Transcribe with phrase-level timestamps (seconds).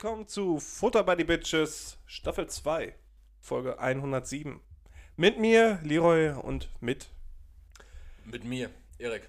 [0.00, 2.94] Willkommen zu Futter by the Bitches, Staffel 2,
[3.40, 4.60] Folge 107.
[5.16, 7.08] Mit mir, Leroy, und mit.
[8.24, 9.28] Mit mir, Erik.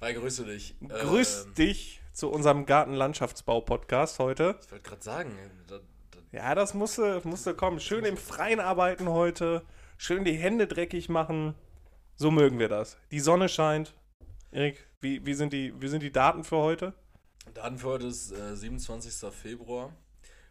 [0.00, 0.76] Hi, grüße dich.
[0.80, 4.58] Grüß Ähm, dich zu unserem Gartenlandschaftsbau-Podcast heute.
[4.64, 7.78] Ich wollte gerade sagen, da, da, Ja, das musste, musste kommen.
[7.78, 9.62] Schön im Freien arbeiten heute.
[9.98, 11.54] Schön die Hände dreckig machen.
[12.16, 12.96] So mögen wir das.
[13.10, 13.94] Die Sonne scheint.
[14.52, 16.94] Erik, wie, wie, sind, die, wie sind die Daten für heute?
[17.54, 19.30] Daten für heute ist äh, 27.
[19.32, 19.92] Februar.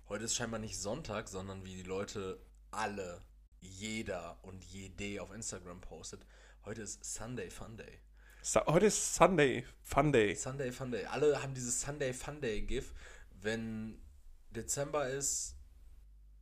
[0.09, 2.39] Heute ist scheinbar nicht Sonntag, sondern wie die Leute
[2.71, 3.21] alle,
[3.59, 6.25] jeder und jede auf Instagram postet.
[6.63, 7.99] Heute ist Sunday Fun Day.
[8.41, 10.33] Sa heute ist Sunday, Fun Day.
[10.33, 11.05] Sunday Fun Day.
[11.05, 12.93] Alle haben dieses Sunday Fun Day GIF.
[13.41, 14.01] Wenn
[14.51, 15.57] Dezember ist,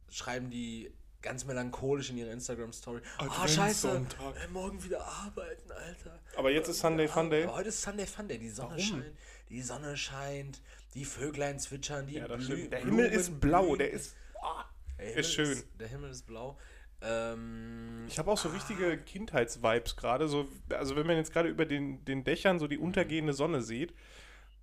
[0.10, 3.02] schreiben die ganz melancholisch in ihre Instagram Story.
[3.18, 4.36] Ah, scheiße, Adventssonntag.
[4.44, 6.20] äh, morgen wieder arbeiten, Alter.
[6.38, 7.46] Aber jetzt ist Sunday Fun Day.
[7.46, 8.38] Aber heute ist Sunday Fun Day.
[8.38, 8.84] Die Sonne Warum?
[8.84, 9.18] scheint,
[9.50, 10.62] die Sonne scheint,
[10.94, 12.72] die Vöglein zwitschern, die Ja, das Blü- stimmt.
[12.74, 14.16] Der Blumen Himmel ist blau, der ist.
[14.98, 15.64] Der Himmel ist schön.
[15.80, 16.58] der Himmel ist blau.
[17.02, 20.28] Ähm, Ich habe auch so richtige Kindheitsvibes gerade.
[20.28, 23.94] So, also wenn man jetzt gerade über den, den Dächern so die untergehende Sonne sieht,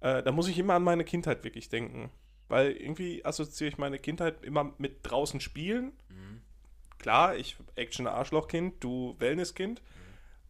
[0.00, 2.10] äh, da muss ich immer an meine Kindheit wirklich denken.
[2.48, 5.92] Weil irgendwie assoziiere ich meine Kindheit immer mit draußen spielen.
[6.08, 6.40] Mhm.
[6.98, 9.82] Klar, ich Action-Arschloch-Kind, du Wellness-Kind.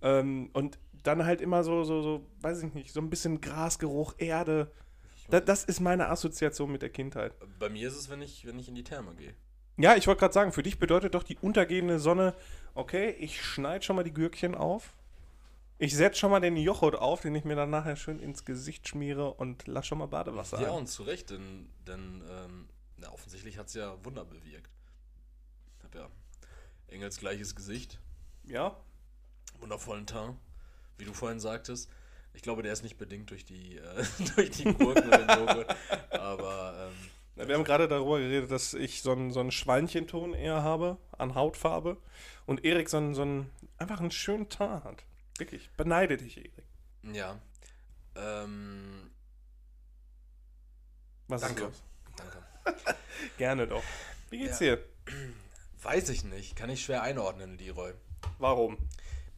[0.02, 4.14] Ähm, und dann halt immer so, so, so, weiß ich nicht, so ein bisschen Grasgeruch,
[4.18, 4.70] Erde.
[5.28, 7.34] Da, das ist meine Assoziation mit der Kindheit.
[7.58, 9.34] bei mir ist es, wenn ich, wenn ich in die Therme gehe.
[9.78, 12.34] Ja, ich wollte gerade sagen, für dich bedeutet doch die untergehende Sonne,
[12.74, 14.94] okay, ich schneide schon mal die Gürkchen auf.
[15.78, 18.86] Ich setze schon mal den Joghurt auf, den ich mir dann nachher schön ins Gesicht
[18.86, 20.78] schmiere und lass schon mal Badewasser Ja, ein.
[20.80, 24.70] und zu Recht, denn, denn ähm, na, offensichtlich hat es ja Wunder bewirkt.
[25.78, 26.08] Ich habe ja
[26.88, 27.98] engelsgleiches Gesicht,
[28.44, 28.76] Ja?
[29.58, 30.36] wundervollen Teint,
[31.02, 31.90] wie du vorhin sagtest.
[32.32, 34.04] Ich glaube, der ist nicht bedingt durch die, äh,
[34.36, 35.76] durch die Gurken und den Joghurt,
[36.10, 36.88] aber
[37.36, 40.96] ähm, Wir haben gerade darüber geredet, dass ich so einen, so einen Schweinchenton eher habe
[41.18, 41.96] an Hautfarbe
[42.46, 45.04] und Erik so einen, so einen einfach einen schönen Teint hat.
[45.38, 46.52] Wirklich, beneide dich, Erik.
[47.02, 47.38] ja.
[48.14, 49.10] Ähm,
[51.28, 51.62] Was Danke.
[51.64, 51.82] ist los?
[52.16, 52.94] danke.
[53.38, 53.82] Gerne doch.
[54.30, 54.76] Wie geht's Ja.
[54.76, 54.84] dir?
[55.82, 57.92] Weiß ich nicht, kann ich schwer einordnen, Leroy.
[58.38, 58.76] Warum?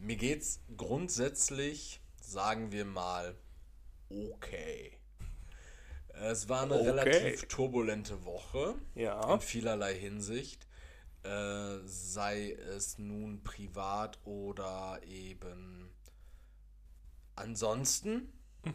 [0.05, 3.35] Mir geht's grundsätzlich, sagen wir mal,
[4.11, 4.99] okay.
[6.13, 6.91] Es war eine Okay.
[6.91, 9.33] relativ turbulente Woche Ja.
[9.33, 10.69] in vielerlei Hinsicht.
[11.23, 15.89] Äh, sei es nun privat oder eben
[17.35, 18.31] ansonsten,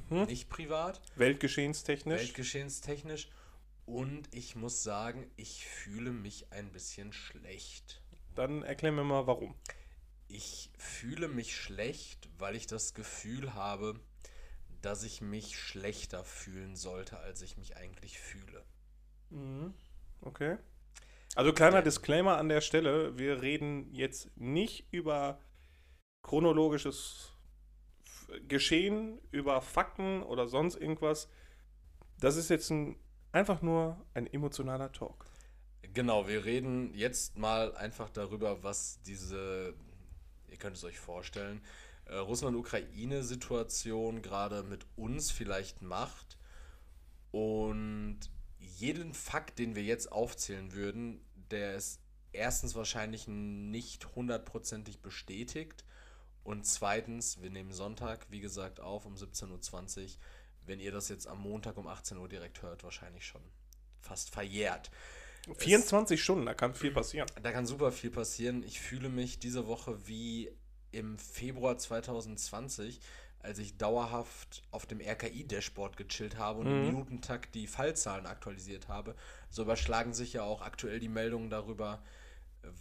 [0.09, 0.23] Mhm.
[0.23, 2.21] nicht privat, Weltgeschehenstechnisch.
[2.21, 3.29] weltgeschehenstechnisch.
[3.85, 8.01] Und ich muss sagen, ich fühle mich ein bisschen schlecht.
[8.33, 9.53] Dann erklär mir mal warum.
[10.29, 13.99] Ich fühle mich schlecht, weil ich das Gefühl habe,
[14.81, 18.63] dass ich mich schlechter fühlen sollte, als ich mich eigentlich fühle.
[19.31, 19.73] Mhm.
[20.21, 20.57] Okay.
[21.35, 25.39] Also kleiner Disclaimer an der Stelle, wir reden jetzt nicht über
[26.21, 27.33] chronologisches
[28.47, 31.27] Geschehen, über Fakten oder sonst irgendwas.
[32.19, 32.97] Das ist jetzt ein,
[33.31, 35.25] einfach nur ein emotionaler Talk.
[35.93, 39.73] Genau, wir reden jetzt mal einfach darüber, was diese,
[40.59, 41.61] könnt es euch vorstellen,
[42.05, 46.37] äh, Russland-Ukraine-Situation gerade mit uns vielleicht macht.
[47.31, 48.19] Und
[48.57, 51.21] jeden Fakt, den wir jetzt aufzählen würden,
[51.51, 55.83] der ist erstens wahrscheinlich nicht hundertprozentig bestätigt.
[56.43, 60.09] Und zweitens, wir nehmen Sonntag, wie gesagt, auf um 17.20 Uhr.
[60.65, 63.41] Wenn ihr das jetzt am Montag um 18 Uhr direkt hört, wahrscheinlich schon
[63.99, 64.91] fast verjährt.
[65.57, 67.27] 24 Stunden, da kann viel passieren.
[67.41, 68.63] Da kann super viel passieren.
[68.63, 70.51] Ich fühle mich diese Woche wie
[70.91, 72.99] im Februar 2020,
[73.41, 79.15] als ich dauerhaft auf dem RKI-Dashboard gechillt habe und im Minutentakt die Fallzahlen aktualisiert habe.
[79.49, 82.01] So überschlagen sich ja auch aktuell die Meldungen darüber,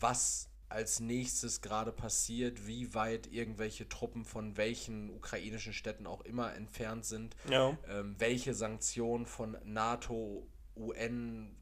[0.00, 6.54] was als nächstes gerade passiert, wie weit irgendwelche Truppen von welchen ukrainischen Städten auch immer
[6.54, 7.78] entfernt sind Ja.
[7.88, 10.46] ähm, welche Sanktionen von NATO,
[10.76, 11.56] UN,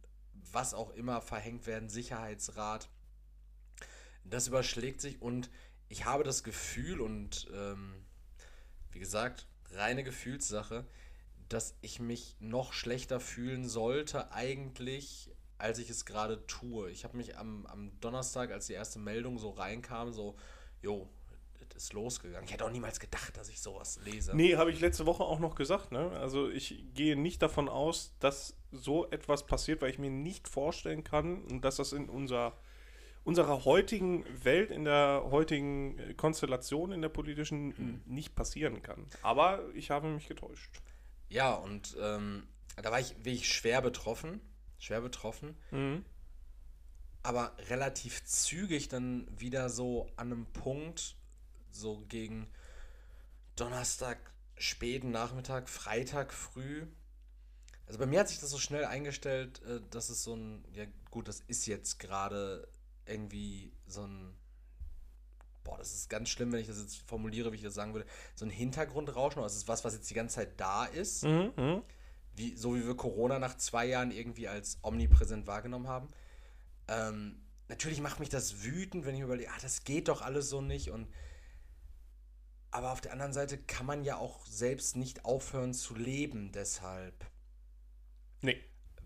[0.53, 2.89] was auch immer verhängt werden, Sicherheitsrat.
[4.25, 5.51] Das überschlägt sich und
[5.89, 7.95] ich habe das Gefühl und ähm,
[8.91, 10.87] wie gesagt, reine Gefühlssache,
[11.49, 16.91] dass ich mich noch schlechter fühlen sollte eigentlich, als ich es gerade tue.
[16.91, 20.37] Ich habe mich am, am Donnerstag, als die erste Meldung so reinkam, so,
[20.83, 21.09] jo,
[21.75, 22.47] ist losgegangen.
[22.47, 24.35] Ich hätte auch niemals gedacht, dass ich sowas lese.
[24.37, 25.93] Nee, habe ich letzte Woche auch noch gesagt.
[25.93, 26.11] Ne?
[26.13, 31.03] Also ich gehe nicht davon aus, dass so etwas passiert, weil ich mir nicht vorstellen
[31.05, 32.53] kann, und dass das in unser,
[33.25, 39.07] unserer heutigen Welt, in der heutigen äh, Konstellation, in der politischen, n- nicht passieren kann.
[39.23, 40.71] Aber ich habe mich getäuscht.
[41.29, 42.47] Ja, und ähm,
[42.77, 44.41] da war ich wirklich schwer betroffen.
[44.79, 45.57] schwer betroffen.
[45.71, 46.05] Mhm.
[47.23, 51.17] aber relativ zügig dann wieder so an einem Punkt,
[51.77, 52.49] so gegen
[53.57, 54.19] Donnerstag,
[54.59, 56.87] späten Nachmittag, Freitag früh.
[57.87, 60.85] Also bei mir hat sich das so schnell eingestellt, äh, dass es so ein, ja
[61.11, 62.69] gut, das ist jetzt gerade
[63.07, 64.35] irgendwie so ein,
[65.63, 68.07] boah, das ist ganz schlimm, wenn ich das jetzt formuliere, wie ich das sagen würde,
[68.35, 71.53] so ein Hintergrundrauschen, also es ist was, was jetzt die ganze Zeit da ist Mhm.
[71.57, 71.83] Mhm.
[72.35, 76.09] wie, so wie wir Corona nach zwei Jahren irgendwie als omnipräsent wahrgenommen haben.
[76.89, 80.61] Ähm, natürlich macht mich das wütend, wenn ich überlege, ah, das geht doch alles so
[80.61, 80.91] nicht.
[80.91, 81.09] Und
[82.71, 87.15] aber auf der anderen Seite kann man ja auch selbst nicht aufhören zu leben, deshalb.
[88.43, 88.63] Nee.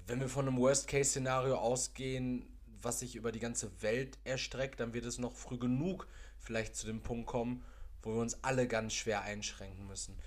[0.06, 2.46] Wenn wir von einem Worst-Case-Szenario ausgehen,
[2.82, 6.08] was sich über die ganze Welt erstreckt, dann wird es noch früh genug
[6.38, 7.62] vielleicht zu dem Punkt kommen,
[8.02, 10.18] wo wir uns alle ganz schwer einschränken müssen.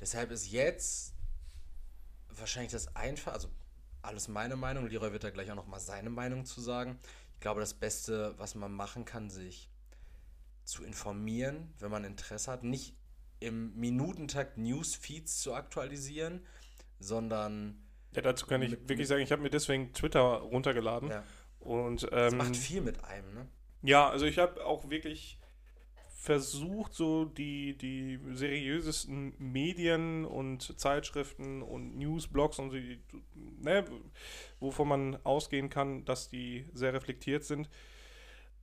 [0.00, 1.12] Deshalb ist jetzt
[2.30, 3.50] wahrscheinlich das einfach, also
[4.02, 6.98] alles meine Meinung, Leroy wird da gleich auch noch mal seine Meinung zu sagen.
[7.34, 9.68] Ich glaube, das Beste, was man machen kann, sich
[10.68, 12.94] zu informieren, wenn man Interesse hat, nicht
[13.40, 16.44] im Minutentakt Newsfeeds zu aktualisieren,
[17.00, 17.82] sondern
[18.14, 21.10] Ja, dazu kann ich wirklich sagen, ich habe mir deswegen Twitter runtergeladen.
[21.10, 21.24] ja,
[21.60, 23.48] Und das ähm, macht viel mit einem, ne?
[23.82, 25.38] ja, also ich habe auch wirklich
[26.18, 32.76] versucht, so die, die seriösesten Medien und Zeitschriften und Newsblogs und so,
[33.62, 33.84] ne,
[34.60, 37.70] wovon man ausgehen kann, dass die sehr reflektiert sind,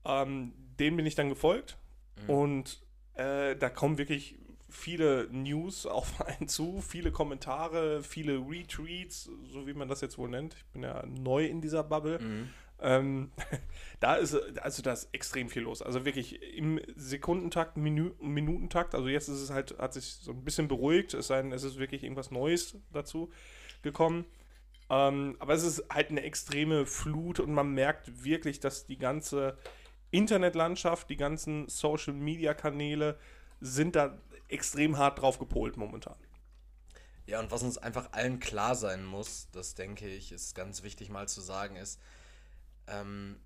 [0.03, 1.77] ähm, denen bin ich dann gefolgt.
[2.23, 2.29] Mhm.
[2.29, 2.81] Und
[3.15, 4.37] äh, da kommen wirklich
[4.69, 10.29] viele News auf einen zu, viele Kommentare, viele Retweets, so wie man das jetzt wohl
[10.29, 10.55] nennt.
[10.55, 12.19] Ich bin ja neu in dieser Bubble.
[12.19, 12.49] Mhm.
[12.81, 13.31] Ähm,
[13.99, 15.81] da ist also da ist extrem viel los.
[15.81, 18.95] Also wirklich im Sekundentakt, Minu Minutentakt.
[18.95, 21.63] Also jetzt ist es halt, hat sich so ein bisschen beruhigt, es sei denn, es
[21.63, 23.31] ist wirklich irgendwas Neues dazu
[23.81, 24.25] gekommen.
[24.89, 29.57] Ähm, aber es ist halt eine extreme Flut und man merkt wirklich, dass die ganze
[30.17, 33.17] Internetlandschaft, die ganzen Social Media Kanäle
[33.61, 34.17] sind da
[34.47, 36.15] extrem hart drauf gepolt momentan.
[37.27, 41.09] Ja, und was uns einfach allen klar sein muss, das denke ich, ist ganz wichtig
[41.09, 41.99] mal zu sagen, ist,
[42.87, 43.39] ähm,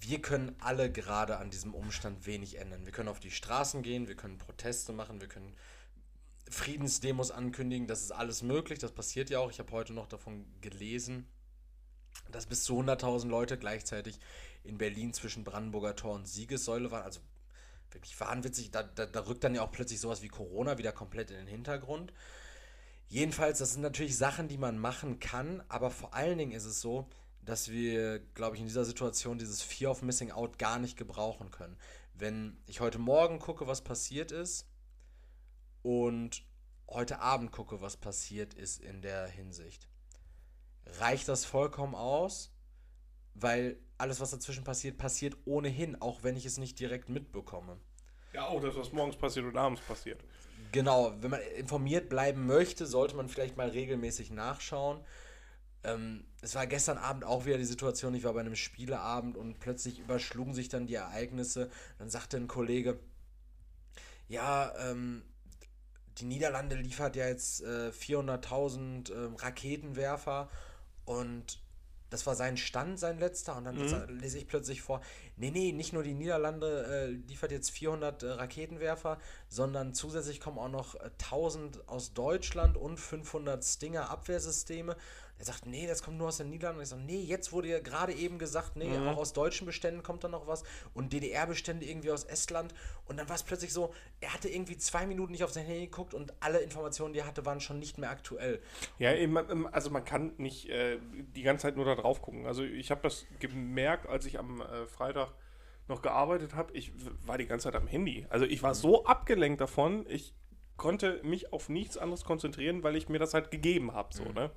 [0.00, 2.84] wir können alle gerade an diesem Umstand wenig ändern.
[2.84, 5.54] Wir können auf die Straßen gehen, wir können Proteste machen, wir können
[6.50, 9.50] Friedensdemos ankündigen, das ist alles möglich, das passiert ja auch.
[9.50, 11.26] Ich habe heute noch davon gelesen,
[12.30, 14.18] dass bis zu 100.000 Leute gleichzeitig
[14.64, 17.04] in Berlin zwischen Brandenburger Tor und Siegessäule waren.
[17.04, 17.20] Also
[17.90, 18.70] wirklich wahnwitzig.
[18.70, 21.46] Da, da, da rückt dann ja auch plötzlich sowas wie Corona wieder komplett in den
[21.46, 22.12] Hintergrund.
[23.08, 26.80] Jedenfalls, das sind natürlich Sachen, die man machen kann, aber vor allen Dingen ist es
[26.80, 27.08] so,
[27.44, 31.50] dass wir, glaube ich, in dieser Situation dieses Fear of Missing Out gar nicht gebrauchen
[31.50, 31.76] können.
[32.14, 34.66] Wenn ich heute Morgen gucke, was passiert ist
[35.82, 36.44] und
[36.88, 39.88] heute Abend gucke, was passiert ist in der Hinsicht,
[40.98, 42.51] reicht das vollkommen aus,
[43.34, 47.78] weil alles, was dazwischen passiert, passiert ohnehin, auch wenn ich es nicht direkt mitbekomme.
[48.32, 50.20] Ja, auch das, was morgens passiert und abends passiert.
[50.72, 55.00] Genau, wenn man informiert bleiben möchte, sollte man vielleicht mal regelmäßig nachschauen.
[55.84, 59.58] Ähm, es war gestern Abend auch wieder die Situation, ich war bei einem Spieleabend und
[59.58, 61.70] plötzlich überschlugen sich dann die Ereignisse.
[61.98, 63.00] Dann sagte ein Kollege,
[64.28, 65.22] ja, ähm,
[66.18, 70.48] die Niederlande liefert ja jetzt äh, 400.000 ähm, Raketenwerfer
[71.04, 71.61] und
[72.12, 73.56] das war sein Stand, sein letzter.
[73.56, 74.18] Und dann Mhm.
[74.18, 75.00] lese ich plötzlich vor,
[75.36, 80.58] nee, nee, nicht nur die Niederlande äh, liefert jetzt 400 äh, Raketenwerfer, sondern zusätzlich kommen
[80.58, 84.96] auch noch äh, 1000 aus Deutschland und 500 Stinger-Abwehrsysteme.
[85.42, 86.78] Er sagt, nee, das kommt nur aus den Niederlanden.
[86.78, 89.08] Und ich sage, nee, jetzt wurde ja gerade eben gesagt, nee, Mhm.
[89.08, 90.62] auch aus deutschen Beständen kommt da noch was
[90.94, 92.72] und DDR-Bestände irgendwie aus Estland.
[93.06, 95.86] Und dann war es plötzlich so, er hatte irgendwie zwei Minuten nicht auf sein Handy
[95.86, 98.62] geguckt und alle Informationen, die er hatte, waren schon nicht mehr aktuell.
[99.00, 101.00] Ja, eben, ähm, also man kann nicht äh,
[101.34, 102.46] die ganze Zeit nur da drauf gucken.
[102.46, 105.34] Also ich habe das gemerkt, als ich am äh, Freitag
[105.88, 106.72] noch gearbeitet habe.
[106.74, 106.92] Ich
[107.26, 108.26] war die ganze Zeit am Handy.
[108.30, 110.34] Also ich war so abgelenkt davon, ich
[110.76, 114.14] konnte mich auf nichts anderes konzentrieren, weil ich mir das halt gegeben habe.
[114.14, 114.52] So, ne?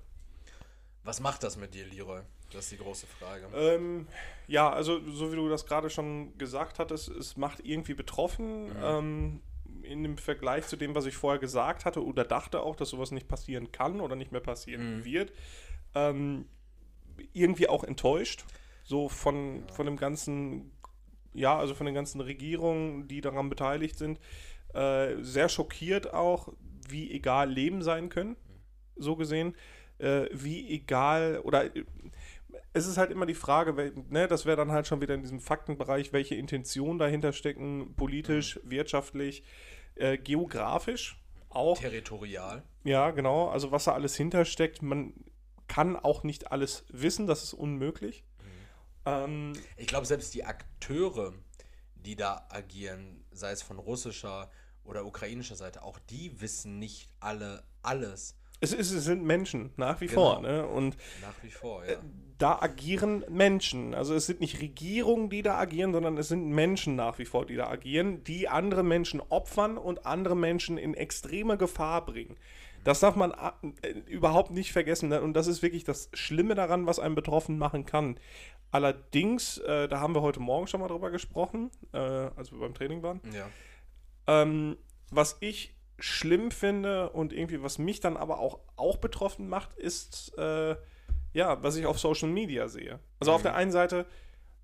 [1.05, 2.21] Was macht das mit dir, Leroy?
[2.51, 3.47] Das ist die große Frage.
[3.55, 4.07] Ähm,
[4.47, 8.71] ja, also so wie du das gerade schon gesagt hattest, es macht irgendwie betroffen.
[8.83, 9.41] Ähm,
[9.83, 13.11] in dem Vergleich zu dem, was ich vorher gesagt hatte oder dachte auch, dass sowas
[13.11, 15.05] nicht passieren kann oder nicht mehr passieren Mhm.
[15.05, 15.31] wird.
[15.93, 16.45] Ähm,
[17.33, 18.45] irgendwie auch enttäuscht.
[18.83, 20.71] So von, von dem ganzen,
[21.33, 24.19] ja, also von den ganzen Regierungen, die daran beteiligt sind.
[24.73, 26.49] Äh, sehr schockiert auch,
[26.89, 28.35] wie egal Leben sein können,
[28.95, 29.55] so gesehen.
[29.97, 31.85] Äh, wie egal, oder äh,
[32.73, 35.21] es ist halt immer die Frage, wel- ne, das wäre dann halt schon wieder in
[35.21, 39.43] diesem Faktenbereich, welche Intentionen dahinter stecken, politisch, wirtschaftlich,
[39.95, 41.79] äh, geografisch auch.
[41.79, 42.63] Territorial.
[42.83, 43.47] Ja, genau.
[43.47, 45.13] Also was da alles hintersteckt, man
[45.67, 48.25] kann auch nicht alles wissen, das ist unmöglich.
[49.05, 51.33] Ähm, Ich glaube, selbst die Akteure,
[51.95, 54.51] die da agieren, sei es von russischer
[54.83, 58.37] oder ukrainischer Seite, auch die wissen nicht alle alles.
[58.61, 60.33] Es, ist, es sind Menschen, nach wie Genau.
[60.33, 60.41] vor.
[60.41, 60.65] Ne?
[60.67, 61.95] Und Nach wie vor, ja.
[62.37, 63.93] da agieren Menschen.
[63.93, 67.45] Also es sind nicht Regierungen, die da agieren, sondern es sind Menschen nach wie vor,
[67.45, 72.37] die da agieren, die andere Menschen opfern und andere Menschen in extreme Gefahr bringen.
[72.83, 73.31] Das darf man
[73.81, 75.09] äh, überhaupt nicht vergessen.
[75.09, 75.21] ne?
[75.21, 78.19] Und das ist wirklich das Schlimme daran, was einen betroffen machen kann.
[78.71, 82.73] Allerdings, äh, da haben wir heute Morgen schon mal drüber gesprochen, äh, als wir beim
[82.73, 83.21] Training waren.
[83.33, 83.47] ja.
[84.27, 84.77] Ähm,
[85.11, 90.37] was ich schlimm finde und irgendwie, was mich dann aber auch, auch betroffen macht, ist,
[90.37, 90.75] äh,
[91.33, 92.99] ja, was ich auf Social Media sehe.
[93.19, 93.43] Also auf Mhm.
[93.43, 94.05] der einen Seite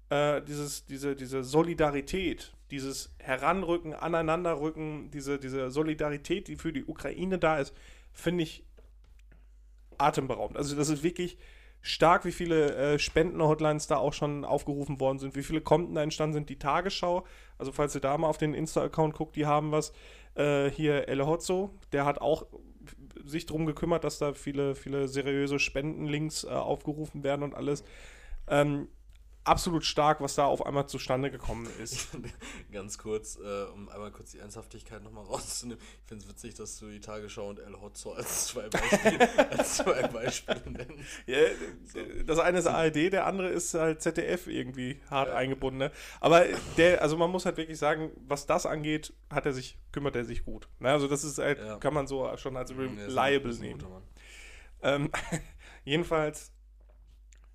[0.09, 7.37] äh, dieses, diese, diese Solidarität, dieses Heranrücken, Aneinanderrücken, diese, diese Solidarität, die für die Ukraine
[7.39, 7.73] da ist,
[8.13, 8.65] finde ich
[9.97, 10.57] atemberaubend.
[10.57, 11.37] Also das ist wirklich
[11.81, 16.03] stark, wie viele äh, Spenden-Hotlines da auch schon aufgerufen worden sind, wie viele Konten da
[16.03, 16.49] entstanden sind.
[16.49, 17.25] Die Tagesschau,
[17.57, 19.93] also falls ihr da mal auf den Insta-Account guckt, die haben was.
[20.35, 22.45] Äh, hier El Hotzo, der hat auch
[23.23, 27.83] sich darum gekümmert, dass da viele, viele seriöse Spendenlinks äh, aufgerufen werden und alles.
[28.47, 28.87] Ähm,
[29.43, 32.09] absolut stark, was da auf einmal zustande gekommen ist.
[32.71, 35.81] Ganz kurz, äh, um einmal kurz die Ernsthaftigkeit nochmal rauszunehmen.
[36.03, 39.77] Ich finde es witzig, dass du die Tagesschau und El Hotzo als zwei Beispiele, als
[39.77, 40.93] zwei Beispiele nennst.
[41.25, 41.37] Ja,
[42.25, 45.35] das eine ist ARD, der andere ist halt ZDF irgendwie hart Ja.
[45.35, 45.79] eingebunden.
[45.79, 45.91] Ne?
[46.19, 46.45] Aber
[46.77, 50.25] der, also man muss halt wirklich sagen, was das angeht, hat er sich, kümmert er
[50.25, 50.67] sich gut.
[50.79, 50.89] Ne?
[50.91, 51.77] Also das ist halt, Ja.
[51.77, 53.83] kann man so schon als reliable nehmen.
[54.83, 55.11] Ähm,
[55.83, 56.51] jedenfalls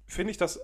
[0.07, 0.61] finde ich das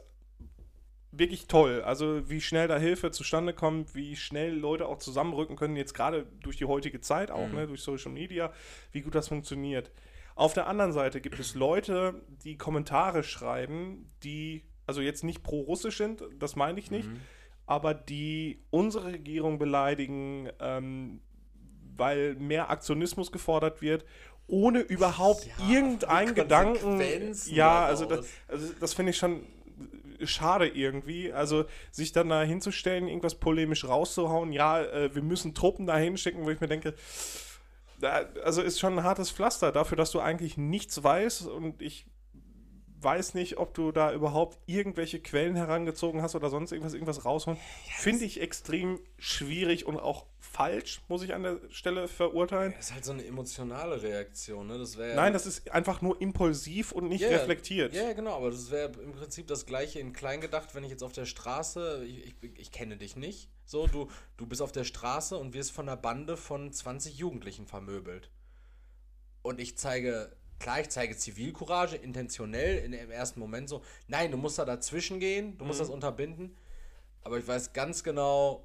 [1.13, 1.83] wirklich toll.
[1.83, 6.27] Also wie schnell da Hilfe zustande kommt, wie schnell Leute auch zusammenrücken können, jetzt gerade
[6.41, 7.55] durch die heutige Zeit auch, Mhm.
[7.55, 8.53] ne, durch Social Media,
[8.93, 9.91] wie gut das funktioniert.
[10.35, 15.99] Auf der anderen Seite gibt es Leute, die Kommentare schreiben, die also jetzt nicht pro-russisch
[15.99, 17.21] sind, das meine ich nicht, Mhm.
[17.67, 21.21] aber die unsere Regierung beleidigen, ähm,
[21.95, 24.05] weil mehr Aktionismus gefordert wird,
[24.49, 27.01] ohne überhaupt Ja, irgendeinen Gedanken.
[27.47, 29.47] Ja, also das, also das finde ich schon
[30.27, 31.33] schade irgendwie.
[31.33, 36.45] Also sich dann da hinzustellen, irgendwas polemisch rauszuhauen, ja, äh, wir müssen Truppen da hinschicken,
[36.45, 36.95] wo ich mir denke,
[38.01, 42.07] da, also ist schon ein hartes Pflaster dafür, dass du eigentlich nichts weißt und ich
[43.01, 47.59] weiß nicht, ob du da überhaupt irgendwelche Quellen herangezogen hast oder sonst irgendwas, irgendwas rausholen.
[47.97, 52.75] Finde ich extrem schwierig und auch falsch, muss ich an der Stelle verurteilen.
[52.77, 54.79] Das ist halt so eine emotionale Reaktion, ne?
[54.79, 57.31] Das wäre Nein, das ist einfach nur impulsiv und nicht ja.
[57.31, 57.95] reflektiert.
[57.95, 60.91] Ja, ja, genau, aber das wäre im Prinzip das gleiche in klein gedacht, wenn ich
[60.91, 64.73] jetzt auf der Straße, ich, ich, ich kenne dich nicht, so, du, du bist auf
[64.73, 68.31] der Straße und wirst von einer Bande von 20 Jugendlichen vermöbelt.
[69.43, 74.37] Und ich zeige, klar, ich zeige Zivilcourage, intentionell, in, im ersten Moment so, nein, du
[74.37, 75.85] musst da dazwischen gehen, du musst Mhm.
[75.85, 76.57] das unterbinden,
[77.23, 78.65] aber ich weiß ganz genau,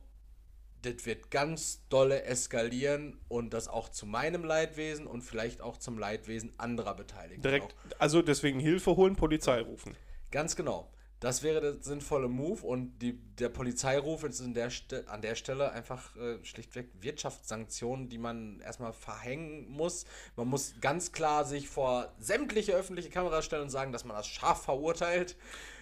[0.82, 5.98] das wird ganz dolle eskalieren und das auch zu meinem Leidwesen und vielleicht auch zum
[5.98, 7.42] Leidwesen anderer Beteiligten.
[7.42, 8.00] Direkt, Auch.
[8.00, 9.96] also deswegen Hilfe holen, Polizei rufen.
[10.32, 10.92] Ganz genau.
[11.20, 14.70] Das wäre der sinnvolle Move und die, der Polizeiruf ist in der
[15.08, 20.06] an der Stelle einfach äh, schlichtweg Wirtschaftssanktionen, die man erstmal verhängen muss.
[20.36, 24.28] Man muss ganz klar sich vor sämtliche öffentliche Kameras stellen und sagen, dass man das
[24.28, 25.36] scharf verurteilt.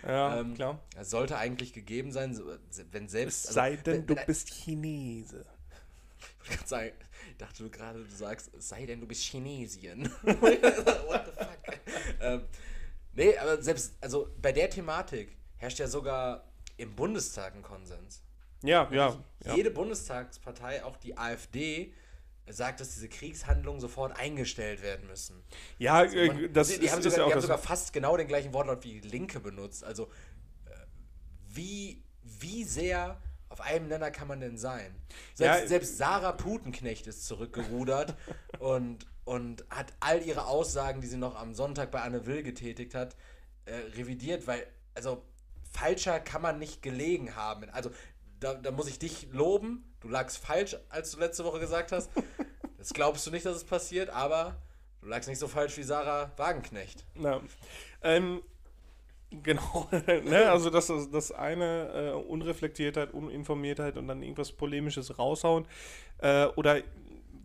[0.08, 0.80] Ja, Ähm, klar.
[0.96, 2.40] Das sollte eigentlich gegeben sein,
[2.92, 3.46] wenn selbst.
[3.46, 5.46] Es sei also, denn, wenn- du wenn- bist Chinese.
[6.44, 6.92] Ich wollte gerade sagen,
[7.32, 10.10] ich dachte du gerade, du sagst, es sei denn, du bist Chinesien.
[10.24, 11.80] What the fuck?
[12.22, 12.42] ähm,
[13.16, 18.22] nee, aber selbst, also bei der Thematik herrscht ja sogar im Bundestag ein Konsens.
[18.64, 19.18] Ja, ja.
[19.44, 19.56] ja.
[19.56, 21.94] Jede Bundestagspartei, auch die AfD,
[22.48, 25.44] sagt, dass diese Kriegshandlungen sofort eingestellt werden müssen.
[25.78, 27.94] Ja, äh, Man- das die, die ist, haben, sogar, ja auch die haben sogar fast
[27.94, 29.84] genau den gleichen Wortlaut wie die Linke benutzt.
[29.84, 30.06] Also,
[30.66, 30.70] äh,
[31.50, 33.20] wie, wie sehr
[33.50, 34.96] auf einem Nenner kann man denn sein?
[35.34, 38.16] Selbst, Ja, selbst Sarah Putenknecht ist zurückgerudert
[38.60, 42.96] und, und hat all ihre Aussagen, die sie noch am Sonntag bei Anne Will getätigt
[42.96, 43.16] hat,
[43.66, 45.24] äh, revidiert, weil, also,
[45.72, 47.70] falscher kann man nicht gelegen haben.
[47.72, 47.90] Also,
[48.40, 49.84] da, da muss ich dich loben.
[50.00, 52.10] Du lagst falsch, als du letzte Woche gesagt hast.
[52.78, 54.62] Das glaubst du nicht, dass es passiert, aber
[55.02, 57.04] du lagst nicht so falsch wie Sarah Wagenknecht.
[57.16, 57.42] Na,
[58.04, 58.44] ähm,
[59.42, 65.66] genau, ne, also das, das eine, äh, Unreflektiertheit, Uninformiertheit und dann irgendwas Polemisches raushauen.
[66.20, 66.84] Äh, oder,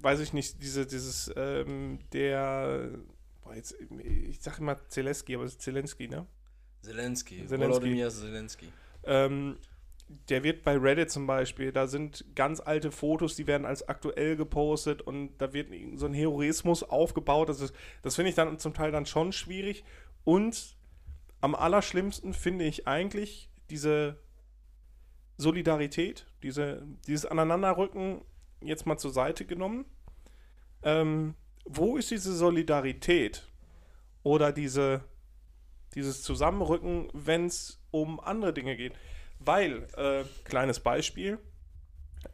[0.02, 2.90] weiß ich nicht, diese, dieses, ähm, der,
[3.42, 6.26] boah, jetzt, ich sag immer Zelensky, aber es ist Zelensky, ne?
[6.82, 7.46] Zelensky.
[7.46, 7.80] Zelensky.
[7.82, 8.66] Volodymyr Zelensky.
[9.04, 9.58] Ähm,
[10.28, 14.34] der wird bei Reddit zum Beispiel, da sind ganz alte Fotos, die werden als aktuell
[14.36, 17.48] gepostet und da wird so ein Heroismus aufgebaut.
[17.48, 19.84] Das, ist- das finde ich dann zum Teil dann schon schwierig.
[20.24, 20.76] Und
[21.40, 24.18] am allerschlimmsten finde ich eigentlich diese
[25.36, 28.20] Solidarität, diese, dieses Aneinanderrücken
[28.62, 29.84] jetzt mal zur Seite genommen.
[30.82, 33.46] Ähm, wo ist diese Solidarität
[34.22, 35.04] oder diese,
[35.94, 38.94] dieses Zusammenrücken, wenn es um andere Dinge geht?
[39.38, 41.38] Weil, äh, kleines Beispiel,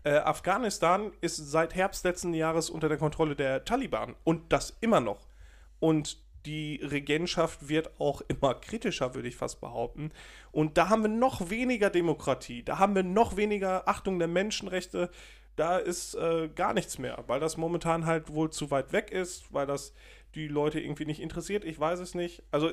[0.02, 5.00] äh, Afghanistan ist seit Herbst letzten Jahres unter der Kontrolle der Taliban und das immer
[5.00, 5.28] noch.
[5.78, 10.12] Und die Regentschaft wird auch immer kritischer, würde ich fast behaupten.
[10.52, 15.10] Und da haben wir noch weniger Demokratie, da haben wir noch weniger Achtung der Menschenrechte.
[15.56, 19.52] Da ist äh, gar nichts mehr, weil das momentan halt wohl zu weit weg ist,
[19.52, 19.94] weil das
[20.34, 21.64] die Leute irgendwie nicht interessiert.
[21.64, 22.42] Ich weiß es nicht.
[22.50, 22.70] Also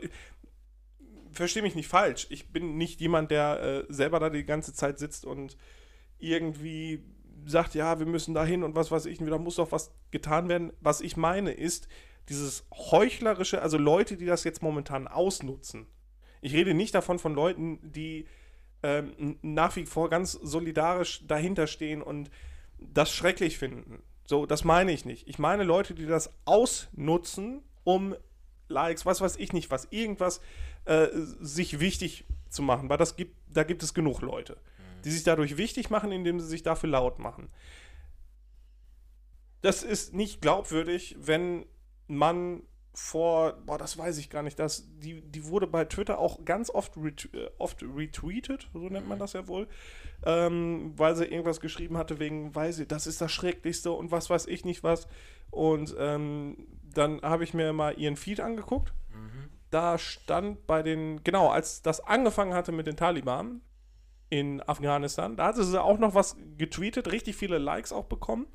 [1.32, 2.28] verstehe mich nicht falsch.
[2.30, 5.58] Ich bin nicht jemand, der äh, selber da die ganze Zeit sitzt und
[6.20, 7.04] irgendwie
[7.46, 10.48] sagt, ja, wir müssen da hin und was weiß ich, da muss doch was getan
[10.48, 10.72] werden.
[10.80, 11.88] Was ich meine ist,
[12.30, 15.88] dieses heuchlerische, also Leute, die das jetzt momentan ausnutzen.
[16.42, 18.28] Ich rede nicht davon von Leuten, die
[18.82, 22.30] ähm, nach wie vor ganz solidarisch dahinter stehen und
[22.94, 24.04] das schrecklich finden.
[24.26, 25.28] So, das meine ich nicht.
[25.28, 28.16] Ich meine Leute, die das ausnutzen, um
[28.70, 30.42] Likes, was weiß ich nicht, was, irgendwas
[30.86, 34.58] äh, sich wichtig zu machen, weil das gibt, da gibt es genug Leute,
[35.04, 37.50] die sich dadurch wichtig machen, indem sie sich dafür laut machen.
[39.62, 41.66] Das ist nicht glaubwürdig, wenn
[42.08, 42.64] man
[42.94, 46.70] vor, boah, das weiß ich gar nicht, das, die, die wurde bei Twitter auch ganz
[46.70, 49.22] oft, ret, äh, oft retweetet, so nennt man mhm.
[49.22, 49.68] das ja wohl,
[50.26, 54.30] ähm, weil sie irgendwas geschrieben hatte wegen, weiß ich, das ist das Schrecklichste und was
[54.30, 55.08] weiß ich nicht was.
[55.50, 58.94] Und ähm, dann habe ich mir mal ihren Feed angeguckt.
[59.10, 59.50] Mhm.
[59.72, 63.62] Da stand bei den, genau, als das angefangen hatte mit den Taliban
[64.30, 68.48] in Afghanistan, da hatte sie auch noch was getweetet, richtig viele Likes auch bekommen.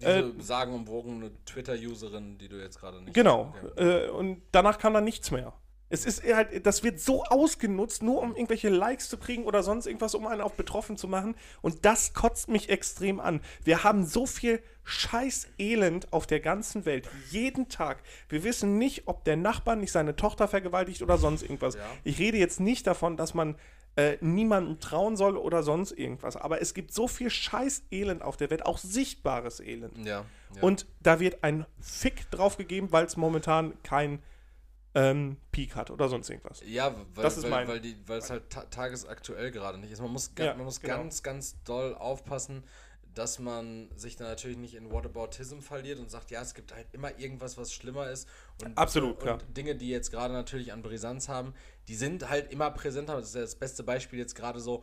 [0.00, 3.14] Diese äh, sagenumwogene Twitter-Userin, die du jetzt gerade nicht.
[3.14, 3.54] Genau.
[3.76, 5.52] Äh, und danach kam dann nichts mehr.
[5.90, 9.86] Es ist halt, das wird so ausgenutzt, nur um irgendwelche Likes zu kriegen oder sonst
[9.86, 11.36] irgendwas, um einen auch betroffen zu machen.
[11.62, 13.40] Und das kotzt mich extrem an.
[13.62, 17.08] Wir haben so viel Scheiß-Elend auf der ganzen Welt.
[17.30, 18.02] Jeden Tag.
[18.28, 21.76] Wir wissen nicht, ob der Nachbar nicht seine Tochter vergewaltigt oder sonst irgendwas.
[21.76, 21.82] Ja.
[22.02, 23.54] Ich rede jetzt nicht davon, dass man
[23.96, 26.36] äh, niemandem trauen soll oder sonst irgendwas.
[26.36, 29.96] Aber es gibt so viel Scheiß-Elend auf der Welt, auch sichtbares Elend.
[29.98, 30.62] Ja, ja.
[30.62, 34.20] Und da wird ein Fick drauf gegeben, weil es momentan kein
[34.94, 36.62] ähm, Peak hat oder sonst irgendwas.
[36.64, 39.92] Ja, weil, das ist weil, mein, weil, die, weil es halt ta tagesaktuell gerade nicht
[39.92, 40.00] ist.
[40.00, 40.96] Man muss, ja, man muss genau.
[40.98, 42.64] ganz, ganz doll aufpassen,
[43.14, 46.86] dass man sich dann natürlich nicht in Whataboutism verliert und sagt, ja, es gibt halt
[46.92, 48.28] immer irgendwas, was schlimmer ist.
[48.62, 51.54] Und, Absolut, und, und Dinge, die jetzt gerade natürlich an Brisanz haben,
[51.88, 53.16] die sind halt immer präsenter.
[53.16, 54.82] Das ist ja das beste Beispiel jetzt gerade so,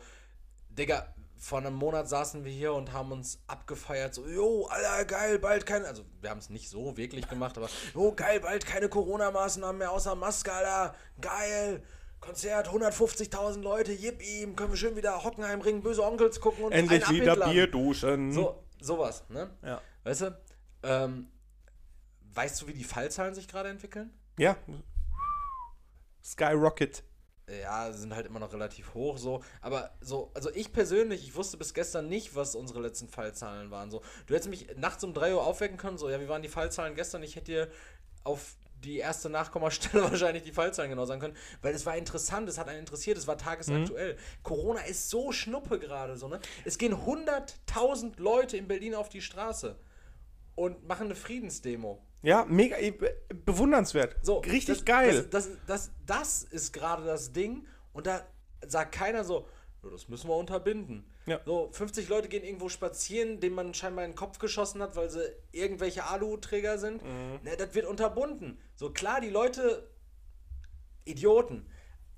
[0.70, 5.40] Digga, vor einem Monat saßen wir hier und haben uns abgefeiert, so, jo, Alter, geil,
[5.40, 8.90] bald keine, also wir haben es nicht so wirklich gemacht, aber, jo, geil, bald keine
[8.90, 11.84] Corona-Maßnahmen mehr außer Maske, Alter, geil,
[12.22, 17.10] Konzert, 150.000 Leute, yippie, können wir schön wieder Hockenheim ringen, böse Onkels gucken und Endlich
[17.10, 18.32] wieder Bier duschen.
[18.32, 19.50] So, sowas, ne?
[19.64, 19.82] Ja.
[20.04, 20.40] Weißt du,
[20.84, 21.28] ähm,
[22.34, 24.14] weißt du, wie die Fallzahlen sich gerade entwickeln?
[24.38, 24.56] Ja.
[26.24, 27.04] Skyrocket
[27.60, 29.44] ja, sind halt immer noch relativ hoch so.
[29.62, 33.92] Aber so, also ich persönlich, ich wusste bis gestern nicht, was unsere letzten Fallzahlen waren.
[33.92, 36.50] So, du hättest mich nachts um 3 Uhr aufwecken können, so, ja, wie waren die
[36.50, 37.24] Fallzahlen gestern?
[37.24, 37.72] Ich hätte dir
[38.24, 42.58] auf die erste Nachkommastelle wahrscheinlich die Fallzahlen genau sagen können, weil es war interessant, es
[42.58, 44.14] hat einen interessiert, es war tagesaktuell.
[44.14, 44.18] Mhm.
[44.44, 46.40] Corona ist so schnuppe gerade so, ne?
[46.66, 49.78] Es gehen 100.000 Leute in Berlin auf die Straße
[50.56, 52.02] und machen eine Friedensdemo.
[52.24, 52.78] Ja, mega
[53.46, 54.18] bewundernswert.
[54.22, 55.28] So, Richtig das, geil.
[55.32, 57.66] Das, das, das, das ist gerade das Ding.
[57.94, 58.22] Und da
[58.68, 59.48] sagt keiner so,
[59.82, 61.11] das müssen wir unterbinden.
[61.26, 61.40] Ja.
[61.46, 65.10] So, 50 Leute gehen irgendwo spazieren, denen man scheinbar in den Kopf geschossen hat, weil
[65.10, 67.04] sie irgendwelche Alu-Träger sind.
[67.04, 67.40] Mhm.
[67.44, 68.60] Ne, das wird unterbunden.
[68.76, 69.90] So, klar, die Leute,
[71.06, 71.68] Idioten.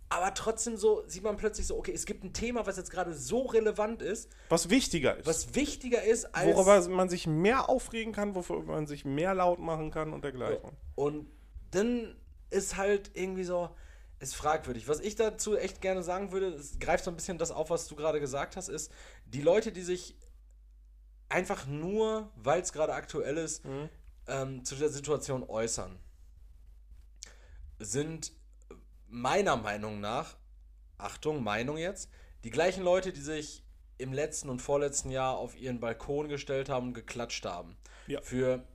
[0.10, 3.14] Aber trotzdem so sieht man plötzlich so, okay, es gibt ein Thema, was jetzt gerade
[3.16, 4.30] so relevant ist.
[4.50, 5.26] Was wichtiger ist.
[5.26, 6.56] Was wichtiger ist als.
[6.56, 10.70] Worüber man sich mehr aufregen kann, wofür man sich mehr laut machen kann und dergleichen.
[10.94, 11.32] Und
[11.72, 12.16] dann
[12.52, 13.70] ist halt irgendwie so,
[14.24, 14.88] ist fragwürdig.
[14.88, 17.88] Was ich dazu echt gerne sagen würde, es greift so ein bisschen das auf, was
[17.88, 18.92] du gerade gesagt hast, ist,
[19.26, 20.16] die Leute, die sich
[21.30, 23.90] einfach nur, weil es gerade aktuell ist, mhm.
[24.28, 26.00] ähm, zu der Situation äußern,
[27.80, 28.32] sind
[29.08, 30.38] meiner Meinung nach,
[30.98, 32.10] Achtung, Meinung jetzt,
[32.44, 33.64] die gleichen Leute, die sich
[33.98, 37.78] im letzten und vorletzten Jahr auf ihren Balkon gestellt haben und geklatscht haben.
[38.08, 38.22] Ja.
[38.22, 38.66] Für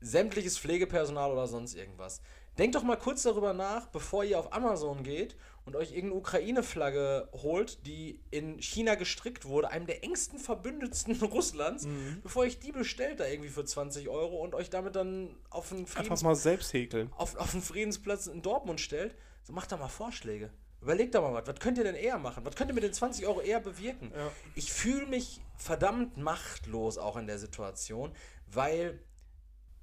[0.00, 2.20] sämtliches Pflegepersonal oder sonst irgendwas.
[2.58, 7.28] Denkt doch mal kurz darüber nach, bevor ihr auf Amazon geht und euch irgendeine Ukraine-Flagge
[7.32, 12.20] holt, die in China gestrickt wurde, einem der engsten Verbündetsten Russlands, mhm.
[12.22, 15.86] bevor ich die bestellt da irgendwie für 20 Euro und euch damit dann auf einen,
[15.86, 17.10] Friedens mal selbst häkeln.
[17.16, 19.16] Auf, auf einen Friedensplatz in Dortmund stellt.
[19.42, 20.50] So macht doch mal Vorschläge.
[20.80, 21.46] Überlegt doch mal was.
[21.46, 22.44] Was könnt ihr denn eher machen?
[22.44, 24.12] Was könnt ihr mit den 20 Euro eher bewirken?
[24.14, 24.30] Ja.
[24.54, 28.12] Ich fühle mich verdammt machtlos auch in der Situation,
[28.46, 29.00] weil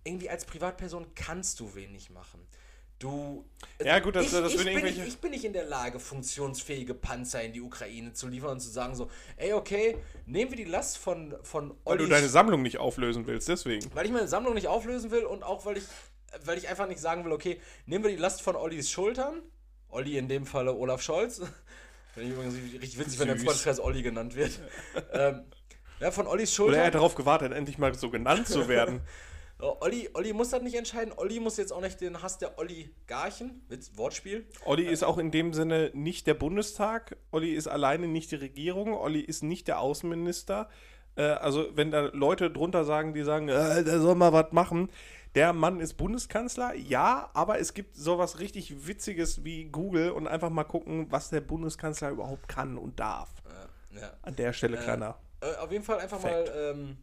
[0.03, 2.47] irgendwie als Privatperson kannst du wenig machen.
[3.01, 3.43] Du.
[3.83, 5.99] Ja, gut, das- ich, das ich, bin nicht, irgendwelche- ich bin nicht in der Lage,
[5.99, 10.57] funktionsfähige Panzer in die Ukraine zu liefern und zu sagen so, ey, okay, nehmen wir
[10.57, 13.89] die Last von, von Weil du Ollis- deine Sammlung nicht auflösen willst, deswegen.
[13.95, 15.83] weil ich meine Sammlung nicht auflösen will und auch weil ich,
[16.45, 19.41] weil ich einfach nicht sagen will, okay, nehmen wir die Last von Ollis Schultern.
[19.89, 21.39] Olli in dem Falle Olaf Scholz.
[22.13, 23.37] Finde ich übrigens richtig witzig, wenn der.
[23.37, 24.51] Freundeskreis Olli genannt wird.
[25.13, 25.41] ähm,
[25.99, 26.85] ja, von Ollis Oder er Schultern.
[26.85, 29.01] hat darauf gewartet, endlich mal so genannt zu werden.
[29.63, 31.13] Oh, Olli, Olli muss das nicht entscheiden.
[31.15, 34.47] Olli muss jetzt auch nicht den Hass der Oligarchen, Witz, Wortspiel.
[34.65, 37.15] Olli ist auch in dem Sinne nicht der Bundestag.
[37.31, 38.95] Olli ist alleine nicht die Regierung.
[38.95, 40.67] Olli ist nicht der Außenminister.
[41.15, 44.89] Äh, also, wenn da Leute drunter sagen, die sagen, äh, der soll mal was machen.
[45.35, 50.49] Der Mann ist Bundeskanzler, ja, aber es gibt sowas richtig Witziges wie Google und einfach
[50.49, 53.29] mal gucken, was der Bundeskanzler überhaupt kann und darf.
[53.93, 54.13] Ja, ja.
[54.23, 55.19] An der Stelle, kleiner.
[55.39, 56.47] Äh, auf jeden Fall einfach Fact.
[56.47, 56.97] mal ähm,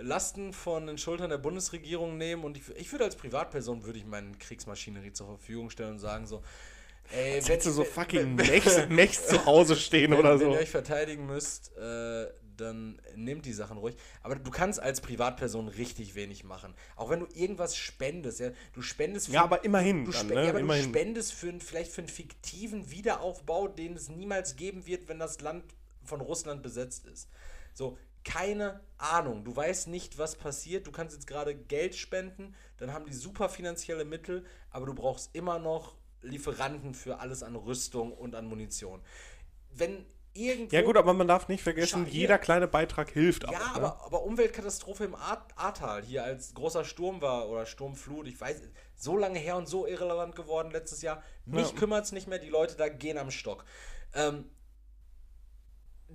[0.00, 4.06] Lasten von den Schultern der Bundesregierung nehmen und ich, ich würde als Privatperson würde ich
[4.06, 6.42] meine Kriegsmaschinerie zur Verfügung stellen und sagen so,
[7.12, 10.32] ey, Jetzt hättest du so wenn- fucking wenn- Mechs, Mechs zu Hause stehen wenn, oder
[10.38, 10.52] wenn so.
[10.52, 13.96] ihr euch verteidigen müsst, äh, dann nehmt die Sachen ruhig.
[14.22, 16.74] Aber du kannst als Privatperson richtig wenig machen.
[16.94, 20.44] Auch wenn du irgendwas spendest, ja, du spendest für, Ja, aber immerhin du, dann, ne?
[20.44, 20.84] ja, aber Immerhin.
[20.84, 25.18] du spendest für einen, vielleicht für einen fiktiven Wiederaufbau, den es niemals geben wird, wenn
[25.18, 25.64] das Land
[26.04, 27.28] von Russland besetzt ist.
[27.72, 29.44] So, keine Ahnung.
[29.44, 30.86] Du weißt nicht, was passiert.
[30.86, 35.34] Du kannst jetzt gerade Geld spenden, dann haben die super finanzielle Mittel, aber du brauchst
[35.34, 39.00] immer noch Lieferanten für alles an Rüstung und an Munition.
[39.72, 40.04] Wenn
[40.34, 40.76] irgendwo.
[40.76, 43.52] Ja gut, aber man darf nicht vergessen, Schau, jeder kleine Beitrag hilft auch.
[43.52, 43.74] Ja, ne?
[43.74, 48.60] aber, aber Umweltkatastrophe im Ahr- Ahrtal hier als großer Sturm war oder Sturmflut, ich weiß,
[48.96, 51.22] so lange her und so irrelevant geworden letztes Jahr.
[51.46, 51.76] Mich Ja.
[51.76, 53.64] kümmert es nicht mehr, die Leute da gehen am Stock.
[54.14, 54.44] Ähm,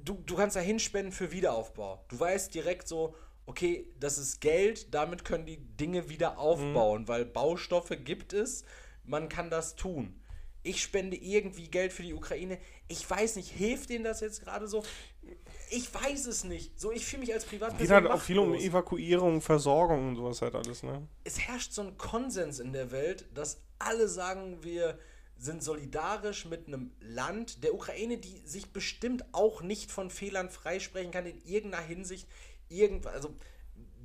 [0.04, 2.06] du, du kannst da hinspenden für Wiederaufbau.
[2.10, 7.26] Du weißt direkt so, okay, das ist Geld, damit können die Dinge wieder aufbauen, weil
[7.26, 8.64] Baustoffe gibt es,
[9.04, 10.20] man kann das tun.
[10.64, 12.58] Ich spende irgendwie Geld für die Ukraine.
[12.88, 14.84] Ich weiß nicht, hilft denen das jetzt gerade so?
[15.70, 16.80] Ich weiß es nicht.
[16.80, 18.56] So, ich fühle mich als Privatperson geht halt auch viel um.
[18.56, 21.08] Evakuierung, Versorgung und sowas halt alles, ne?
[21.24, 24.98] Es herrscht so ein Konsens in der Welt, dass alle sagen, wir
[25.38, 31.12] sind solidarisch mit einem Land, der Ukraine, die sich bestimmt auch nicht von Fehlern freisprechen
[31.12, 32.28] kann in irgendeiner Hinsicht.
[32.70, 33.36] Irgend, also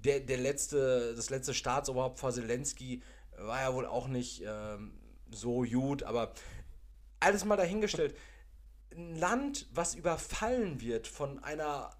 [0.04, 3.02] der, der letzte, das letzte Staatsoberhaupt vor Zelensky
[3.36, 4.98] war ja wohl auch nicht ähm,
[5.30, 6.32] so gut, aber
[7.20, 8.16] alles mal dahingestellt.
[8.92, 11.90] Ein Land, was überfallen wird von einer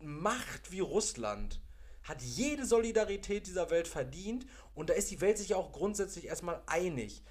[0.00, 1.60] Macht wie Russland,
[2.02, 6.62] hat jede Solidarität dieser Welt verdient und da ist die Welt sich auch grundsätzlich erstmal
[6.66, 7.22] einig.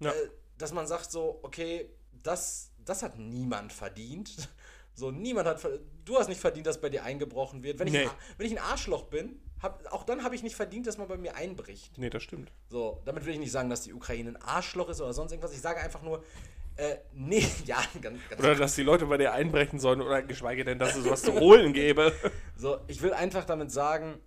[0.00, 0.10] Ja.
[0.10, 0.14] Äh,
[0.58, 1.90] dass man sagt so, okay,
[2.22, 4.34] das, das hat niemand verdient.
[4.98, 5.60] So, niemand hat,
[6.06, 7.78] du hast nicht verdient, dass bei dir eingebrochen wird.
[7.78, 8.00] Wenn ich, Nee.
[8.04, 10.96] ein, Ar- wenn ich ein Arschloch bin, hab, auch dann habe ich nicht verdient, dass
[10.96, 11.98] man bei mir einbricht.
[11.98, 12.50] Nee, das stimmt.
[12.70, 15.52] So, damit will ich nicht sagen, dass die Ukraine ein Arschloch ist oder sonst irgendwas.
[15.52, 16.24] Ich sage einfach nur,
[16.76, 20.64] äh, nee, ja, ganz, ganz Oder dass die Leute bei dir einbrechen sollen oder geschweige
[20.64, 22.14] denn, dass es was zu holen gäbe.
[22.56, 24.18] So, ich will einfach damit sagen,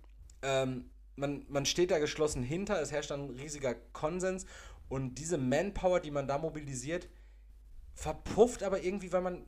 [0.42, 4.46] ähm, man, man steht da geschlossen hinter, es herrscht ein riesiger Konsens
[4.90, 7.08] und diese Manpower, die man da mobilisiert,
[7.94, 9.46] verpufft aber irgendwie, weil man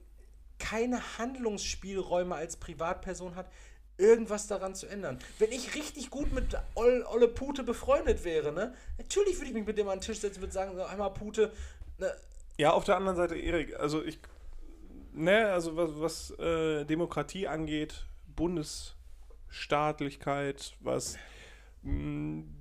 [0.59, 3.51] keine Handlungsspielräume als Privatperson hat,
[3.99, 5.19] irgendwas daran zu ändern.
[5.39, 9.67] Wenn ich richtig gut mit Ol Olle Pute befreundet wäre, ne, natürlich würde ich mich
[9.67, 11.53] mit dem an den Tisch setzen und würde sagen, so, einmal Pute,
[11.99, 12.11] ne,
[12.57, 14.19] Ja, auf der anderen Seite, Erik, also ich,
[15.13, 21.19] ne, also was, was äh, Demokratie angeht, Bundesstaatlichkeit, was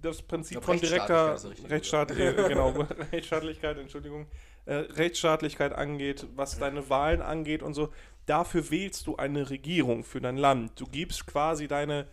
[0.02, 1.34] das Prinzip glaub, von direkter
[1.70, 2.16] Rechtsstaatlichkeit Rechtsstaat,
[2.50, 2.70] genau,
[3.12, 4.26] Rechtsstaatlichkeit, Entschuldigung,
[4.66, 7.94] äh, Rechtsstaatlichkeit angeht, was deine Wahlen angeht und so,
[8.26, 10.80] dafür wählst du eine Regierung für dein Land.
[10.80, 12.08] Du gibst quasi deine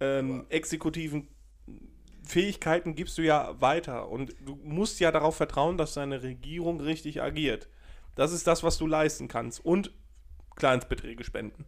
[0.00, 1.28] ähm, exekutiven
[2.24, 7.20] Fähigkeiten gibst du ja weiter und du musst ja darauf vertrauen, dass deine Regierung richtig
[7.22, 7.68] agiert.
[8.14, 9.92] Das ist das, was du leisten kannst und
[10.56, 11.64] Kleinstbeträge spenden.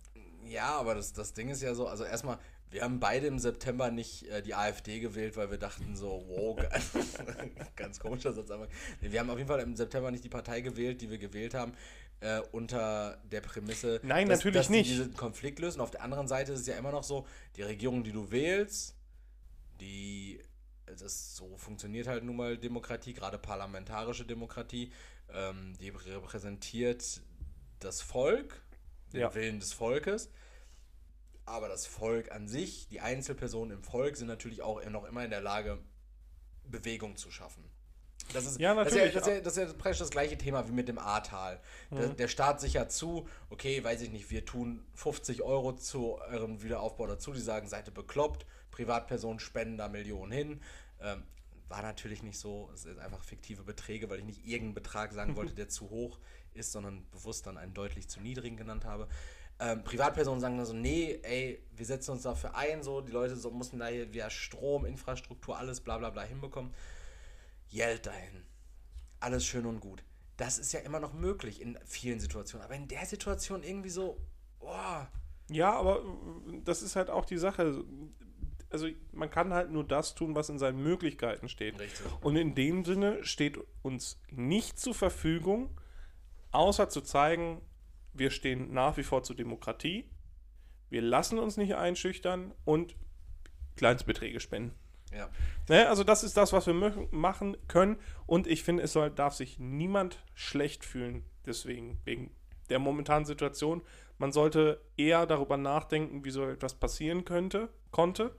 [0.47, 2.39] Ja, aber das, das Ding ist ja so, also erstmal,
[2.73, 6.59] wir haben beide im September nicht äh, die AfD gewählt, weil wir dachten so, wow,
[7.77, 8.67] ganz komischer Satz, aber
[9.01, 11.75] wir haben auf jeden Fall im September nicht die Partei gewählt, die wir gewählt haben,
[12.21, 14.91] äh, unter der Prämisse, Nein, dass, natürlich dass die nicht.
[14.91, 15.81] diesen Konflikt lösen.
[15.81, 18.97] Auf der anderen Seite ist es ja immer noch so, die Regierung, die du wählst,
[19.81, 20.41] die,
[20.87, 24.93] das so funktioniert halt nun mal Demokratie, gerade parlamentarische Demokratie,
[25.33, 27.21] ähm, die repräsentiert
[27.81, 28.63] das Volk,
[29.13, 29.35] den Ja.
[29.35, 30.31] Willen des Volkes.
[31.45, 35.31] Aber das Volk an sich, die Einzelpersonen im Volk sind natürlich auch noch immer in
[35.31, 35.79] der Lage,
[36.65, 37.65] Bewegung zu schaffen.
[38.33, 40.39] Das ist, Ja, das ist, ja, das, ist ja, das ist ja praktisch das gleiche
[40.39, 41.61] Thema wie mit dem Ahrtal.
[41.91, 46.63] Der, der Staat sichert zu, okay, weiß ich nicht, wir tun 50 Euro zu eurem
[46.63, 47.33] Wiederaufbau dazu.
[47.33, 50.61] Die sagen, seid ihr bekloppt, Privatpersonen spenden da Millionen hin.
[51.01, 51.25] Ähm,
[51.69, 55.37] war natürlich nicht so, es sind einfach fiktive Beträge, weil ich nicht irgendeinen Betrag sagen
[55.37, 56.19] wollte, der zu hoch
[56.55, 59.09] ist, sondern bewusst dann einen deutlich zu niedrigen genannt habe.
[59.65, 63.37] Ähm, Privatpersonen sagen dann so, nee, ey, wir setzen uns dafür ein, so, die Leute
[63.37, 66.75] so, müssen da hier via Strom, Infrastruktur, alles bla bla bla hinbekommen.
[67.71, 68.43] Geld dahin.
[69.21, 70.03] Alles schön und gut.
[70.37, 72.65] Das ist ja immer noch möglich in vielen Situationen.
[72.65, 74.21] Aber in der Situation irgendwie so,
[74.59, 75.09] boah,
[75.49, 77.85] Ja, aber äh, das ist halt auch die Sache.
[78.71, 81.79] Also man kann halt nur das tun, was in seinen Möglichkeiten steht.
[81.79, 82.07] Richtig.
[82.21, 85.71] Und in dem Sinne steht uns nicht zur Verfügung,
[86.51, 87.61] außer zu zeigen,
[88.13, 90.09] wir stehen nach wie vor zur Demokratie,
[90.91, 92.95] wir lassen uns nicht einschüchtern und
[93.77, 94.75] Kleinstbeträge spenden.
[95.11, 95.31] ja.
[95.69, 97.99] Ne, also das ist das, was wir machen können.
[98.27, 102.31] Und ich finde, es soll, darf sich niemand schlecht fühlen deswegen, wegen
[102.69, 103.83] der momentanen Situation.
[104.19, 108.37] Man sollte eher darüber nachdenken, wie so etwas passieren könnte, konnte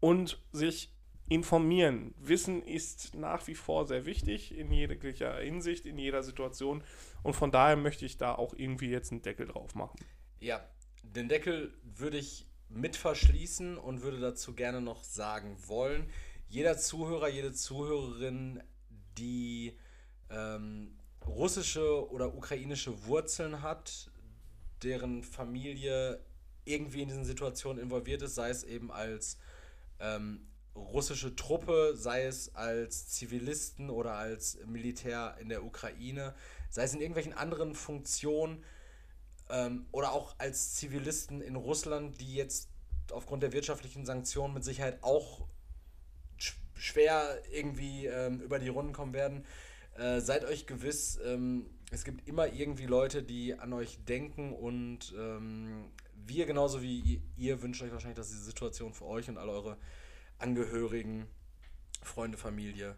[0.00, 0.92] und sich
[1.28, 2.14] informieren.
[2.18, 6.82] Wissen ist nach wie vor sehr wichtig in jeglicher Hinsicht, in jeder Situation.
[7.22, 9.98] Und von daher möchte ich da auch irgendwie jetzt einen Deckel drauf machen.
[10.40, 10.64] Ja,
[11.02, 16.10] den Deckel würde ich mit verschließen und würde dazu gerne noch sagen wollen,
[16.48, 18.62] jeder Zuhörer, jede Zuhörerin,
[19.18, 19.76] die
[20.30, 24.10] ähm, russische oder ukrainische Wurzeln hat,
[24.82, 26.24] deren Familie
[26.64, 29.38] irgendwie in diesen Situationen involviert ist, sei es eben als
[30.00, 30.46] ähm,
[30.78, 36.34] russische Truppe, sei es als Zivilisten oder als Militär in der Ukraine,
[36.70, 38.64] sei es in irgendwelchen anderen Funktionen,
[39.50, 42.68] ähm, oder auch als Zivilisten in Russland, die jetzt
[43.10, 45.46] aufgrund der wirtschaftlichen Sanktionen mit Sicherheit auch
[46.36, 49.44] sch schwer irgendwie ähm, über die Runden kommen werden.
[49.96, 55.14] Äh, seid euch gewiss, ähm, es gibt immer irgendwie Leute, die an euch denken und
[55.18, 55.86] ähm,
[56.26, 59.52] wir genauso wie ihr, ihr wünscht euch wahrscheinlich, dass diese Situation für euch und alle
[59.52, 59.76] eure
[60.38, 61.26] Angehörigen,
[62.02, 62.96] Freunde, Familie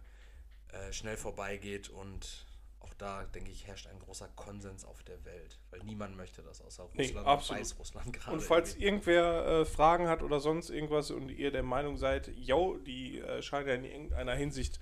[0.68, 2.46] äh, schnell vorbeigeht und
[2.80, 6.62] auch da, denke ich, herrscht ein großer Konsens auf der Welt, weil niemand möchte das
[6.62, 7.60] außer Nee, Russland absolut.
[7.60, 8.36] Weißrussland gerade.
[8.36, 8.84] Und falls irgendwie.
[8.84, 13.42] irgendwer äh, Fragen hat oder sonst irgendwas und ihr der Meinung seid, yo, die äh,
[13.42, 14.80] scheint ja in irgendeiner Hinsicht,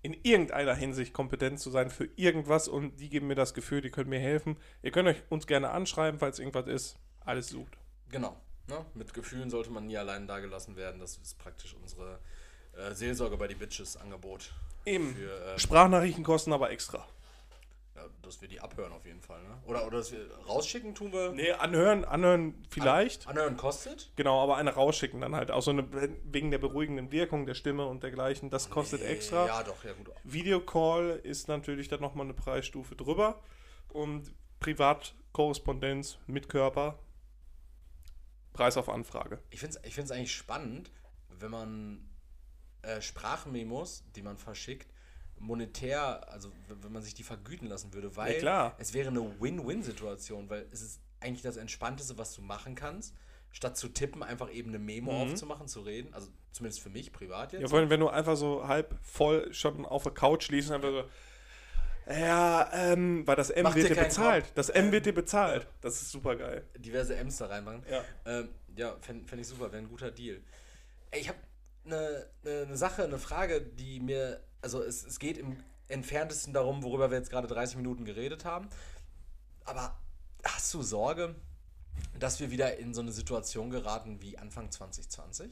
[0.00, 3.90] in irgendeiner Hinsicht kompetent zu sein für irgendwas und die geben mir das Gefühl, die
[3.90, 4.56] können mir helfen.
[4.82, 6.98] Ihr könnt euch uns gerne anschreiben, falls irgendwas ist.
[7.20, 7.76] Alles sucht.
[8.08, 8.40] Genau.
[8.68, 8.84] Ne?
[8.94, 11.00] Mit Gefühlen sollte man nie allein dagelassen werden.
[11.00, 12.18] Das ist praktisch unsere
[12.76, 14.52] äh, Seelsorge bei die Bitches Angebot.
[14.84, 15.14] Eben.
[15.14, 17.06] Für, ähm, Sprachnachrichten kosten aber extra.
[17.94, 19.42] ja, dass wir die abhören auf jeden Fall.
[19.42, 19.58] Ne?
[19.66, 21.32] Oder, oder dass wir rausschicken tun wir.
[21.32, 23.26] Nee, anhören, anhören vielleicht.
[23.26, 24.10] Anhören kostet.
[24.16, 25.50] Genau, aber eine rausschicken dann halt.
[25.50, 25.86] Auch so eine,
[26.24, 28.50] wegen der beruhigenden Wirkung der Stimme und dergleichen.
[28.50, 29.46] Das kostet extra.
[29.46, 30.10] Ja, doch, ja gut.
[30.24, 33.40] Videocall ist natürlich dann nochmal eine Preisstufe drüber.
[33.88, 36.98] Und Privatkorrespondenz mit Körper.
[38.52, 39.38] Preis auf Anfrage.
[39.50, 40.90] Ich finde es ich find's eigentlich spannend,
[41.28, 42.08] wenn man
[42.82, 44.92] äh, Sprachmemos, die man verschickt,
[45.38, 48.76] monetär, also wenn man sich die vergüten lassen würde, weil Ja, klar.
[48.78, 53.14] es wäre eine Win-Win-Situation, weil es ist eigentlich das Entspannteste, was du machen kannst,
[53.50, 57.52] statt zu tippen, einfach eben eine Memo aufzumachen, zu reden, also zumindest für mich privat
[57.52, 57.62] jetzt.
[57.62, 60.76] Ja, vor allem, wenn du einfach so halb voll schon auf der Couch liest und
[60.76, 61.04] einfach so.
[62.06, 64.44] Ja, ähm, weil das M Mach wird dir bezahlt.
[64.44, 64.54] Kopf.
[64.54, 65.66] Das M wird dir bezahlt.
[65.80, 66.64] Das ist super geil.
[66.76, 67.84] diverse M's da reinmachen.
[67.90, 68.04] Ja.
[68.26, 70.40] Ähm, ja, fände fänd ich super, wäre ein guter Deal.
[71.10, 71.38] Ey, ich habe
[71.84, 75.56] eine ne, ne Sache, eine Frage, die mir, also es, es geht im
[75.88, 78.68] entferntesten darum, worüber wir jetzt gerade 30 Minuten geredet haben.
[79.64, 79.98] Aber
[80.44, 81.34] hast du Sorge,
[82.18, 85.50] dass wir wieder in so eine Situation geraten wie Anfang 2020?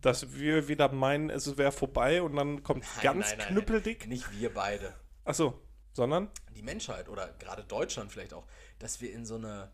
[0.00, 4.06] Dass wir wieder meinen, es wäre vorbei und dann kommt ganz nein, nein, knüppeldick.
[4.06, 4.94] Nicht wir beide.
[5.26, 5.60] Achso,
[5.92, 6.30] sondern?
[6.54, 8.46] Die Menschheit oder gerade Deutschland vielleicht auch,
[8.78, 9.70] dass wir in so eine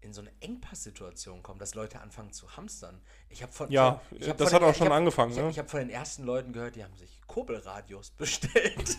[0.00, 3.02] in so eine Engpasssituation kommen, dass Leute anfangen zu hamstern.
[3.30, 5.32] Ich habe von Ja, von- ich hab das von hat den- auch schon hab, angefangen,
[5.32, 5.50] Ich, ne?
[5.50, 8.96] ich habe von den ersten Leuten gehört, die haben sich Kurbelradios bestellt,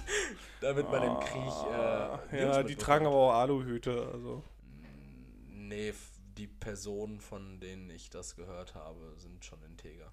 [0.60, 1.42] damit man im Krieg.
[1.72, 4.10] Äh, Ah, ja, die tragen aber auch Aluhüte.
[4.12, 4.44] Also.
[5.48, 5.94] Nee,
[6.38, 10.12] die Personen, von denen ich das gehört habe, sind schon integer.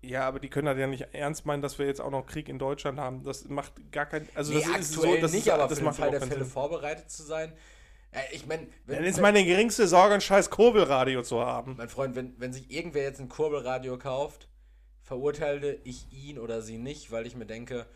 [0.00, 2.48] Ja, aber die können das ja nicht ernst meinen, dass wir jetzt auch noch Krieg
[2.48, 3.22] in Deutschland haben.
[3.22, 4.28] Das macht gar kein.
[4.34, 6.20] Also nee, das ist aktuell so, das nicht, ist, aber das für den Fall der
[6.20, 6.52] keinen Fälle Sinn.
[6.52, 7.52] vorbereitet zu sein.
[8.10, 11.74] Äh, ich meine, Dann ist meine geringste Sorge, ein scheiß Kurbelradio zu haben.
[11.76, 14.48] Mein Freund, wenn, wenn sich irgendwer jetzt ein Kurbelradio kauft,
[15.02, 17.86] verurteile ich ihn oder sie nicht, weil ich mir denke,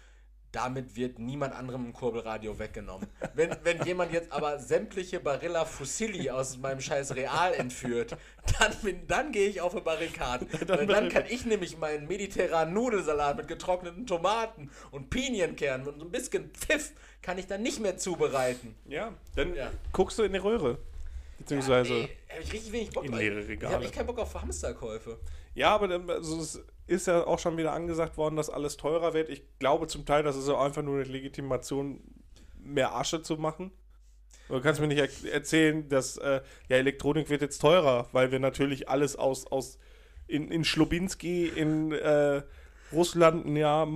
[0.52, 3.08] damit wird niemand anderem ein Kurbelradio weggenommen.
[3.34, 8.16] Wenn, wenn jemand jetzt aber sämtliche Barilla Fusilli aus meinem scheiß Real entführt,
[8.58, 10.46] dann, bin- dann gehe ich auf eine Barrikaden.
[10.66, 16.04] Dann, dann kann ich nämlich meinen mediterranen Nudelsalat mit getrockneten Tomaten und Pinienkernen und so
[16.06, 18.74] ein bisschen Pfiff kann ich dann nicht mehr zubereiten.
[18.86, 19.70] Ja, dann Ja.
[19.92, 20.76] guckst du in die Röhre.
[21.38, 21.92] Beziehungsweise.
[21.92, 23.74] Nee, hab ich richtig wenig Bock In leere Ich Regale.
[23.74, 25.18] habe echt keinen Bock auf Hamsterkäufe.
[25.54, 29.14] Ja, aber dann, also es ist ja auch schon wieder angesagt worden, dass alles teurer
[29.14, 29.28] wird.
[29.28, 32.00] Ich glaube zum Teil, das ist auch einfach nur eine Legitimation,
[32.58, 33.72] mehr Asche zu machen.
[34.48, 38.38] Du kannst mir nicht er erzählen, dass äh, ja, Elektronik wird jetzt teurer, weil wir
[38.38, 39.78] natürlich alles aus, aus
[40.26, 42.42] in, in Schlubinski, in äh,
[42.92, 43.88] Russland, ja,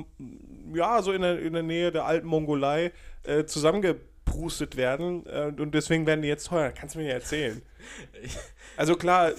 [0.72, 2.92] ja, so in der, in der Nähe der alten Mongolei
[3.24, 6.70] äh, zusammengeprustet werden äh, und deswegen werden die jetzt teuer.
[6.70, 7.60] Kannst du mir nicht erzählen.
[8.76, 9.32] Also klar,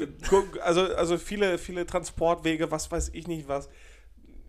[0.62, 3.70] also, also viele, viele Transportwege, was weiß ich nicht was.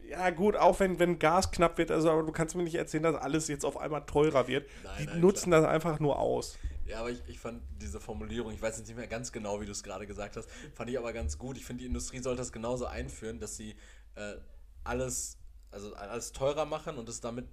[0.09, 3.03] Ja gut, auch wenn, wenn Gas knapp wird, also aber du kannst mir nicht erzählen,
[3.03, 4.67] dass alles jetzt auf einmal teurer wird.
[4.83, 6.59] Nein, Die nein, nutzen das einfach nur aus.
[6.87, 9.67] Ja, aber ich, ich fand diese Formulierung, ich weiß jetzt nicht mehr ganz genau, wie
[9.67, 11.59] du es gerade gesagt hast, fand ich aber ganz gut.
[11.59, 13.75] Ich finde, die Industrie sollte das genauso einführen, dass sie
[14.15, 14.37] äh,
[14.85, 15.37] alles,
[15.71, 17.47] also alles teurer machen und es damit.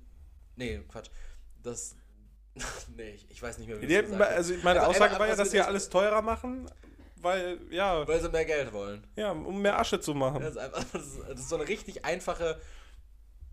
[0.56, 1.10] Nee, Quatsch.
[1.62, 1.98] Das.
[2.96, 4.22] nee, ich, ich weiß nicht mehr, wie gesagt hast.
[4.22, 6.70] also meine Also Aussage war ja, dass sie das- alles teurer machen,
[7.18, 9.06] weil, ja, Weil sie mehr Geld wollen.
[9.16, 10.42] ja, um mehr Asche zu machen.
[10.42, 12.60] Das ist, einfach, das ist, das ist so eine richtig einfache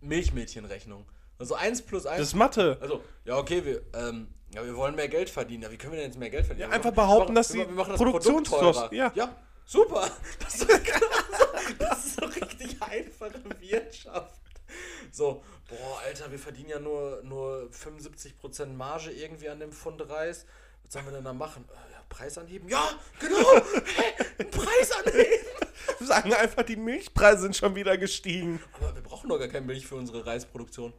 [0.01, 1.07] Milchmädchenrechnung.
[1.39, 2.19] Also 1 plus 1.
[2.19, 2.79] Das ist Mathe.
[2.81, 5.63] Also, ja, okay, wir, ähm, ja, wir wollen mehr Geld verdienen.
[5.65, 6.69] Ja, wie können wir denn jetzt mehr Geld verdienen?
[6.71, 8.95] Ja, einfach behaupten, dass machen, die wir machen das Produktionskosten- Produkt teurer.
[8.95, 9.13] ja.
[9.15, 9.35] ja,
[9.65, 10.09] super.
[10.39, 10.67] Das ist, so,
[11.79, 14.41] das ist so richtig einfache Wirtschaft.
[15.13, 20.47] So, boah, Alter, wir verdienen ja nur, nur 75% Marge irgendwie an dem Pfund Reis.
[20.83, 21.67] Was sollen wir denn da machen?
[21.69, 22.67] Äh, ja, Preis anheben?
[22.67, 23.37] Ja, genau.
[23.97, 24.45] Hä?
[24.45, 25.47] Preis anheben.
[26.01, 28.59] Sagen einfach, die Milchpreise sind schon wieder gestiegen.
[28.81, 30.95] Aber wir brauchen doch gar keine Milch für unsere Reisproduktion.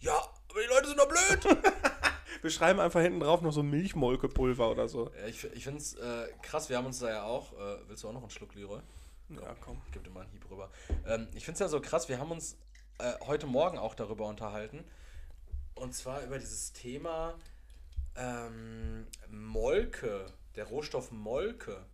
[0.00, 1.58] Ja, aber die Leute sind doch blöd.
[2.40, 5.10] Wir schreiben einfach hinten drauf noch so Milchmolkepulver oder so.
[5.26, 7.52] Ich ich finde es äh, krass, wir haben uns da ja auch.
[7.52, 8.78] Äh, willst du auch noch einen Schluck, Leroy?
[9.30, 9.82] Ja, komm.
[9.86, 10.70] Ich gebe dir mal einen Hieb rüber.
[11.04, 12.56] Ähm, ich finde es ja so krass, wir haben uns
[12.98, 14.84] äh, heute Morgen auch darüber unterhalten.
[15.74, 17.34] Und zwar über dieses Thema
[18.16, 21.84] ähm, Molke, der Rohstoff Molke.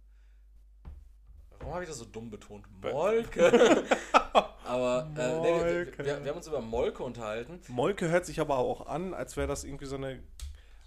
[1.58, 2.66] Warum habe ich das so dumm betont?
[2.82, 3.84] Molke.
[4.64, 5.98] Aber äh, nee, wir, Molke.
[5.98, 7.60] wir, wir haben uns über Molke unterhalten.
[7.68, 10.22] Molke hört sich aber auch an, als wäre das irgendwie so eine,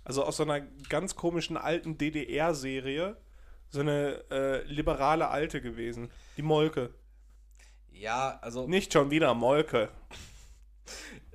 [0.04, 3.16] also aus so einer ganz komischen alten DDR-Serie,
[3.70, 6.10] so eine äh, liberale Alte gewesen.
[6.38, 6.90] Die Molke.
[8.00, 9.90] Ja, also Nicht schon wieder Molke.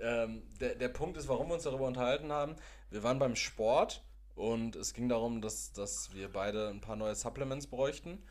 [0.01, 2.57] Ähm, der, der Punkt ist, warum wir uns darüber unterhalten haben.
[2.91, 4.03] Wir waren beim Sport
[4.35, 8.23] und es ging darum, dass, dass wir beide ein paar neue Supplements bräuchten.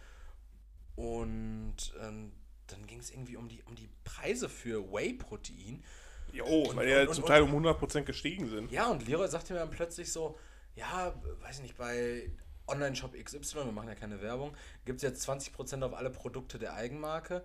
[0.96, 2.32] Und ähm,
[2.68, 5.84] dann ging es irgendwie um die, um die Preise für Whey-Protein.
[6.32, 8.72] Jo, Und- weil die ja und- zum und- Teil um 100% gestiegen sind.
[8.72, 10.38] Ja, und Leroy sagte mir dann plötzlich so,
[10.76, 12.32] ja, weiß ich nicht, bei
[12.68, 16.74] Online-Shop XY, wir machen ja keine Werbung, gibt es jetzt 20% auf alle Produkte der
[16.74, 17.44] Eigenmarke.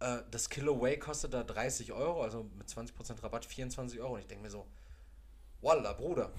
[0.00, 4.14] Äh, das Kilo Whey kostet da 30 Euro, also mit 20% Rabatt 24 Euro.
[4.14, 4.66] Und ich denke mir so,
[5.60, 6.32] Walla, Bruder.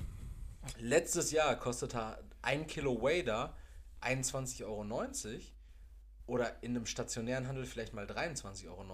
[0.78, 3.56] Letztes Jahr kostete ein Kilo Whey da
[4.02, 4.86] 21,90 Euro
[6.28, 8.86] oder in einem stationären Handel vielleicht mal 23,90 Euro.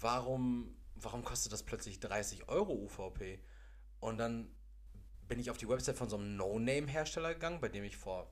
[0.00, 3.40] Warum, warum kostet das plötzlich 30 Euro UVP?
[4.00, 4.50] Und dann
[5.28, 8.30] bin ich auf die Website von so einem No-Name-Hersteller gegangen, bei dem ich vor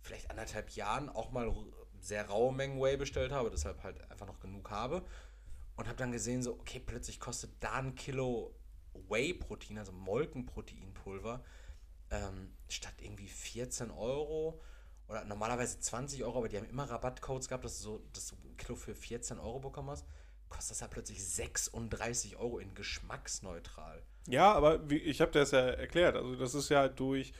[0.00, 1.52] vielleicht anderthalb Jahren auch mal
[2.00, 5.02] sehr raue Mengen Whey bestellt habe, deshalb halt einfach noch genug habe.
[5.76, 8.54] Und habe dann gesehen, so, okay, plötzlich kostet da ein Kilo
[9.08, 11.44] Whey-Protein, also Molkenproteinpulver,
[12.10, 14.60] ähm, statt irgendwie 14 Euro
[15.08, 18.74] oder normalerweise 20 Euro, aber die haben immer Rabattcodes gehabt, dass du so das Kilo
[18.74, 20.06] für 14 Euro bekommen hast,
[20.48, 24.02] kostet das ja plötzlich 36 Euro in geschmacksneutral.
[24.28, 26.16] Ja, aber wie, ich habe das ja erklärt.
[26.16, 27.32] Also das ist ja durch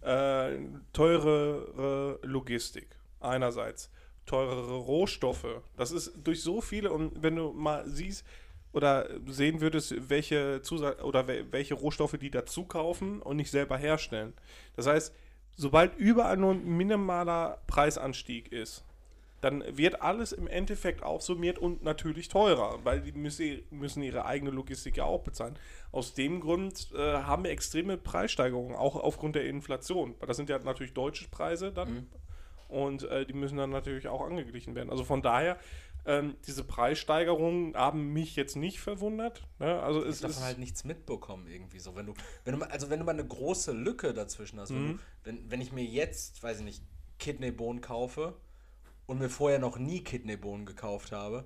[0.00, 0.58] äh,
[0.92, 3.90] teurere Logistik einerseits,
[4.30, 5.62] teurere Rohstoffe.
[5.76, 8.24] Das ist durch so viele und wenn du mal siehst
[8.72, 13.76] oder sehen würdest, welche Zusatz oder wel- welche Rohstoffe die dazu kaufen und nicht selber
[13.76, 14.32] herstellen.
[14.76, 15.12] Das heißt,
[15.56, 18.84] sobald überall nur ein minimaler Preisanstieg ist,
[19.40, 24.98] dann wird alles im Endeffekt aufsummiert und natürlich teurer, weil die müssen, ihre eigene Logistik
[24.98, 25.58] ja auch bezahlen.
[25.92, 30.14] Aus dem Grund äh, haben wir extreme Preissteigerungen, auch aufgrund der Inflation.
[30.24, 32.06] Das sind ja natürlich deutsche Preise dann
[32.70, 34.90] und äh, die müssen dann natürlich auch angeglichen werden.
[34.90, 35.58] Also von daher,
[36.06, 39.46] ähm, diese Preissteigerungen haben mich jetzt nicht verwundert.
[39.58, 39.80] Ne?
[39.82, 41.94] Also Ich es habe davon halt nichts mitbekommen irgendwie so.
[41.94, 42.14] Wenn du,
[42.44, 44.92] wenn du mal, also wenn du mal eine große Lücke dazwischen hast, wenn, Mhm.
[44.96, 46.82] du, wenn, wenn ich mir jetzt, weiß ich nicht,
[47.18, 48.34] Kidneybohnen kaufe
[49.06, 51.44] und mir vorher noch nie Kidneybohnen gekauft habe,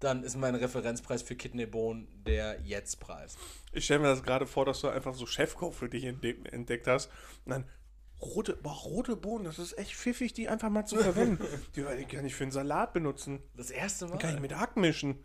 [0.00, 3.36] dann ist mein Referenzpreis für Kidneybohnen der Jetzt-Preis.
[3.72, 6.86] Ich stelle mir das gerade vor, dass du einfach so Chefkoch für dich entdeck entdeckt
[6.86, 7.10] hast
[7.44, 7.64] und dann
[8.24, 11.44] rote, boah, rote Bohnen, das ist echt pfiffig, die einfach mal zu verwenden.
[11.76, 13.40] die kann ich für einen Salat benutzen.
[13.56, 14.18] Das erste Mal.
[14.18, 15.22] Kann ich mit Hack mischen.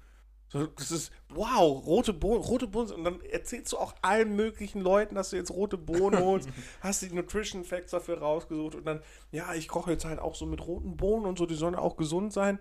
[0.52, 2.92] So, das ist, wow, rote Bohnen, rote Bohnen.
[2.92, 6.50] Und dann erzählst du auch allen möglichen Leuten, dass du jetzt rote Bohnen holst,
[6.82, 10.48] hast die Nutrition Facts dafür rausgesucht und dann, ja, ich koche jetzt halt auch so
[10.48, 12.58] mit roten Bohnen und so, die sollen auch gesund sein.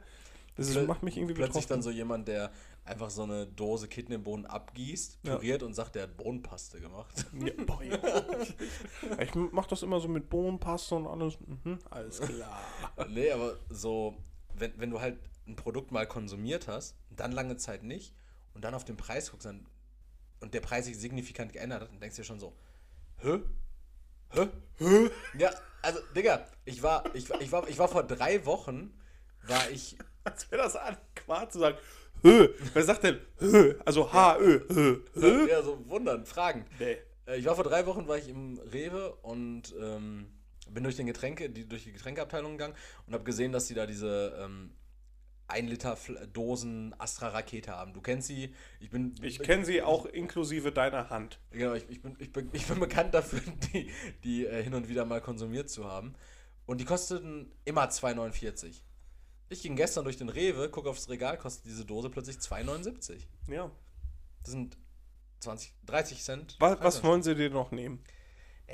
[0.56, 1.68] Das Plö- macht mich irgendwie Plötzlich betroffen.
[1.68, 2.50] dann so jemand, der
[2.88, 5.36] einfach so eine Dose Kidneybohnen abgießt, Ja.
[5.36, 7.26] püriert und sagt, der hat Bohnenpaste gemacht.
[7.32, 9.20] Ja, boah, ja.
[9.22, 11.38] Ich mach das immer so mit Bohnenpaste und alles.
[11.40, 12.60] Mhm, alles klar.
[13.08, 14.16] nee, aber so,
[14.54, 18.14] wenn, wenn du halt ein Produkt mal konsumiert hast, dann lange Zeit nicht
[18.54, 19.66] und dann auf den Preis guckst dann,
[20.40, 22.54] und der Preis sich signifikant geändert hat, dann denkst du dir schon so,
[23.18, 23.40] hä?
[24.30, 24.48] Hä?
[24.78, 25.10] Hä?
[25.38, 25.50] Ja,
[25.82, 28.92] also, Digga, ich war, ich, war- ich, war, ich war vor drei Wochen,
[29.42, 31.78] war ich, Als wäre das adäquat zu sagen,
[32.22, 32.48] Hö.
[32.74, 33.74] Wer sagt denn Hö?
[33.84, 34.60] Also H-Ö.
[34.68, 35.00] Hö.
[35.14, 35.48] Hö?
[35.48, 36.64] ja, so wundern, fragen.
[36.78, 36.96] Nee.
[37.26, 40.26] Äh, Ich war vor drei Wochen war ich im Rewe und ähm,
[40.70, 42.74] bin durch den Getränke, die, durch die Getränkeabteilung gegangen
[43.06, 44.70] und habe gesehen, dass sie da diese ähm,
[45.48, 45.96] 1 Liter
[46.32, 47.94] Dosen Astra Rakete haben.
[47.94, 48.54] Du kennst sie.
[48.80, 51.40] Ich bin Ich kenne sie auch inklusive deiner Hand.
[51.50, 53.40] Genau, ich, ich, bin, ich, bin, ich bin bekannt dafür,
[53.72, 53.90] die,
[54.24, 56.14] die äh, hin und wieder mal konsumiert zu haben.
[56.66, 58.82] Und die kosteten immer 2,49.
[59.48, 63.20] Ich ging gestern durch den Rewe, gucke aufs Regal, kostet diese Dose plötzlich 2,79.
[63.48, 63.70] Ja.
[64.42, 64.76] Das sind
[65.40, 66.56] 20, 30 Cent.
[66.58, 68.02] Was, was wollen sie dir noch nehmen?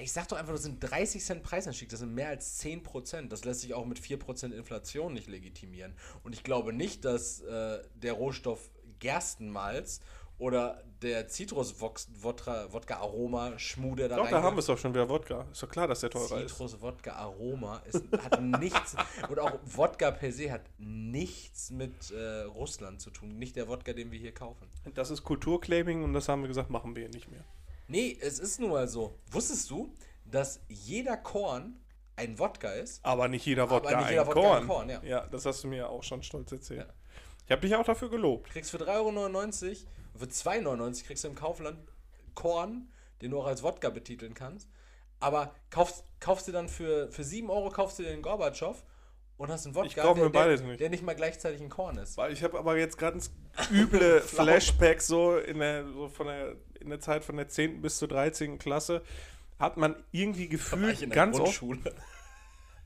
[0.01, 3.33] Ich sag doch einfach, das sind 30 Cent Preisanstieg, das sind mehr als 10 Prozent.
[3.33, 5.95] Das lässt sich auch mit 4 Prozent Inflation nicht legitimieren.
[6.25, 10.01] Und ich glaube nicht, dass äh, der Rohstoff Gerstenmalz
[10.39, 15.47] oder der Zitrus-Wodka-Aroma-Schmuh, der da Doch, da haben wir es doch schon wieder Wodka.
[15.53, 16.51] Ist doch klar, dass der teurer ist.
[16.51, 17.83] Zitrus-Wodka-Aroma
[18.19, 18.97] hat nichts,
[19.29, 23.39] und auch Wodka per se hat nichts mit äh, Russland zu tun.
[23.39, 24.67] Nicht der Wodka, den wir hier kaufen.
[24.95, 27.45] Das ist Kulturclaiming und das haben wir gesagt, machen wir nicht mehr.
[27.87, 29.15] Nee, es ist nun mal so.
[29.31, 29.93] Wusstest du,
[30.25, 31.77] dass jeder Korn
[32.17, 33.05] ein Wodka ist?
[33.05, 34.63] Aber nicht jeder Wodka nicht jeder ein Wodka Korn.
[34.63, 35.03] ein Korn, ja.
[35.03, 36.81] ja, das hast du mir auch schon stolz erzählt.
[36.81, 36.87] Ja.
[37.45, 38.49] Ich habe dich auch dafür gelobt.
[38.51, 39.77] kriegst für 3,99 Euro,
[40.17, 41.79] für 2,99 Euro kriegst du im Kaufland
[42.35, 42.89] Korn,
[43.23, 44.69] den du auch als Wodka betiteln kannst.
[45.21, 48.83] Aber kaufst, kaufst du dann für, für 7 Euro kaufst du den Gorbatschow
[49.37, 50.81] und hast einen Wodka, der, der, nicht.
[50.81, 52.17] der nicht mal gleichzeitig ein Korn ist.
[52.17, 53.33] Weil ich habe aber jetzt ganz
[53.71, 57.81] üble Flashbacks so in der, so von der, in der Zeit von der 10.
[57.83, 58.59] bis zur 13.
[58.59, 59.03] Klasse.
[59.59, 61.63] Hat man irgendwie gefühlt ich in der ganz oft.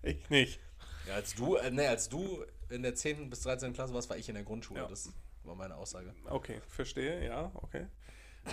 [0.01, 0.61] Ich nicht.
[1.09, 3.31] Ja, als du, äh, nee, als du in der 10.
[3.31, 3.73] bis 13.
[3.73, 4.83] Klasse warst, war ich in der Grundschule.
[4.83, 4.87] Ja.
[4.87, 5.11] Das
[5.49, 6.15] war meine Aussage.
[6.27, 7.87] Okay, verstehe, ja, okay.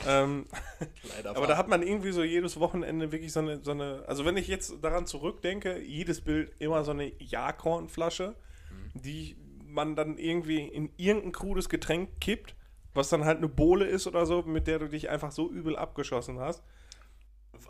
[0.08, 0.46] ähm,
[1.16, 1.36] Leider.
[1.36, 4.38] aber da hat man irgendwie so jedes Wochenende wirklich so eine, so eine, also wenn
[4.38, 8.36] ich jetzt daran zurückdenke, jedes Bild immer so eine Ja-Kornflasche,
[8.94, 12.56] die man dann irgendwie in irgendein krudes Getränk kippt,
[12.94, 15.76] was dann halt eine Bohle ist oder so, mit der du dich einfach so übel
[15.76, 16.64] abgeschossen hast.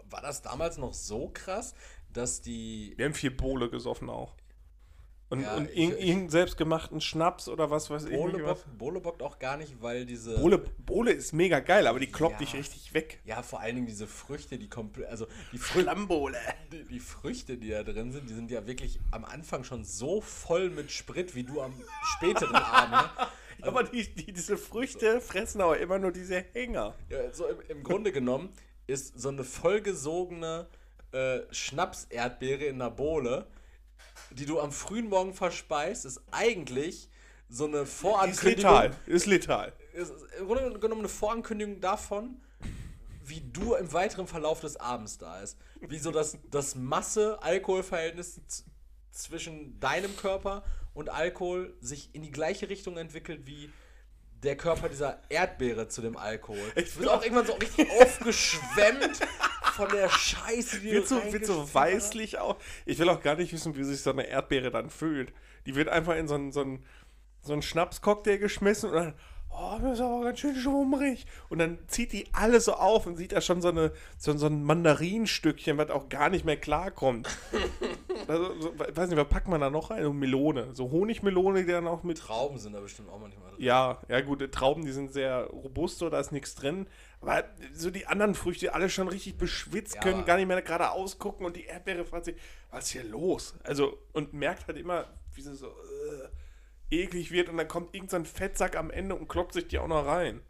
[0.10, 1.74] war das damals noch so krass,
[2.14, 2.94] dass die.
[2.96, 4.36] Wir haben viel Bohle gesoffen auch.
[5.28, 8.12] Und, Ja, und ich- irg- ich- irgendeinen selbstgemachten Schnaps oder was weiß ich.
[8.12, 8.62] Bohle, irgendwie was.
[8.62, 10.38] bock, Bohle bockt auch gar nicht, weil diese.
[10.38, 12.46] Bohle, Bohle ist mega geil, aber die kloppt Ja.
[12.46, 13.20] dich richtig weg.
[13.26, 15.08] Ja, vor allen Dingen diese Früchte, die komplett.
[15.10, 16.38] Also die, Flammbole.
[16.72, 20.22] die, die Früchte, die da drin sind, die sind ja wirklich am Anfang schon so
[20.22, 21.74] voll mit Sprit wie du am
[22.18, 23.10] späteren Abend.
[23.60, 23.68] Ne?
[23.68, 26.94] Aber die, die, diese Früchte fressen aber immer nur diese Hänger.
[27.10, 28.50] Ja, so im, im Grunde genommen
[28.86, 30.68] ist so eine vollgesogene
[31.14, 33.48] äh, Schnaps-Erdbeere in einer Bohle,
[34.36, 37.10] die du am frühen Morgen verspeist, ist eigentlich
[37.50, 38.72] so eine Ist Vorankündigung.
[38.72, 38.96] letal.
[39.06, 39.74] Ist letal.
[39.94, 42.42] ist im Grunde genommen eine Vorankündigung davon,
[43.24, 45.58] wie du im weiteren Verlauf des Abends da ist.
[45.82, 48.42] Wie so das, das Masse-Alkohol-Verhältnis
[49.12, 50.64] zwischen deinem Körper
[50.94, 53.70] und Alkohol sich in die gleiche Richtung entwickelt wie
[54.44, 56.72] der Körper dieser Erdbeere zu dem Alkohol.
[56.76, 59.20] Ich bist auch irgendwann so richtig aufgeschwemmt
[59.76, 62.56] von der Scheiße, die Wird so, wird so weißlich auch.
[62.86, 65.34] Ich will auch gar nicht wissen, wie sich so eine Erdbeere dann fühlt.
[65.66, 66.86] Die wird einfach in so einen, so einen,
[67.42, 69.14] so einen Schnapscocktail geschmissen und dann,
[69.50, 71.26] oh, das ist aber ganz schön schwummrig.
[71.50, 74.48] Und dann zieht die alles so auf und sieht da schon so, eine, so, so
[74.48, 77.28] ein Mandarinstückchen, was auch gar nicht mehr klarkommt.
[78.28, 80.04] also, so, weiß nicht, was packt man da noch rein?
[80.04, 80.74] So Melone.
[80.74, 83.62] So Honigmelone, die dann auch mit Trauben sind da bestimmt auch manchmal drin.
[83.62, 86.88] Ja, ja gut, Trauben, die sind sehr robust, so, da ist nichts drin.
[87.26, 90.92] Aber so die anderen Früchte, alle schon richtig beschwitzt, Ja, können gar nicht mehr gerade
[90.92, 92.36] ausgucken und die Erdbeere fragt sich,
[92.70, 93.56] was ist hier los?
[93.64, 96.30] Also, und merkt halt immer, wie sie so äh,
[97.04, 99.88] eklig wird und dann kommt irgendein so Fettsack am Ende und kloppt sich die auch
[99.88, 100.42] noch rein.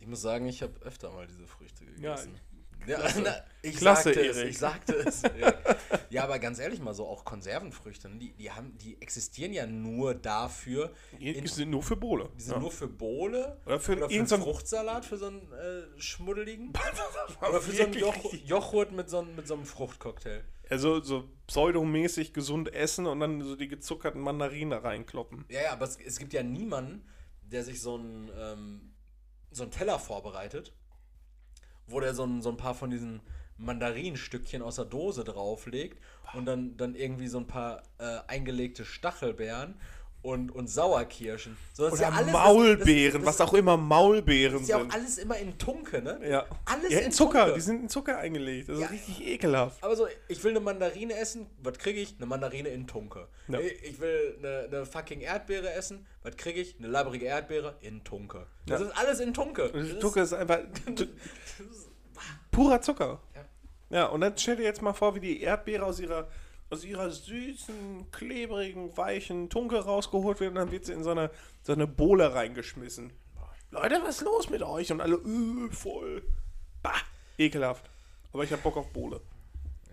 [0.00, 2.34] Ich muss sagen, ich habe öfter mal diese Früchte gegessen.
[2.34, 2.40] Ja,
[3.22, 4.50] na, ich Klasse, sagte es, Erik.
[4.50, 5.22] ich sagte es.
[5.38, 5.54] Ja.
[6.10, 9.66] ja, aber ganz ehrlich mal so, auch Konservenfrüchte, ne, die, die, haben, die existieren ja
[9.66, 12.30] nur dafür, Die in, sind nur für Bohle.
[12.36, 12.58] die sind ja.
[12.60, 16.72] nur für Bohle Oder für oder für einen Fruchtsalat, für so einen äh, schmuddeligen.
[17.48, 20.44] oder für so einen Joch Joghurt mit so, einem- mit so einem Fruchtcocktail.
[20.70, 25.44] Also so pseudomäßig gesund essen und dann so die gezuckerten Mandarinen da reinkloppen.
[25.48, 27.06] Ja, ja, aber es, es gibt ja niemanden,
[27.42, 28.94] der sich so einen, ähm,
[29.50, 30.74] so einen Teller vorbereitet,
[31.88, 33.20] wo der so ein, so ein paar von diesen
[33.58, 36.00] Mandarinstückchen aus der Dose drauflegt
[36.34, 39.74] und dann, dann irgendwie so ein paar äh, eingelegte Stachelbeeren
[40.22, 41.56] und, und Sauerkirschen.
[41.72, 44.68] So, das ist Oder ja alles- Maulbeeren, das, das, was auch immer Maulbeeren Das ist
[44.68, 44.92] ja auch sind.
[44.94, 46.18] alles immer in Tunke, ne?
[46.28, 46.44] Ja.
[46.64, 47.40] Alles ja, in in Zucker.
[47.44, 47.54] Tunke.
[47.54, 48.68] Die sind in Zucker eingelegt.
[48.68, 48.88] Das ist Ja.
[48.88, 49.82] richtig ekelhaft.
[49.82, 52.16] Aber so, ich will eine Mandarine essen, was kriege ich?
[52.18, 53.28] Eine Mandarine in Tunke.
[53.48, 53.60] Ja.
[53.60, 56.76] Ich will eine, eine fucking Erdbeere essen, was kriege ich?
[56.78, 58.46] Eine labbrige Erdbeere in Tunke.
[58.66, 59.70] Das ist alles in Tunke.
[59.72, 60.58] Das ist- Zucker ist einfach
[62.50, 63.20] purer Zucker.
[63.34, 63.44] Ja.
[63.90, 66.28] Ja, und dann stell dir jetzt mal vor, wie die Erdbeere aus ihrer,
[66.70, 71.30] aus ihrer süßen, klebrigen, weichen Tunke rausgeholt wird und dann wird sie in so eine,
[71.62, 73.12] so eine Bohle reingeschmissen.
[73.70, 74.90] Leute, was ist los mit euch?
[74.92, 76.22] Und alle, öh, voll.
[76.82, 76.94] Bah,
[77.36, 77.88] ekelhaft.
[78.32, 79.20] Aber ich hab Bock auf Bohle.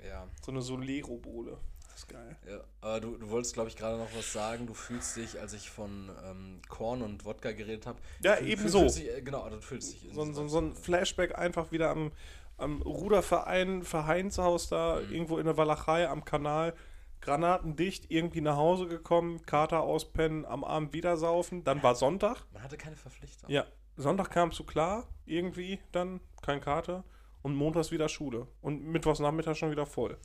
[0.07, 1.57] Ja, So eine Solero-Bohle.
[1.81, 2.35] Das ist geil.
[2.47, 2.59] ja.
[2.81, 4.67] Aber du, du wolltest, glaube ich, gerade noch was sagen.
[4.67, 7.99] Du fühlst dich, als ich von ähm, Korn und Wodka geredet habe.
[8.21, 8.87] Ja, ebenso.
[9.23, 10.09] Genau, du fühlst dich.
[10.13, 12.11] So, so, so ein Flashback einfach wieder am,
[12.57, 15.13] am Ruderverein, Vereinshaus da, Mhm.
[15.13, 16.73] irgendwo in der Walachei am Kanal.
[17.21, 21.63] Granatendicht, irgendwie nach Hause gekommen, Kater auspennen, am Abend wieder saufen.
[21.63, 22.43] Dann war Sonntag.
[22.53, 23.49] Man hatte keine Verpflichtung.
[23.49, 23.65] Ja,
[23.97, 27.03] Sonntag kamst du klar, irgendwie dann, kein Kater.
[27.41, 28.47] Und montags wieder Schule.
[28.61, 30.17] Und mittwochs Nachmittag schon wieder voll.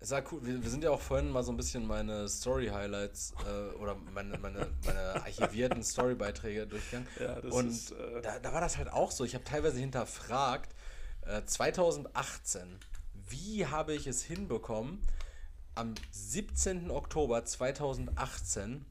[0.00, 0.40] Es war cool.
[0.44, 4.38] Wir, wir sind ja auch vorhin mal so ein bisschen meine Story-Highlights äh, oder meine,
[4.38, 7.08] meine, meine archivierten Story-Beiträge durchgegangen.
[7.20, 9.24] Ja, das Und ist, äh, da, da war das halt auch so.
[9.24, 10.74] Ich habe teilweise hinterfragt,
[11.28, 12.78] äh, 2018,
[13.28, 15.00] wie habe ich es hinbekommen,
[15.74, 16.90] am 17.
[16.90, 18.84] Oktober 2018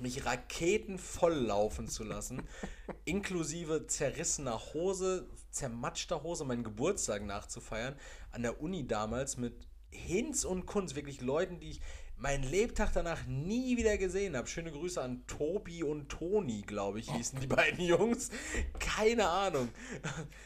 [0.00, 2.42] mich raketenvoll laufen zu lassen,
[3.04, 7.96] inklusive zerrissener Hose, zermatschter Hose, meinen Geburtstag nachzufeiern,
[8.30, 9.54] an der Uni damals mit
[9.90, 11.80] Hinz und Kunz, wirklich Leuten, die ich
[12.18, 14.48] meinen Lebtag danach nie wieder gesehen habe.
[14.48, 18.30] Schöne Grüße an Tobi und Toni, glaube ich, hießen die beiden Jungs.
[18.78, 19.68] Keine Ahnung.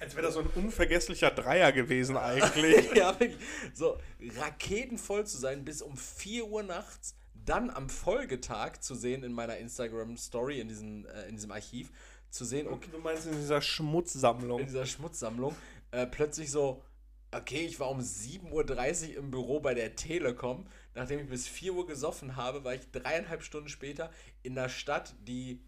[0.00, 2.92] als wäre das so ein unvergesslicher Dreier gewesen eigentlich.
[2.94, 3.42] ja, wirklich.
[3.74, 3.98] So,
[4.38, 9.56] raketenvoll zu sein bis um 4 Uhr nachts, dann am Folgetag zu sehen in meiner
[9.56, 11.90] Instagram-Story, in, diesen, äh, in diesem Archiv,
[12.30, 14.60] zu sehen, okay, Du meinst in dieser Schmutzsammlung.
[14.60, 15.54] in dieser Schmutzsammlung,
[15.90, 16.82] äh, plötzlich so,
[17.30, 20.66] okay, ich war um 7.30 Uhr im Büro bei der Telekom.
[20.94, 24.10] Nachdem ich bis 4 Uhr gesoffen habe, war ich dreieinhalb Stunden später
[24.42, 25.64] in der Stadt, die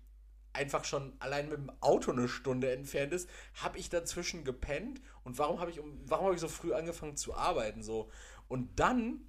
[0.52, 5.38] einfach schon allein mit dem Auto eine Stunde entfernt ist, habe ich dazwischen gepennt und
[5.38, 8.10] warum habe ich um warum ich so früh angefangen zu arbeiten so.
[8.48, 9.20] Und dann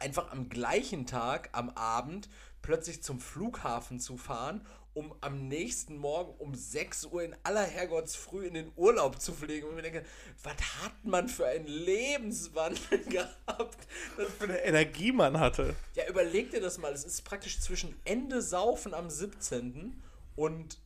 [0.00, 2.28] einfach am gleichen Tag am Abend
[2.60, 8.46] plötzlich zum Flughafen zu fahren, um am nächsten Morgen um 6 Uhr in aller Herrgottsfrüh
[8.46, 9.64] in den Urlaub zu fliegen.
[9.66, 10.04] Und ich mir denke,
[10.42, 13.78] was hat man für einen Lebenswandel gehabt?
[14.16, 15.74] Das, für eine Energie man hatte.
[15.94, 16.92] ja, überleg dir das mal.
[16.92, 20.02] Es ist praktisch zwischen Ende Saufen am 17.
[20.36, 20.78] und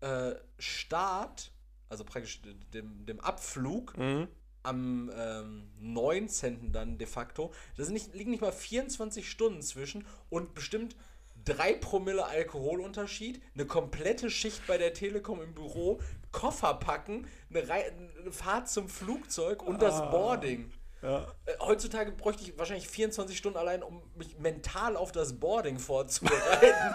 [0.00, 1.50] äh, Start,
[1.88, 2.40] also praktisch
[2.72, 4.28] dem, dem Abflug Mhm.
[4.62, 6.72] am ähm, 19.
[6.72, 7.52] dann de facto.
[7.76, 10.96] Da sind nicht, liegen nicht mal 24 Stunden zwischen und bestimmt
[11.44, 16.00] 3 Promille Alkoholunterschied, eine komplette Schicht bei der Telekom im Büro,
[16.32, 20.10] Koffer packen, eine, Rei eine Fahrt zum Flugzeug und das Ah.
[21.04, 21.26] Ja.
[21.46, 26.94] Äh, Heutzutage bräuchte ich wahrscheinlich 24 Stunden allein, um mich mental auf das Boarding vorzubereiten.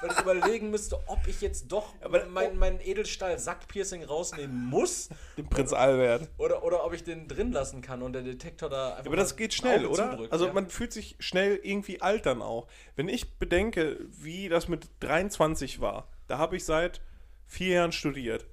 [0.00, 5.48] weil ich überlegen müsste, ob ich jetzt doch Aber- mein, mein Edelstahl-Sackpiercing rausnehmen muss Den
[5.48, 6.28] Prinz Albert.
[6.36, 9.34] oder, oder ob ich den drin lassen kann und der Detektor da einfach Aber das
[9.34, 10.10] geht schnell, Auge oder?
[10.10, 10.52] zudrückt, Also ja.
[10.52, 12.68] man fühlt sich schnell irgendwie alt dann auch.
[12.94, 17.00] Wenn ich bedenke, wie das mit 23 war, da habe ich seit
[17.46, 18.46] vier Jahren studiert.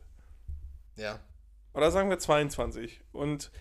[0.95, 1.19] Ja.
[1.73, 3.01] Oder sagen wir 22.
[3.11, 3.51] Und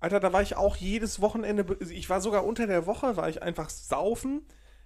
[0.00, 3.42] Alter, da war ich auch jedes Wochenende, ich war sogar unter der Woche, war ich
[3.42, 4.42] einfach saufen,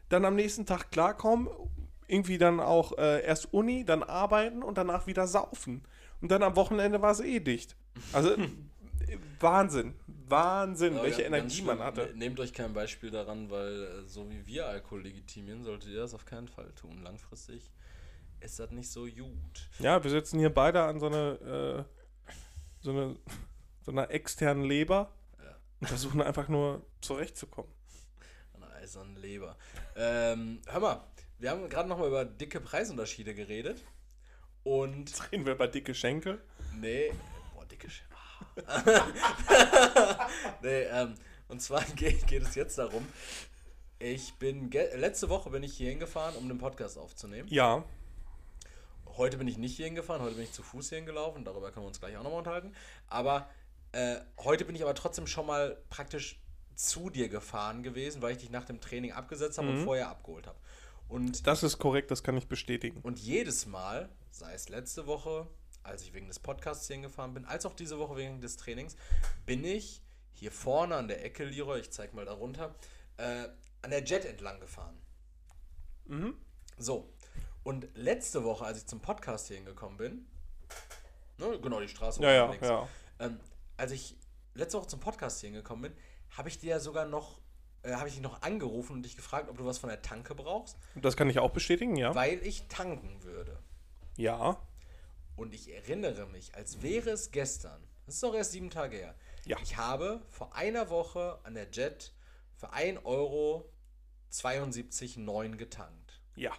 [0.08, 1.48] dann am nächsten Tag klarkommen,
[2.08, 5.82] irgendwie dann auch äh, erst Uni, dann arbeiten und danach wieder saufen.
[6.20, 7.76] Und dann am Wochenende war es eh dicht.
[8.12, 8.30] Also
[9.40, 9.94] Wahnsinn,
[10.28, 11.66] Wahnsinn, Aber welche Energie schlimm.
[11.66, 12.06] man hatte.
[12.12, 16.00] Ne- Nehmt euch kein Beispiel daran, weil äh, so wie wir Alkohol legitimieren, solltet ihr
[16.00, 17.02] das auf keinen Fall tun.
[17.02, 17.70] Langfristig
[18.40, 19.68] ist das nicht so gut.
[19.78, 22.32] Ja, wir sitzen hier beide an so eine, äh,
[22.80, 23.16] so eine,
[23.82, 25.56] so einer externen Leber Ja.
[25.80, 27.70] und versuchen einfach nur zurechtzukommen.
[28.54, 29.56] An einer eisernen Leber.
[29.96, 31.04] Ähm, hör mal,
[31.38, 33.82] wir haben gerade noch mal über dicke Preisunterschiede geredet.
[34.64, 36.40] Und Reden wir über dicke Schenkel?
[36.74, 37.12] Nee,
[37.54, 38.02] boah, dicke Sch
[38.66, 40.28] ah.
[40.62, 41.14] nee, ähm,
[41.48, 43.06] und zwar geht, geht es jetzt darum,
[43.98, 47.48] ich bin, letzte Woche bin ich hier hingefahren, um den Podcast aufzunehmen.
[47.48, 47.84] Ja.
[49.16, 51.84] Heute bin ich nicht hier hingefahren, heute bin ich zu Fuß hier hingelaufen, darüber können
[51.84, 52.74] wir uns gleich auch nochmal unterhalten.
[53.08, 53.48] Aber
[53.92, 56.40] äh, heute bin ich aber trotzdem schon mal praktisch
[56.74, 59.78] zu dir gefahren gewesen, weil ich dich nach dem Training abgesetzt habe mhm.
[59.78, 60.58] und vorher abgeholt habe.
[61.08, 63.00] Und das ist korrekt, das kann ich bestätigen.
[63.02, 65.46] Und jedes Mal, sei es letzte Woche,
[65.82, 68.96] als ich wegen des Podcasts hier hingefahren bin, als auch diese Woche wegen des Trainings,
[69.44, 70.00] bin ich
[70.32, 72.74] hier vorne an der Ecke, Leroy, ich zeig mal darunter,
[73.18, 73.48] äh,
[73.82, 74.96] an der Jet entlang gefahren.
[76.06, 76.34] Mhm.
[76.78, 77.12] So.
[77.62, 80.26] Und letzte Woche, als ich zum Podcast hier hingekommen bin,
[81.38, 82.22] ne, genau die Straße.
[82.22, 82.88] Ja, ja, links, ja.
[83.18, 83.38] Ähm,
[83.82, 84.16] als ich
[84.54, 85.92] letzte Woche zum Podcast hier hingekommen bin,
[86.30, 87.40] habe ich dir ja sogar noch,
[87.82, 90.36] äh, habe ich dich noch angerufen und dich gefragt, ob du was von der Tanke
[90.36, 90.76] brauchst.
[90.94, 92.14] Das kann ich auch bestätigen, ja.
[92.14, 93.58] Weil ich tanken würde.
[94.16, 94.64] Ja.
[95.34, 99.16] Und ich erinnere mich, als wäre es gestern, das ist doch erst sieben Tage her,
[99.46, 99.56] ja.
[99.60, 102.12] ich habe vor einer Woche an der Jet
[102.54, 103.68] für 1 Euro
[104.30, 106.20] 72,9 getankt.
[106.36, 106.52] Ja.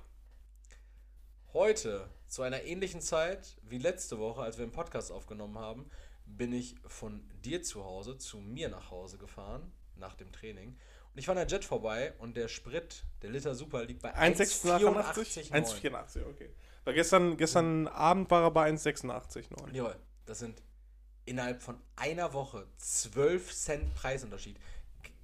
[1.53, 5.89] Heute, zu einer ähnlichen Zeit wie letzte Woche, als wir einen Podcast aufgenommen haben,
[6.25, 10.77] bin ich von dir zu Hause zu mir nach Hause gefahren, nach dem Training.
[11.13, 14.15] Und ich war an der Jet vorbei und der Sprit, der Liter Super, liegt bei
[14.15, 15.51] 1,84.
[15.51, 16.49] 1,84, okay.
[16.83, 19.73] Weil gestern, gestern Abend war er bei 1,86,9.
[19.73, 19.95] Jawohl,
[20.25, 20.61] das sind
[21.25, 24.57] innerhalb von einer Woche 12 Cent Preisunterschied.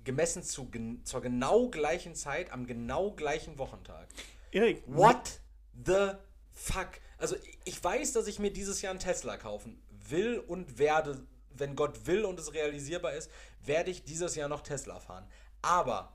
[0.04, 0.70] Gemessen zu,
[1.04, 4.08] zur genau gleichen Zeit am genau gleichen Wochentag.
[4.52, 4.84] Erik.
[4.88, 5.42] What
[5.86, 6.12] the
[6.52, 6.90] fuck?
[7.18, 7.36] Also
[7.66, 12.06] ich weiß, dass ich mir dieses Jahr einen Tesla kaufen will und werde, wenn Gott
[12.06, 13.32] will und es realisierbar ist,
[13.62, 15.28] werde ich dieses Jahr noch Tesla fahren.
[15.62, 16.14] Aber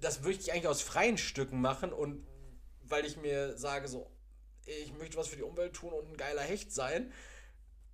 [0.00, 2.26] das möchte ich eigentlich aus freien Stücken machen und
[2.82, 4.10] weil ich mir sage, so,
[4.66, 7.12] ich möchte was für die Umwelt tun und ein geiler Hecht sein,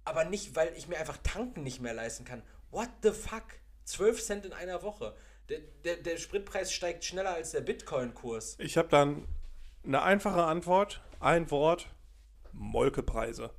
[0.04, 2.42] aber nicht, weil ich mir einfach tanken nicht mehr leisten kann.
[2.70, 3.44] What the fuck?
[3.84, 5.14] 12 Cent in einer Woche.
[5.48, 8.56] Der, der, der Spritpreis steigt schneller als der Bitcoin-Kurs.
[8.58, 9.28] Ich habe dann
[9.84, 11.88] eine einfache Antwort, ein Wort,
[12.52, 13.50] Molkepreise.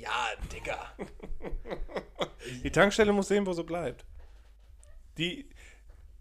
[0.00, 0.92] Ja, Digga.
[2.64, 4.06] Die Tankstelle muss sehen, wo sie bleibt.
[5.18, 5.48] Die,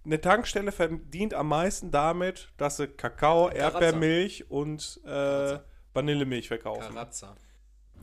[0.04, 3.64] eine Tankstelle verdient am meisten damit, dass sie Kakao, Karazza.
[3.64, 5.60] Erdbeermilch und äh,
[5.94, 6.94] Vanillemilch verkaufen.
[6.94, 7.36] Karazza.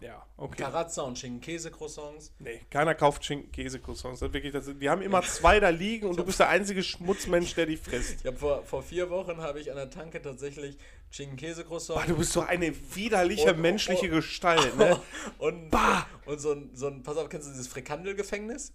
[0.04, 0.62] Ja, okay.
[0.62, 2.34] Karazza und Schinken-Käse-Croissants.
[2.38, 4.20] Nee, keiner kauft Schinken-Käse-Croissants.
[4.20, 8.20] Die haben immer zwei da liegen und du bist der einzige Schmutzmensch, der die frisst.
[8.20, 10.76] Ich hab vor, vor vier Wochen habe ich an der Tanke tatsächlich
[11.10, 12.06] Schinken-Käse-Croissants.
[12.06, 15.00] Du bist so eine widerliche und, menschliche und, Gestalt, ne?
[15.38, 16.06] Und, bah.
[16.26, 18.74] und so ein, so ein, pass auf, kennst du dieses Frikandel-Gefängnis?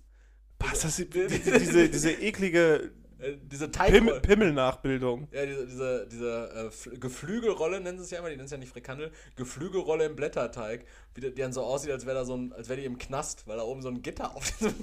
[0.57, 3.91] Was, das diese, diese, diese eklige äh, diese Teig
[4.21, 5.27] Pimmel-Nachbildung.
[5.31, 8.57] Ja, diese, diese, diese äh, Geflügelrolle nennen sie es ja immer, die nennen es ja
[8.57, 9.11] nicht Frikandel.
[9.35, 12.79] Geflügelrolle im Blätterteig, wie die, dann so aussieht, als wäre da so ein, als wäre
[12.79, 14.75] die im Knast, weil da oben so ein Gitter auf diesem,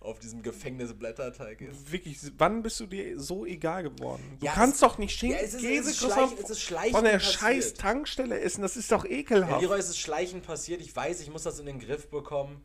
[0.00, 1.90] auf diesem Gefängnisblätterteig ist.
[1.90, 4.22] Wirklich, wann bist du dir so egal geworden?
[4.38, 6.60] Du ja, kannst doch nicht Schinken, ja, es ist, Käse, es ist schleichen, es ist
[6.60, 7.34] schleichen von der passiert.
[7.34, 9.52] scheiß Tankstelle essen, das ist doch ekelhaft.
[9.52, 12.64] Ja, Leroy, es ist schleichend passiert, ich weiß, ich muss das in den Griff bekommen.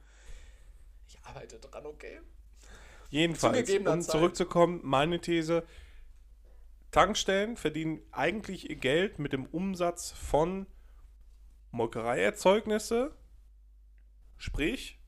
[1.07, 2.19] Ich arbeite dran, okay?
[3.09, 5.63] Jedenfalls, um zurückzukommen, meine These,
[6.91, 10.67] Tankstellen verdienen eigentlich ihr Geld mit dem Umsatz von
[11.71, 13.13] Molkereierzeugnisse,
[14.37, 14.99] sprich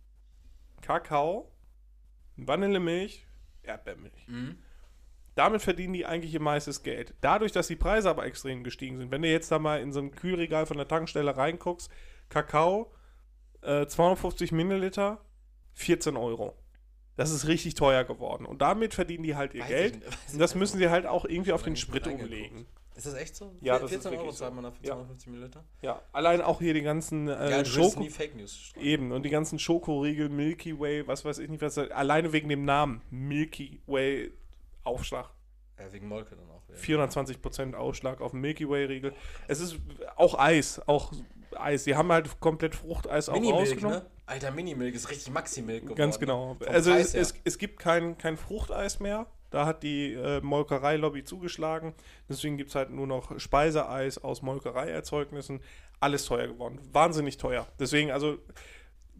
[0.81, 1.51] Kakao,
[2.35, 3.25] Vanillemilch,
[3.63, 4.27] Erdbeermilch.
[4.27, 4.59] Mhm.
[5.35, 7.13] Damit verdienen die eigentlich ihr meistes Geld.
[7.21, 10.01] Dadurch, dass die Preise aber extrem gestiegen sind, wenn du jetzt da mal in so
[10.01, 11.89] ein Kühlregal von der Tankstelle reinguckst,
[12.27, 12.91] Kakao,
[13.61, 15.23] äh, 250 Milliliter,
[15.75, 16.59] 14 Euro.
[17.20, 18.45] Das ist richtig teuer geworden.
[18.45, 19.97] Und damit verdienen die halt ihr weiß Geld.
[20.28, 22.65] Ich, und das müssen sie halt auch irgendwie auf den Sprit umlegen.
[22.95, 23.53] Ist das echt so?
[23.59, 25.32] Ja, das 14 ist Euro zahlt man dafür 250 ja.
[25.34, 25.63] Milliliter?
[25.82, 28.05] Ja, allein auch hier die ganzen äh, ja, Schoko.
[28.05, 31.78] Fake News Eben, und die ganzen Schokoriegel, Milky Way, was weiß ich nicht, was.
[31.78, 34.32] Alleine wegen dem Namen Milky Way
[34.86, 35.30] Aufschlag.
[35.78, 36.61] Ja, wegen Molke dann auch.
[36.70, 37.03] Ja.
[37.03, 39.13] 420% Ausschlag auf Milky Way Riegel.
[39.49, 39.78] Es ist
[40.15, 41.11] auch Eis, auch
[41.57, 41.83] Eis.
[41.83, 43.99] Die haben halt komplett Fruchteis auch rausgenommen.
[43.99, 44.05] Ne?
[44.25, 45.97] Alter, Minimilk ist richtig Maximilk geworden.
[45.97, 46.57] Ganz genau.
[46.67, 49.27] Also es, es, es, gibt kein, kein Fruchteis mehr.
[49.49, 51.93] Da hat die äh, Molkerei-Lobby zugeschlagen.
[52.27, 55.61] Deswegen gibt es halt nur noch Speiseeis aus Molkereierzeugnissen.
[55.99, 56.79] Alles teuer geworden.
[56.91, 57.67] Wahnsinnig teuer.
[57.79, 58.37] Deswegen, also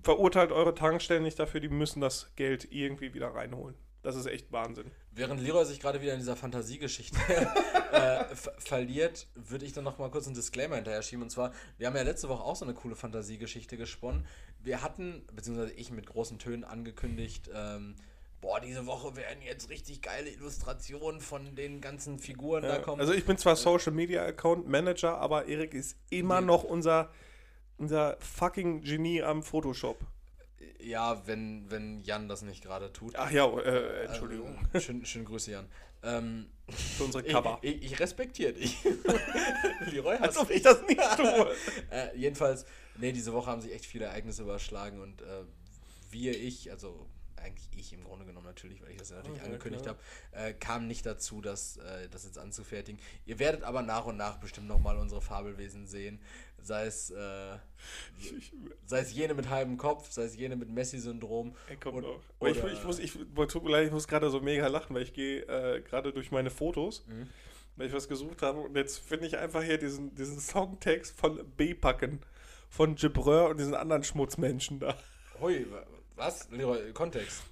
[0.03, 3.75] verurteilt eure Tankstellen nicht dafür, die müssen das Geld irgendwie wieder reinholen.
[4.02, 4.89] Das ist echt Wahnsinn.
[5.12, 7.18] Während Leroy sich gerade wieder in dieser Fantasiegeschichte
[7.91, 8.24] äh,
[8.58, 11.24] verliert, würde ich dann noch mal kurz einen Disclaimer hinterher schieben.
[11.24, 14.26] Und zwar, wir haben ja letzte Woche auch so eine coole Fantasiegeschichte gesponnen.
[14.62, 17.95] Wir hatten, beziehungsweise ich mit großen Tönen angekündigt, ähm,
[18.39, 23.02] boah, diese Woche werden jetzt richtig geile Illustrationen von den ganzen Figuren ja, da kommen.
[23.02, 26.47] Also ich bin zwar Social Media Account Manager, aber Erik ist immer nee.
[26.47, 27.10] noch unser,
[27.78, 30.00] unser fucking Genie am Photoshop.
[30.80, 33.16] Ja, wenn, wenn Jan das nicht gerade tut.
[33.16, 34.57] Ach ja, äh, Entschuldigung.
[34.74, 35.68] Ähm, schön, schön Grüße, Jan.
[36.03, 37.60] Ähm, Für unsere ich, Cover.
[37.62, 38.78] ich, ich respektiere dich.
[39.91, 41.55] Leroy Als hasst ob ich das nicht tue.
[41.91, 42.66] äh, jedenfalls,
[42.97, 45.43] nee, diese Woche haben sich echt viele Ereignisse überschlagen und äh,
[46.12, 47.05] wir, ich, also
[47.42, 49.96] eigentlich ich im Grunde genommen natürlich, weil ich das ja natürlich Ja, angekündigt klar.
[50.34, 53.00] habe, äh, kam nicht dazu, das, äh, das jetzt anzufertigen.
[53.26, 56.20] Ihr werdet aber nach und nach bestimmt nochmal unsere Fabelwesen sehen.
[56.62, 57.58] Sei es, äh,
[58.86, 61.56] sei es jene mit halbem Kopf, sei es jene mit Messi-Syndrom.
[61.70, 62.06] Ey, komm Und-
[62.50, 65.04] ich, ich muss, ich, boah, tut mir leid, ich muss gerade so mega lachen, weil
[65.04, 67.28] ich gehe äh, gerade durch meine Fotos, Mhm.
[67.76, 71.50] weil ich was gesucht habe und jetzt finde ich einfach hier diesen, diesen Songtext von
[71.56, 72.20] B-Packen,
[72.70, 74.98] von Gibreur und diesen anderen Schmutzmenschen da.
[75.40, 75.66] Hui,
[76.20, 76.47] was?
[76.51, 77.43] Leroy, Kontext.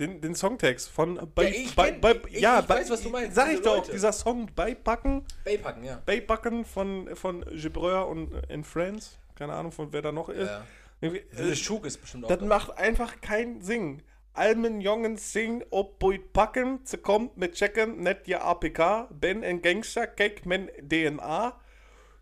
[0.00, 3.02] Den, den Songtext von bei, ich bei, kenn- bei, ich- ja, ich bei, weiß, was
[3.02, 3.92] du meinst, Sag ich doch, Leute.
[3.92, 6.02] dieser Song Beipacken, Baypacken, ja.
[6.04, 10.48] Beipacken von, von Gibreur und in Friends, keine Ahnung von wer da noch ist.
[10.50, 10.64] ja.
[11.00, 12.28] Äh, Schug ist bestimmt auch.
[12.28, 12.48] das dabei.
[12.48, 14.02] macht einfach keinen Sinn.
[14.32, 19.62] Almen Jongens sing ob buit packen, ze kommt mit checken, net je APK, ben en
[19.62, 21.54] Gangster, kijk men DNA,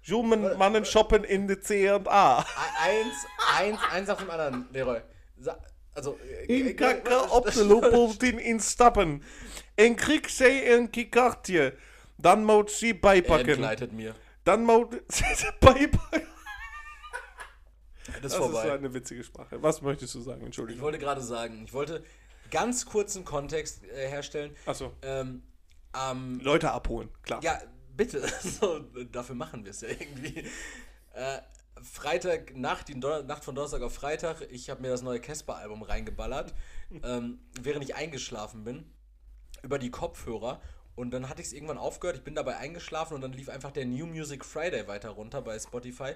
[0.03, 2.41] Jumen mannen shoppen in de C&A.
[2.41, 2.45] E-
[2.83, 3.15] Eins,
[3.57, 5.01] eins, eins nach dem anderen, Leroy.
[5.39, 5.57] Sa
[5.95, 6.19] also,
[6.49, 9.23] äh, In äh, kakker äh, op de loopeltien instappen.
[9.75, 11.75] En krieg zij een kikartje.
[12.17, 13.49] Dan moet ze Er bijpakken.
[13.49, 14.15] entgleitet mir.
[14.43, 16.31] Dan moet ze bijpakken.
[18.05, 18.63] Das ist Das ist vorbei.
[18.67, 19.63] so eine witzige Sprache.
[19.63, 20.41] Was möchtest du sagen?
[20.41, 20.83] ich Entschuldigung.
[20.83, 22.03] wollte gerade sagen, ich wollte
[22.51, 24.55] ganz kurzen Kontext äh, herstellen.
[24.67, 24.93] Achso.
[25.03, 25.43] Ähm,
[25.93, 27.41] am Leute abholen, klar.
[27.43, 27.61] Ja,
[27.97, 28.21] bitte.
[28.61, 28.81] So,
[29.11, 30.45] dafür machen wir es ja irgendwie.
[31.15, 31.39] Äh,
[31.83, 35.83] Freitag, Nacht, die Don Nacht von Donnerstag auf Freitag, ich habe mir das neue Casper-Album
[35.83, 36.55] reingeballert,
[37.05, 38.85] ähm, während ich eingeschlafen bin,
[39.63, 40.61] über die Kopfhörer.
[40.95, 43.71] Und dann hatte ich es irgendwann aufgehört, ich bin dabei eingeschlafen und dann lief einfach
[43.71, 46.13] der New Music Friday weiter runter bei Spotify.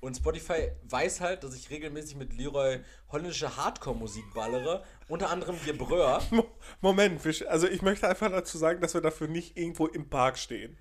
[0.00, 6.22] Und Spotify weiß halt, dass ich regelmäßig mit Leroy holländische Hardcore-Musik ballere, unter anderem Gebrör.
[6.30, 6.46] Mo-
[6.80, 10.78] Moment, also ich möchte einfach dazu sagen, dass wir dafür nicht irgendwo im Park stehen.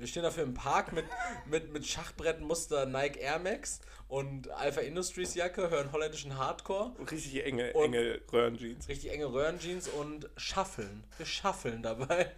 [0.00, 1.04] Wir stehen dafür im Park mit,
[1.44, 7.72] mit, mit Schachbrettmuster Nike Air Max und Alpha Industries Jacke, hören holländischen Hardcore, Richtig enge,
[7.74, 8.88] Und- enge Röhrenjeans.
[8.88, 11.04] richtig enge Röhrenjeans und schaffeln.
[11.18, 12.30] Wir schaffeln dabei.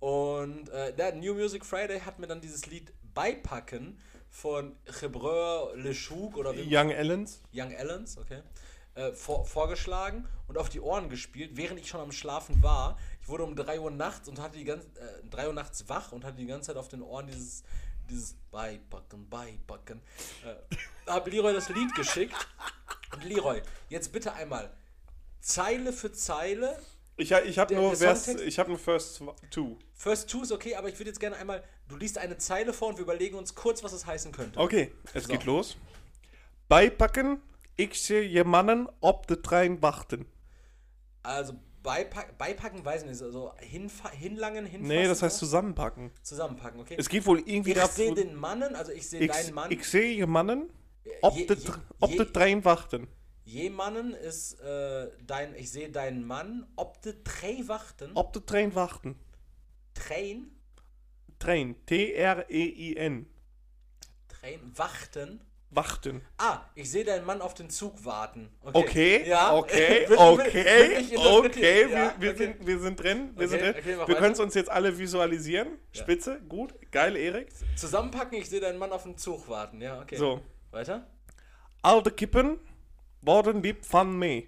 [0.00, 3.98] Und äh, der New Music Friday hat mir dann dieses Lied Beipacken
[4.30, 7.40] von Gebreur Le Chouk oder wie Young Allens.
[7.54, 8.40] Young Allens, okay,
[8.94, 12.98] äh, vor, vorgeschlagen und auf die Ohren gespielt, während ich schon am Schlafen war.
[13.24, 16.12] Ich wurde um 3 Uhr nachts und hatte die ganze äh, 3 Uhr nachts wach
[16.12, 17.62] und hatte die ganze Zeit auf den Ohren dieses
[18.10, 20.02] dieses Beipacken, Beipacken.
[20.44, 20.76] Äh,
[21.10, 22.34] hab Leroy das Lied geschickt.
[23.14, 24.70] Und Leroy, jetzt bitte einmal
[25.40, 26.78] Zeile für Zeile.
[27.16, 29.78] Ich, ich habe Der- nur, der Vers, ich hab nur First Two.
[29.94, 32.88] First two ist okay, aber ich würde jetzt gerne einmal, du liest eine Zeile vor
[32.88, 34.58] und wir überlegen uns kurz, was es heißen könnte.
[34.60, 35.32] Okay, es So.
[35.32, 35.76] geht los.
[36.68, 37.40] Beipacken,
[37.76, 40.26] ich sehe je Mannen op de trein wachten.
[41.22, 41.54] Also
[41.84, 44.88] beipack, beipacken, weiß ich nicht, also hinfa hinlangen, hinfassen.
[44.96, 46.10] Nee, das heißt zusammenpacken.
[46.22, 46.96] zusammenpacken, okay?
[46.98, 49.70] Es geht wohl irgendwie ich sehe den Mannen, also ich sehe deinen Mann.
[49.70, 50.70] ich sehe Mannen
[51.04, 53.06] Je- de, je- tr- op je- de.
[53.44, 58.10] Jemannen ist äh, dein, ich sehe deinen Mann, ob de Trey wachten.
[58.16, 59.16] Op de trein wachten.
[59.92, 60.50] Train,
[61.38, 63.26] Trein, T-R-E-I-N.
[64.28, 65.40] Train, wachten.
[65.74, 66.22] Wachten.
[66.38, 68.48] Ah, ich sehe deinen Mann auf den Zug warten.
[68.62, 69.54] Okay, Okay, ja.
[69.54, 72.38] okay, okay, okay, wir, Ja, wir, okay.
[72.38, 73.98] Sind, wir sind drin, wir Okay, sind drin.
[74.06, 75.78] wir können es uns jetzt alle visualisieren.
[75.92, 76.02] Ja.
[76.02, 77.48] Spitze, gut, geil, Erik.
[77.76, 79.80] Zusammenpacken, ich sehe deinen Mann auf den Zug warten.
[79.80, 80.16] Ja, okay.
[80.16, 81.06] So, Weiter.
[81.82, 82.58] alte Kippen
[83.20, 84.44] worden lieb van me.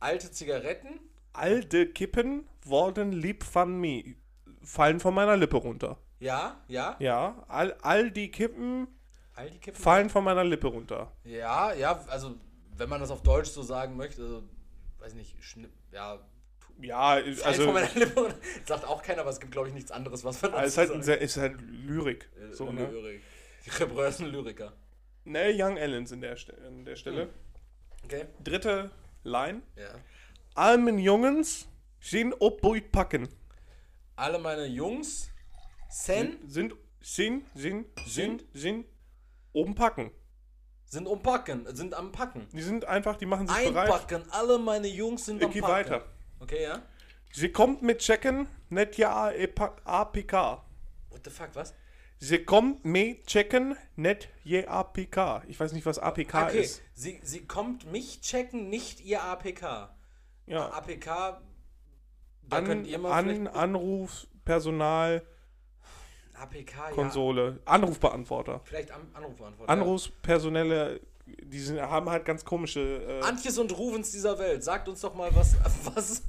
[0.00, 1.00] Alte Zigaretten.
[1.32, 4.16] Alte Kippen worden lieb van me.
[4.62, 5.96] Fallen von meiner Lippe runter.
[6.20, 6.96] Ja, ja.
[7.00, 8.86] Ja, all, all die Kippen
[9.34, 9.80] Aldi Kippen.
[9.80, 11.12] fallen von meiner Lippe runter.
[11.24, 12.34] Ja, ja, also
[12.76, 14.42] wenn man das auf Deutsch so sagen möchte, also,
[14.98, 16.18] weiß nicht, schni- ja,
[16.80, 18.36] Ja, also, also, von meiner Lippe runter.
[18.66, 20.90] sagt auch keiner, aber es gibt glaube ich nichts anderes, was man es ist halt,
[20.90, 22.28] ein sehr, ist halt Lyrik.
[22.50, 22.86] so, So, ne?
[22.90, 23.22] Lyrik.
[23.80, 24.72] Ein Lyriker.
[25.24, 27.28] Ne, Young Allens in der, an der Stelle.
[28.04, 28.26] Okay.
[28.42, 28.90] Dritte
[29.22, 29.62] Line.
[29.76, 29.94] Ja.
[30.54, 31.68] Almen Jungens
[32.00, 33.28] sind op buit packen.
[34.16, 35.30] Alle meine Jungs
[35.88, 38.84] Sen Sind, sind, sind, sind, sind
[39.52, 40.10] oben packen.
[40.86, 42.46] sind umpacken, sind am Packen.
[42.52, 43.90] Die sind einfach, die machen sich bereit.
[43.90, 45.72] Einpacken, alle meine Jungs sind Ich am geh Packen.
[45.90, 46.04] weiter.
[46.40, 46.82] Okay, ja.
[47.32, 49.30] Sie kommt mit Checken, net ja
[49.84, 50.32] APK.
[51.08, 51.72] What the fuck, was?
[52.18, 55.42] Sie kommt mit Checken, net je APK.
[55.48, 56.82] Ich weiß nicht, was APK Okay, ist.
[56.94, 59.88] sie, sie kommt mich checken, nicht ihr APK.
[60.46, 60.68] Ja.
[60.72, 61.06] APK,
[62.48, 63.46] da An, könnt ihr mal an.
[63.48, 65.22] Anruf, Personal,
[66.42, 66.90] APK, ja.
[66.90, 68.60] Konsole, Anrufbeantworter.
[68.64, 69.72] Vielleicht am Anrufbeantworter.
[69.72, 72.80] Anrufspersonelle die sind, haben halt ganz komische.
[72.80, 75.56] Äh, Antjes und Ruvens dieser Welt, sagt uns doch mal, was,
[75.94, 76.22] was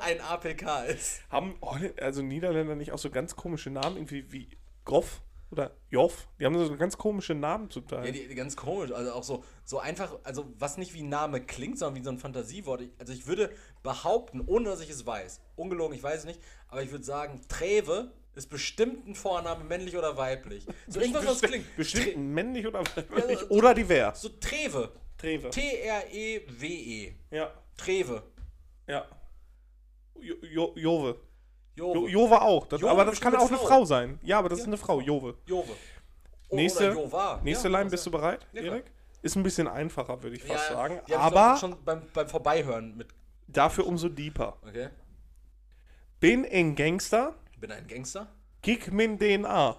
[0.00, 1.20] ein APK ist.
[1.30, 1.56] haben
[2.00, 4.48] also Niederländer nicht auch so ganz komische Namen, irgendwie wie
[4.84, 6.28] Groff oder Joff?
[6.40, 8.06] Die haben so ganz komische Namen zum Teil.
[8.06, 11.08] Ja, die, die ganz komisch, also auch so, so einfach, also was nicht wie ein
[11.08, 12.82] Name klingt, sondern wie so ein Fantasiewort.
[12.82, 13.50] Ich, also ich würde
[13.82, 17.42] behaupten, ohne dass ich es weiß, ungelogen, ich weiß es nicht, aber ich würde sagen,
[17.48, 20.66] Treve ist bestimmt ein Vorname, männlich oder weiblich.
[20.86, 21.76] So irgendwas, was klingt.
[21.76, 24.20] Bestimmt männlich oder Ja, weiblich so- oder divers.
[24.22, 24.92] So Treve.
[25.18, 25.50] Treve.
[25.50, 27.12] T-R-E-W-E.
[27.30, 28.22] Ja, Treve.
[28.86, 29.06] ja.
[30.20, 31.16] Jo, jo, Jove.
[31.74, 32.10] Jo, Jove.
[32.10, 32.66] Jove auch.
[32.66, 33.66] Das, Jove aber das kann auch eine Frau.
[33.66, 34.18] Frau sein.
[34.22, 34.64] Ja, aber das Ja.
[34.64, 35.36] ist eine Frau, Jove.
[35.46, 35.72] Jove.
[36.48, 36.94] O- Nächste,
[37.42, 38.62] nächste Ja, Line, das bist du ja- bereit, Ja.
[38.62, 38.84] Erik?
[39.22, 41.00] Ist ein bisschen einfacher, würde ich fast Ja, sagen.
[41.06, 43.08] die ich Aber doch schon beim, beim Vorbeihören mit.
[43.48, 44.58] dafür umso deeper.
[44.66, 44.88] Okay.
[46.20, 48.26] Bin ein Gangster, Bin ein Gangster.
[48.60, 49.76] gig min DNA.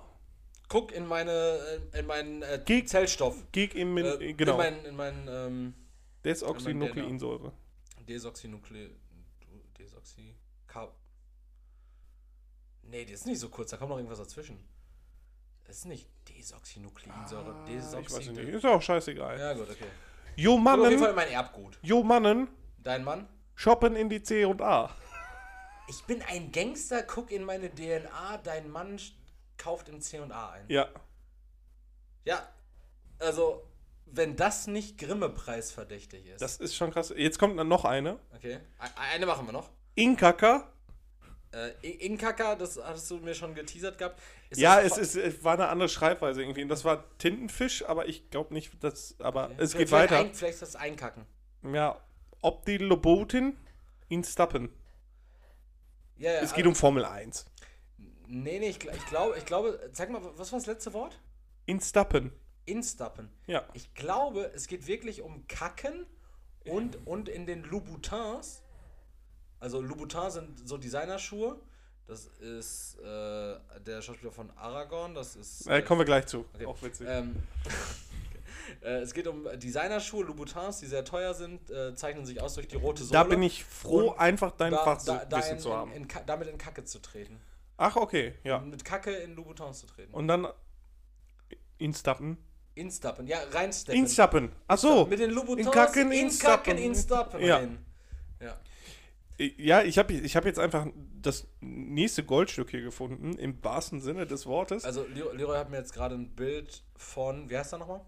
[0.69, 1.59] Guck in meine,
[1.91, 3.35] in meinen äh, Geg- Zellstoff.
[3.51, 4.53] Gig in min, Äh, genau.
[4.53, 5.73] In meinen, in meinen ähm,
[6.23, 7.51] Desoxynukleinsäure.
[8.07, 8.89] Desoxynukle...
[9.77, 10.33] Desoxy...
[12.83, 14.57] Nee, die ist nicht so kurz, da kommt noch irgendwas dazwischen.
[15.65, 17.53] Das ist nicht Desoxynukleinsäure.
[17.53, 18.31] Ah, Ich weiß Desoxy...
[18.31, 18.49] nicht.
[18.49, 19.39] Ist auch scheißegal.
[19.39, 19.85] Ja, gut, okay.
[20.35, 21.79] Jo Kommt auf jeden Fall Mannen, in mein Erbgut.
[21.81, 23.27] jo Mannen, Dein Mann?
[23.55, 24.95] shoppen in die C und A.
[25.87, 28.99] Ich bin ein Gangster, guck in meine DNA, dein Mann
[29.57, 30.65] kauft im C&A ein.
[30.69, 30.87] Ja.
[32.25, 32.47] Ja,
[33.19, 33.63] also,
[34.05, 36.41] wenn das nicht Grimme-Preis verdächtig ist.
[36.41, 37.13] Das ist schon krass.
[37.15, 38.17] Jetzt kommt dann noch eine.
[38.35, 39.69] okay, E- eine machen wir noch.
[39.95, 40.69] Inkaka.
[41.51, 44.19] Äh, Inkaka, das hattest du mir schon geteasert gehabt.
[44.49, 46.63] Ist Ja, es, ist, es war eine andere Schreibweise irgendwie.
[46.63, 49.15] Und das war Tintenfisch, aber ich glaube nicht, dass.
[49.19, 49.55] Aber Okay.
[49.59, 50.17] es Vielleicht- geht weiter.
[50.19, 51.25] Ein, vielleicht ist das Einkacken.
[51.71, 51.99] Ja.
[52.41, 53.57] Ob die Lobotin
[54.09, 54.69] in Stappen.
[56.23, 57.45] Ja, ja, Es geht also- um Formel 1.
[58.27, 61.19] Nee, nee, ich, ich glaube, ich glaube, sag mal, was war das letzte Wort?
[61.65, 62.31] In Stappen.
[62.65, 63.29] Instappen.
[63.45, 63.63] Ja.
[63.73, 66.05] Ich glaube, es geht wirklich um Kacken
[66.65, 68.63] und, und in den Louboutins.
[69.59, 71.59] Also Louboutins sind so Designerschuhe.
[72.07, 75.13] Das ist äh, der Schauspieler von Aragorn.
[75.13, 75.67] Das ist.
[75.67, 76.45] Äh, kommen wir gleich zu.
[76.53, 76.65] Okay.
[76.65, 77.05] Auch witzig.
[77.09, 77.69] Ähm, äh,
[78.81, 82.75] es geht um Designerschuhe, Louboutins, die sehr teuer sind, äh, zeichnen sich aus durch die
[82.77, 83.13] rote Sohle.
[83.13, 85.91] da bin ich froh, Und einfach dein da, Fachwissen da, zu haben.
[85.91, 87.39] in, in, damit in Kacke zu treten.
[87.77, 88.33] Ach, okay.
[88.43, 88.59] Ja.
[88.59, 90.13] Mit Kacke in Louboutins zu treten.
[90.13, 90.47] Und dann
[91.77, 92.37] in Stappen.
[92.75, 94.01] Instappen, ja, reinsteppen.
[94.01, 94.51] In Stappen.
[94.67, 95.05] Ach so.
[95.05, 96.93] Mit den Louboutins In Kacken, in in Kacken, in
[97.45, 97.57] Ja.
[97.57, 97.85] rein.
[98.39, 98.57] Ja.
[99.57, 100.87] Ja, ich habe ich hab jetzt einfach
[101.21, 104.85] das nächste Goldstück hier gefunden, im wahrsten Sinne des Wortes.
[104.85, 108.01] Also Leroy Leroy hat mir jetzt gerade ein Bild von, wie heißt er nochmal?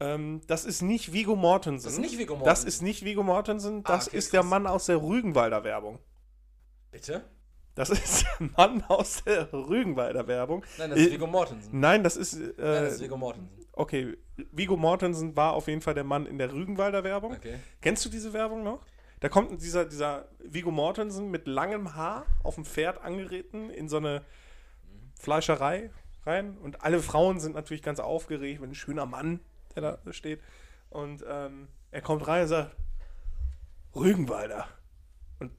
[0.00, 1.84] Ähm, das ist nicht Vigo Mortensen.
[1.86, 2.68] Das ist nicht Viggo Das Mortensen.
[2.68, 4.50] ist nicht Vigo Mortensen, Ah, das okay, ist der krass.
[4.50, 5.98] Mann aus der Rügenwalder Werbung.
[6.90, 7.24] Bitte?
[7.74, 10.64] Das ist der Mann aus der Rügenwalder Werbung.
[10.78, 11.80] Nein, das ist Äh, Viggo Mortensen.
[11.80, 12.34] Nein, das ist.
[12.34, 13.50] Äh, Nein, das ist Viggo Mortensen.
[13.72, 14.16] okay,
[14.52, 17.32] Vigo Mortensen war auf jeden Fall der Mann in der Rügenwalder Werbung.
[17.34, 17.58] Okay.
[17.80, 18.80] Kennst du diese Werbung noch?
[19.20, 23.96] Da kommt dieser, dieser Vigo Mortensen mit langem Haar auf dem Pferd angeritten in so
[23.96, 24.22] eine
[25.18, 25.90] Fleischerei
[26.26, 26.58] rein.
[26.58, 29.40] Und alle Frauen sind natürlich ganz aufgeregt, wenn ein schöner Mann,
[29.74, 30.42] der da steht.
[30.90, 32.76] Und ähm, er kommt rein und sagt,
[33.94, 34.68] Rügenwalder.
[35.38, 35.52] Und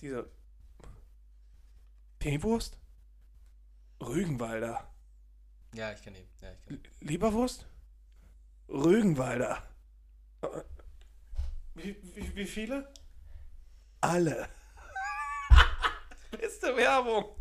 [0.00, 0.24] dieser
[2.18, 2.78] Teewurst?
[4.00, 4.88] Rügenwalder.
[5.74, 6.28] Ja, ich kenne ihn.
[6.40, 6.82] Ja, ich kenn ihn.
[7.00, 7.66] Leberwurst?
[8.68, 9.62] Rügenwalder.
[11.74, 12.92] Wie, wie, wie viele?
[14.00, 14.48] Alle.
[16.30, 17.36] Beste Werbung.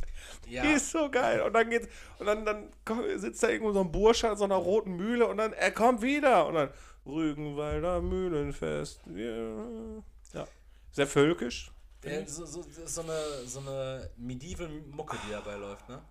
[0.47, 1.41] Ja, Die ist so geil.
[1.41, 1.88] Und dann geht's,
[2.19, 2.69] und dann, dann
[3.17, 6.01] sitzt da irgendwo so ein Bursche an so einer roten Mühle und dann, er kommt
[6.01, 6.47] wieder.
[6.47, 6.69] Und dann
[7.05, 9.01] Rügenwalder Mühlenfest.
[9.15, 10.41] Ja.
[10.41, 10.47] ja.
[10.91, 11.71] Sehr völkisch.
[12.03, 16.01] ja so, so, so eine, so eine medieval Mucke, die dabei läuft, ne?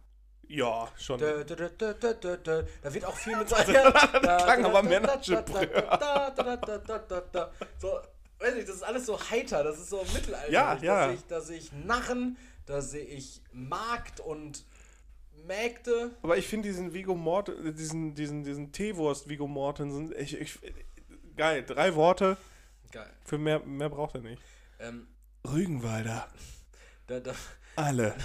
[0.48, 1.18] Ja, schon.
[1.18, 2.64] Dö, dö, dö.
[2.82, 3.56] Da wird auch viel mit so.
[3.56, 5.68] das klang aber Männergebrüll.
[7.78, 7.98] So,
[8.38, 10.52] weiß nicht, das ist alles so heiter, das ist so mittelalterlich.
[10.52, 11.06] Ja, Da ja.
[11.08, 12.36] sehe ich, da sehe ich Narren,
[12.66, 14.64] da sehe ich Markt und
[15.46, 16.16] Mägde.
[16.22, 20.58] Aber ich finde diesen Vigo Mort, diesen, diesen, diesen Teewurst Vigo Mortensen, ich, ich,
[21.36, 21.62] geil.
[21.64, 22.36] Drei Worte,
[22.92, 23.10] Geil.
[23.24, 24.42] für mehr, mehr braucht er nicht.
[24.80, 25.06] Ähm,
[25.46, 26.28] Rügenwalder.
[27.06, 27.34] da, da,
[27.76, 28.14] Alle.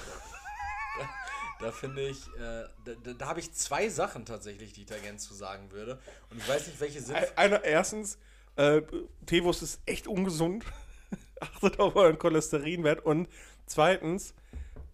[1.60, 4.98] Da finde ich, äh, da, da, da habe ich zwei Sachen tatsächlich, die ich da
[4.98, 6.00] gerne zu sagen würde.
[6.32, 7.16] Und ich weiß nicht, welche sind.
[7.16, 8.18] Ein- Einer, erstens,
[8.56, 8.82] äh,
[9.28, 10.66] Teewurst ist echt ungesund.
[11.40, 13.06] Achtet auf euren Cholesterinwert.
[13.06, 13.30] Und
[13.66, 14.34] zweitens,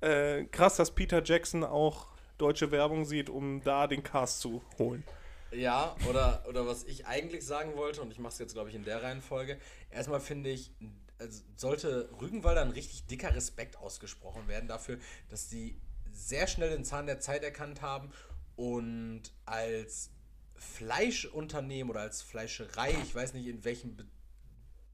[0.02, 2.08] äh, krass, dass Peter Jackson auch
[2.38, 5.04] deutsche Werbung sieht, um da den Cast zu holen.
[5.52, 8.76] Ja, oder, oder was ich eigentlich sagen wollte, und ich mache es jetzt, glaube ich,
[8.76, 9.58] in der Reihenfolge.
[9.90, 10.72] Erstmal finde ich,
[11.20, 14.98] also sollte Rügenwalder ein richtig dicker Respekt ausgesprochen werden dafür,
[15.30, 15.80] dass die
[16.12, 18.12] sehr schnell den Zahn der Zeit erkannt haben
[18.56, 20.12] und als
[20.56, 24.06] Fleischunternehmen oder als Fleischerei, ich weiß nicht in welchem Be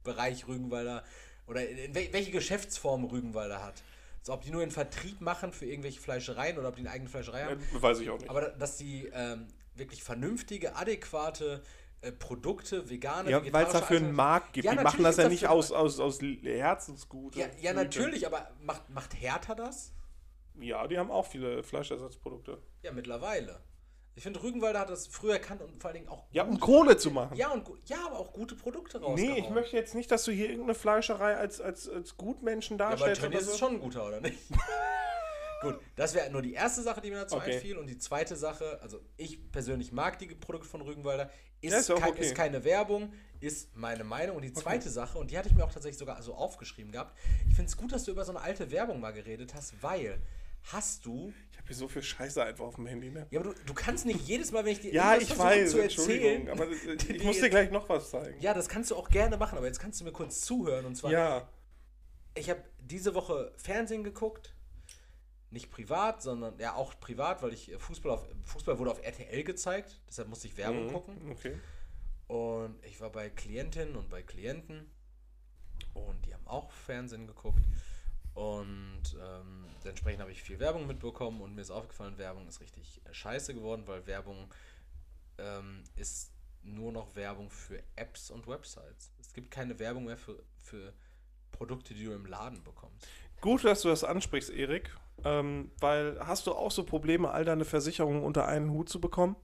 [0.04, 1.06] Bereich Rügenwalder
[1.48, 3.82] oder in, in wel welche Geschäftsform Rügenwalder hat.
[4.22, 7.10] So, ob die nur einen Vertrieb machen für irgendwelche Fleischereien oder ob die eine eigene
[7.10, 7.62] Fleischerei haben.
[7.62, 8.30] Äh, Weiß ich auch nicht.
[8.30, 11.62] Aber da- dass die ähm, wirklich vernünftige, adäquate
[12.02, 14.66] äh, Produkte, vegane, ja, weil es dafür einen Markt gibt.
[14.66, 17.36] Ja, die machen das ja nicht aus, aus, aus Herzensgut.
[17.36, 19.92] Ja, ja natürlich, aber macht, macht Hertha das?
[20.60, 22.62] Ja, die haben auch viele Fleischersatzprodukte.
[22.84, 23.60] Ja, mittlerweile.
[24.16, 26.26] Ich finde, Rügenwalder hat das früher erkannt und vor allen Dingen auch.
[26.32, 27.36] Ja, um Kohle zu machen.
[27.36, 29.34] Ja, und ja, aber auch gute Produkte rausgehauen.
[29.34, 32.86] nee, ich möchte jetzt nicht, dass du hier irgendeine Fleischerei als, als, als Gutmenschen Ja,
[32.88, 33.22] aber darstellst.
[33.22, 34.38] Tönnies ist schon ein guter, oder nicht?
[35.64, 37.56] Gut, das wäre nur die erste Sache, die mir dazu Okay.
[37.56, 37.78] einfiel.
[37.78, 42.22] Und die zweite Sache, also ich persönlich mag die Produkte von Rügenwalder, ist, kein, okay.
[42.22, 44.36] ist keine Werbung, ist meine Meinung.
[44.36, 47.18] Und die zweite Sache, und die hatte ich mir auch tatsächlich sogar so aufgeschrieben gehabt,
[47.48, 50.22] ich finde es gut, dass du über so eine alte Werbung mal geredet hast, weil
[50.72, 51.34] hast du
[51.64, 53.28] habe so viel Scheiße einfach auf dem Handy, ne?
[53.32, 55.80] Ja, aber du, du kannst nicht jedes Mal, wenn ich dir Ja, ich weiß, zu
[55.80, 58.40] erzählen, aber ich die muss dir gleich noch was zeigen.
[58.42, 60.86] Ja, das kannst du auch gerne machen, aber jetzt kannst du mir kurz zuhören.
[60.86, 61.48] Und zwar, Ja,
[62.36, 64.54] ich habe diese Woche Fernsehen geguckt.
[65.52, 69.44] Nicht privat, sondern ja auch privat, weil ich äh, Fußball auf Fußball wurde auf RTL
[69.44, 71.32] gezeigt, deshalb musste ich Werbung Mhm, gucken.
[71.32, 71.60] Okay.
[72.28, 74.90] Und ich war bei Klientinnen und bei Klienten
[75.94, 77.62] und die haben auch Fernsehen geguckt.
[78.34, 83.02] Und ähm, entsprechend habe ich viel Werbung mitbekommen und mir ist aufgefallen, Werbung ist richtig
[83.12, 84.52] scheiße geworden, weil Werbung
[85.38, 86.32] ähm, ist
[86.64, 89.12] nur noch Werbung für Apps und Websites.
[89.20, 90.94] Es gibt keine Werbung mehr für, für
[91.52, 93.08] Produkte, die du im Laden bekommst.
[93.42, 94.96] Gut, dass du das ansprichst, Erik.
[95.26, 99.36] Ähm, weil hast du auch so Probleme, all deine Versicherungen unter einen Hut zu bekommen?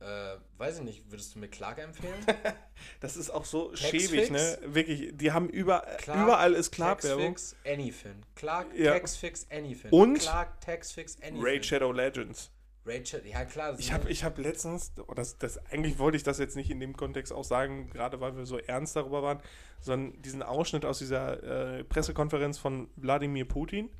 [0.00, 2.14] Äh, weiß ich nicht, würdest du mir Clark empfehlen?
[3.00, 4.10] Das ist auch so Taxfix?
[4.10, 4.58] schäbig, ne?
[4.66, 7.34] Wirklich, die haben über, Clark, überall ist Clark-Werbung.
[7.34, 8.22] Taxfix, Anyfin.
[8.34, 8.92] Clark, Ja.
[8.92, 9.90] Taxfix, Anyfin.
[9.90, 10.18] Und?
[10.18, 11.42] Clark, Taxfix, Anyfin.
[11.42, 12.50] Raid Shadow Legends.
[12.86, 13.74] Rachel, ja klar.
[13.78, 16.78] Ich habe ich hab letztens, oh, das, das, eigentlich wollte ich das jetzt nicht in
[16.78, 19.40] dem Kontext auch sagen, gerade weil wir so ernst darüber waren,
[19.80, 23.90] sondern diesen Ausschnitt aus dieser äh, Pressekonferenz von Wladimir Putin,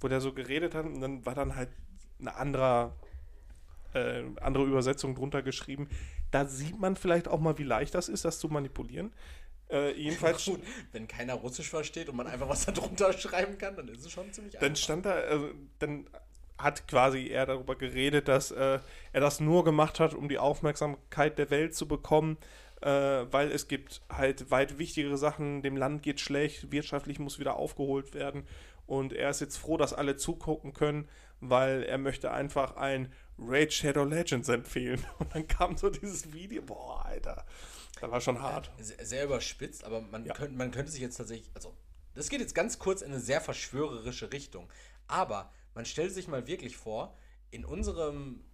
[0.00, 1.70] wo der so geredet hat und dann war dann halt
[2.20, 2.94] eine andere,
[3.94, 5.88] äh, andere Übersetzung drunter geschrieben.
[6.30, 9.12] Da sieht man vielleicht auch mal, wie leicht das ist, das zu manipulieren.
[9.70, 10.60] Äh, jedenfalls Gut,
[10.92, 14.12] wenn keiner Russisch versteht und man einfach was da drunter schreiben kann, dann ist es
[14.12, 14.82] schon ziemlich Dann einfach.
[14.82, 16.06] stand da, also, dann
[16.58, 18.80] hat quasi er darüber geredet, dass äh,
[19.12, 22.36] er das nur gemacht hat, um die Aufmerksamkeit der Welt zu bekommen,
[22.80, 27.56] äh, weil es gibt halt weit wichtigere Sachen, dem Land geht schlecht, wirtschaftlich muss wieder
[27.56, 28.44] aufgeholt werden
[28.86, 31.08] und er ist jetzt froh, dass alle zugucken können,
[31.40, 35.04] weil er möchte einfach ein Raid Shadow Legends empfehlen.
[35.18, 37.44] Und dann kam so dieses Video, boah, Alter,
[38.00, 38.70] das war schon hart.
[38.78, 40.34] Sehr, sehr überspitzt, aber man, Ja.
[40.34, 41.74] könnte, man könnte sich jetzt tatsächlich, also
[42.14, 44.68] das geht jetzt ganz kurz in eine sehr verschwörerische Richtung,
[45.06, 47.16] aber man stellt sich mal wirklich vor,
[47.50, 48.44] in unserem,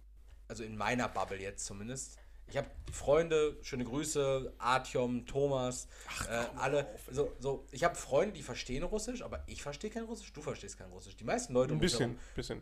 [0.47, 2.17] also in meiner Bubble jetzt zumindest,
[2.47, 5.87] ich habe Freunde, schöne Grüße, Artyom, Thomas,
[6.29, 10.31] äh, alle, so, so, ich habe Freunde, die verstehen Russisch, aber ich verstehe kein Russisch,
[10.31, 11.15] du verstehst kein Russisch.
[11.17, 12.61] Die meisten Leute Ein um bisschen, bisschen.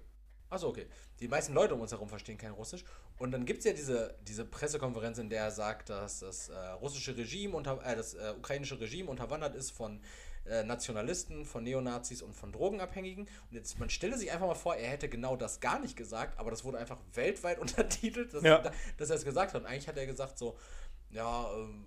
[0.53, 0.85] Achso, okay.
[1.19, 2.83] Die meisten Leute um uns herum verstehen kein Russisch.
[3.17, 6.55] Und dann gibt es ja diese, diese Pressekonferenz, in der er sagt, dass das äh,
[6.81, 9.99] russische Regime unter, äh, das äh, ukrainische Regime unterwandert ist von
[10.45, 13.23] äh, Nationalisten, von Neonazis und von Drogenabhängigen.
[13.25, 16.37] Und jetzt, man stelle sich einfach mal vor, er hätte genau das gar nicht gesagt,
[16.37, 18.61] aber das wurde einfach weltweit untertitelt, dass, Ja.
[18.97, 19.61] dass er es gesagt hat.
[19.61, 20.55] Und eigentlich hat er gesagt so,
[21.09, 21.85] ja, ähm,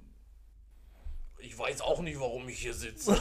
[1.39, 3.18] ich weiß auch nicht, warum ich hier sitze.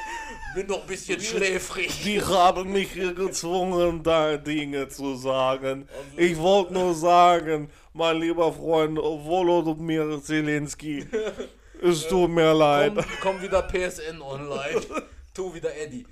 [0.54, 2.02] Bin doch ein bisschen schläfrig.
[2.04, 5.88] Die haben mich hier gezwungen, da Dinge zu sagen.
[6.16, 11.06] Ich wollte nur sagen, mein lieber Freund Volodymyr Zelensky,
[11.82, 12.94] es tut mir leid.
[12.94, 14.80] Komm, komm wieder PSN online.
[15.34, 16.06] tu wieder Eddie.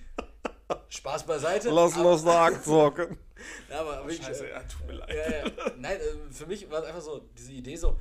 [0.89, 1.71] Spaß beiseite.
[1.71, 3.19] Lass uns da zocken.
[3.71, 5.11] Ja, aber, aber ich, Scheiße, äh, ja, tut mir leid.
[5.11, 5.73] ja, ja.
[5.77, 7.99] Nein, äh, für mich war es einfach so, diese Idee so,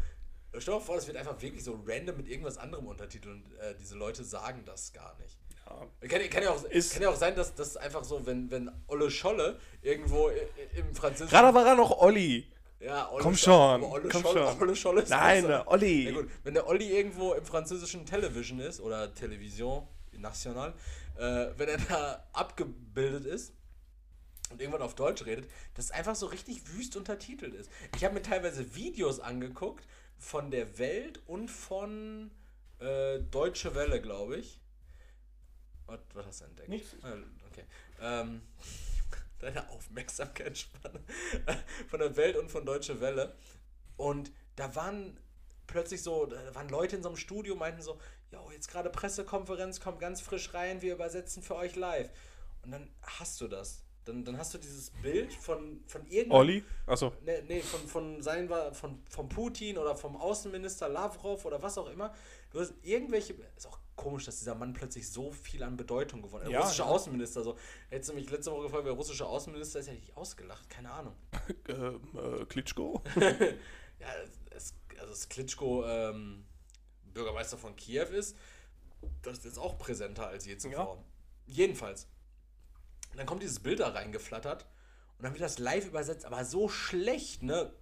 [0.60, 3.54] stell dir mal vor, das wird einfach wirklich so random mit irgendwas anderem untertitelt und
[3.60, 5.38] äh, diese Leute sagen das gar nicht.
[5.66, 6.08] Ja.
[6.08, 8.70] Kann, kann, ja auch, Ist- kann ja auch sein, dass das einfach so, wenn, wenn
[8.88, 10.30] Olle Scholle irgendwo
[10.76, 11.30] im Französischen.
[11.30, 12.52] Gerade war er noch Olli.
[12.80, 14.62] ja, Olle komm Scho- schon, Olle komm Scholle, schon.
[14.62, 15.68] Olle Scholle ist Nein, besser.
[15.68, 16.06] Olli.
[16.10, 20.74] Ja gut, wenn der Olli irgendwo im französischen Television ist oder Television National,
[21.18, 23.54] äh, wenn er da abgebildet ist
[24.52, 27.72] und irgendwann auf Deutsch redet, das einfach so richtig wüst untertitelt ist.
[27.96, 29.88] Ich habe mir teilweise Videos angeguckt
[30.22, 32.32] von der Welt und von
[32.80, 34.60] äh, Deutsche Welle, glaube ich.
[35.88, 36.70] Was, was hast du entdeckt?
[36.70, 36.96] Nichts.
[37.02, 37.16] Ah,
[37.52, 37.66] Okay.
[38.00, 38.42] Ähm,
[39.40, 41.02] deine Aufmerksamkeitsspanne.
[41.90, 43.36] von der Welt und von Deutsche Welle.
[43.98, 45.20] Und da waren
[45.68, 48.00] plötzlich so, da waren Leute in so einem Studio, meinten so,
[48.32, 52.10] jo, jetzt gerade Pressekonferenz, kommt ganz frisch rein, wir übersetzen für euch live.
[52.62, 53.82] Und dann hast du das.
[54.06, 56.32] Dann, dann hast du dieses Bild von, von irgendeinem.
[56.32, 56.64] Olli?
[56.88, 57.14] Achso.
[57.24, 61.90] Nee, nee von, von, sein, von, von Putin oder vom Außenminister Lavrov oder was auch
[61.90, 62.14] immer.
[62.52, 63.34] Du hast irgendwelche.
[63.56, 66.52] Ist auch komisch, dass dieser Mann plötzlich so viel an Bedeutung gewonnen hat.
[66.52, 66.88] Der Ja, russische ja.
[66.88, 67.58] Außenminister, so.
[67.90, 70.70] Hättest du mich letzte Woche gefragt, wer russische Außenminister ist, hätte ich ausgelacht.
[70.70, 71.16] Keine Ahnung.
[71.68, 73.04] Ähm, äh, Klitschko?
[74.00, 74.08] Ja,
[74.50, 76.44] es, also dass Klitschko ähm,
[77.14, 78.36] Bürgermeister von Kiew ist,
[79.22, 81.04] das ist jetzt auch präsenter als je zuvor.
[81.46, 82.08] Jedenfalls.
[83.16, 84.66] Dann kommt dieses Bild da reingeflattert
[85.18, 87.74] und dann wird das live übersetzt, aber so schlecht, ne?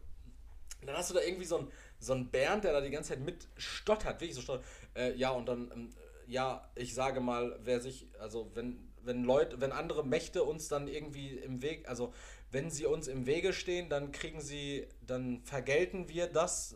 [0.81, 3.09] Und dann hast du da irgendwie so einen, so einen Bernd, der da die ganze
[3.09, 4.65] Zeit mit stottert, wirklich so stottert.
[4.95, 5.89] Äh, ja, und dann, ähm,
[6.27, 10.87] ja, ich sage mal, wer sich, also wenn, wenn Leute, wenn andere Mächte uns dann
[10.87, 12.13] irgendwie im Weg, also
[12.51, 16.75] wenn sie uns im Wege stehen, dann kriegen sie, dann vergelten wir das,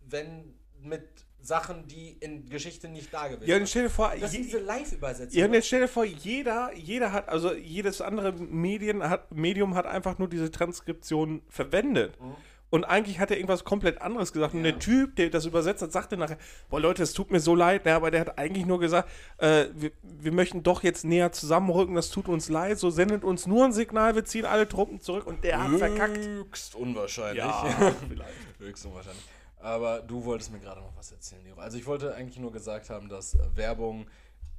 [0.00, 1.08] wenn mit
[1.44, 5.38] Sachen, die in Geschichte nicht da gewesen Ja, dir vor, Das je- sind diese Live-Übersetzungen.
[5.38, 9.74] Ja, und jetzt stell dir vor, jeder, jeder hat, also jedes andere Medien hat, Medium
[9.74, 12.16] hat einfach nur diese Transkription verwendet.
[12.70, 14.52] Und eigentlich hat er irgendwas komplett anderes gesagt.
[14.54, 14.72] Und Ja.
[14.72, 16.38] der Typ, der das übersetzt hat, sagte nachher,
[16.70, 19.66] boah Leute, es tut mir so leid, ne, aber der hat eigentlich nur gesagt, äh,
[19.76, 23.64] wir, wir möchten doch jetzt näher zusammenrücken, das tut uns leid, so sendet uns nur
[23.64, 26.18] ein Signal, wir ziehen alle Truppen zurück und der hat verkackt.
[26.18, 27.44] Höchst unwahrscheinlich.
[27.44, 28.32] Ja, vielleicht.
[28.58, 29.22] Höchst unwahrscheinlich.
[29.64, 31.56] Aber du wolltest mir gerade noch was erzählen, Leo.
[31.56, 34.06] Also ich wollte eigentlich nur gesagt haben, dass Werbung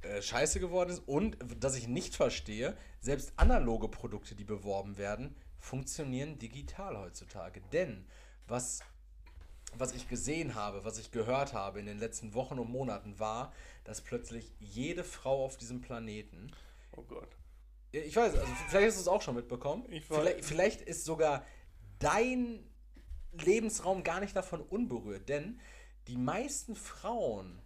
[0.02, 5.36] äh, scheiße geworden ist und dass ich nicht verstehe, selbst analoge Produkte, die beworben werden,
[5.58, 7.60] funktionieren digital heutzutage.
[7.72, 8.04] Denn
[8.48, 8.80] was,
[9.78, 13.52] was ich gesehen habe, was ich gehört habe in den letzten Wochen und Monaten war,
[13.84, 16.50] dass plötzlich jede Frau auf diesem Planeten
[16.96, 17.28] Oh Gott.
[17.92, 19.84] Ich weiß, also vielleicht hast du es auch schon mitbekommen.
[19.90, 20.18] Ich weiß.
[20.18, 21.46] vielleicht, vielleicht ist sogar
[21.98, 22.68] dein
[23.44, 25.60] Lebensraum gar nicht davon unberührt, denn
[26.08, 27.60] die meisten Frauen,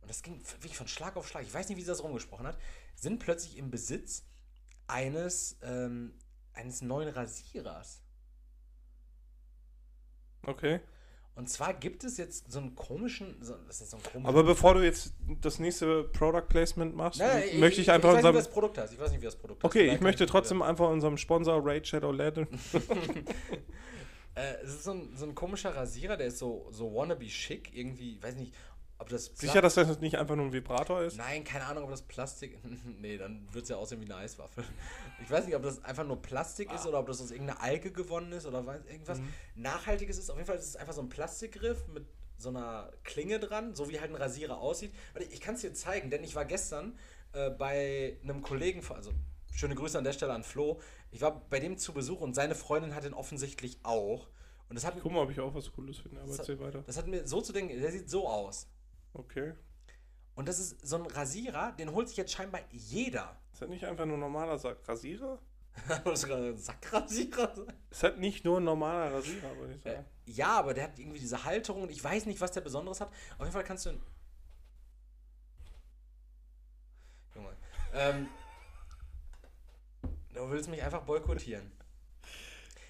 [0.00, 2.46] und das ging wirklich von Schlag auf Schlag, ich weiß nicht, wie sie das rumgesprochen
[2.46, 2.58] hat,
[2.94, 4.24] sind plötzlich im Besitz
[4.86, 6.14] eines, ähm,
[6.52, 8.02] eines neuen Rasierers.
[10.46, 10.80] Okay.
[11.36, 14.44] Und zwar gibt es jetzt so einen komischen, so, das ist so ein komischer Aber
[14.44, 18.24] bevor du jetzt das nächste Product Placement machst, Nein, möchte ich, einfach ich weiß nicht,
[18.24, 18.34] wie unserem.
[18.34, 18.92] das Produkt heißt.
[18.92, 19.64] Ich weiß nicht, wie das Produkt heißt.
[19.64, 22.48] Okay, Vielleicht ich möchte trotzdem einfach unserem Sponsor Raid Shadow Legend.
[24.34, 27.74] Äh, es ist so ein, so ein komischer Rasierer, der ist so, so wannabe schick,
[27.76, 28.54] irgendwie, weiß nicht,
[28.98, 29.30] ob das.
[29.30, 31.16] Pla- Sicher, dass das nicht einfach nur ein Vibrator ist?
[31.16, 32.58] Nein, keine Ahnung, ob das Plastik.
[33.00, 34.62] nee, dann wird es ja aussehen wie eine Eiswaffel.
[35.22, 37.90] Ich weiß nicht, ob das einfach nur Plastik ist oder ob das aus irgendeiner Alge
[37.90, 39.20] gewonnen ist oder weiß, irgendwas
[39.54, 40.30] Nachhaltiges ist.
[40.30, 42.06] Auf jeden Fall ist es einfach so ein Plastikgriff mit
[42.38, 44.92] so einer Klinge dran, so wie halt ein Rasierer aussieht.
[45.12, 46.98] Warte, ich kann es dir zeigen, denn ich war gestern
[47.32, 49.12] äh, bei einem Kollegen, von- also
[49.60, 50.80] schöne Grüße an der Stelle an Flo.
[51.12, 54.28] Ich war bei dem zu Besuch und seine Freundin hat ihn offensichtlich auch.
[54.68, 56.82] Und das hat, Guck mal, ob ich auch was Cooles finde, aber das erzähl weiter.
[56.86, 58.68] das hat mir so zu denken, der sieht so aus.
[59.12, 59.54] Okay.
[60.34, 63.36] Und das ist so ein Rasierer, den holt sich jetzt scheinbar jeder.
[63.52, 65.38] Ist das nicht einfach nur ein normaler Sa Rasierer?
[65.88, 67.72] Gerade ein Sackrasierer sagen?
[67.90, 70.06] Ist das nicht nur ein normaler Rasierer, würde ich Äh, sagen.
[70.26, 73.08] ja, aber der hat irgendwie diese Halterung und ich weiß nicht, was der Besonderes hat.
[73.34, 73.90] Auf jeden Fall kannst du.
[77.34, 77.56] Junge.
[77.94, 78.28] Ähm,
[80.46, 81.70] du willst mich einfach boykottieren.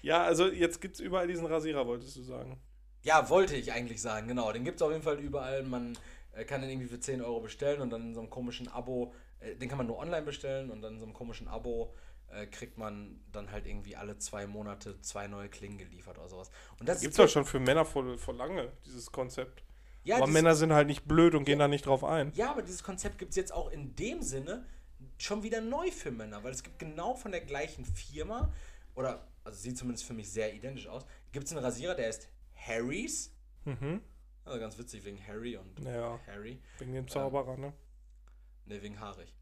[0.01, 2.59] Ja, also jetzt gibt es überall diesen Rasierer, wolltest du sagen.
[3.03, 4.51] Ja, wollte ich eigentlich sagen, genau.
[4.51, 5.63] Den gibt es auf jeden Fall überall.
[5.63, 5.97] Man
[6.33, 9.13] äh, kann den irgendwie für 10 Euro bestellen und dann in so einem komischen Abo,
[9.39, 11.93] äh, den kann man nur online bestellen und dann in so einem komischen Abo
[12.29, 16.51] äh, kriegt man dann halt irgendwie alle zwei Monate zwei neue Klingen geliefert oder sowas.
[16.79, 19.63] Und das Gibt es doch schon für Männer vor, vor lange, dieses Konzept.
[20.03, 22.31] ja, aber Männer sind halt nicht blöd und gehen da nicht drauf ein.
[22.35, 24.65] Ja, aber dieses Konzept gibt es jetzt auch in dem Sinne
[25.21, 28.51] schon wieder neu für Männer, weil es gibt genau von der gleichen Firma,
[28.95, 32.27] oder also sieht zumindest für mich sehr identisch aus, gibt es einen Rasierer, der ist
[32.55, 33.33] Harry's.
[33.65, 34.01] Mhm.
[34.43, 36.59] Also ganz witzig wegen Harry und Ja, Harry.
[36.79, 37.73] wegen dem Zauberer, ne?
[38.65, 39.33] Ne, wegen haarig.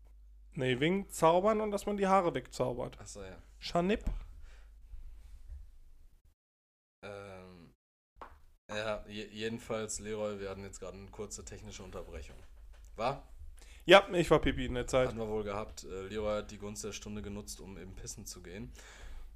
[0.53, 2.99] Nee, wegen Zaubern und dass man die Haare wegzaubert.
[2.99, 3.41] Achso, ja.
[3.59, 4.03] Schanip.
[7.01, 7.73] Ähm,
[8.69, 12.35] ja, je, jedenfalls, Leroy, wir hatten jetzt gerade eine kurze technische Unterbrechung.
[12.95, 13.23] War?
[13.89, 15.07] Ja, ich war Pipi in der Zeit.
[15.07, 15.83] Hatten wir wohl gehabt.
[15.83, 18.71] Äh, Leroy hat die Gunst der Stunde genutzt, um eben pissen zu gehen.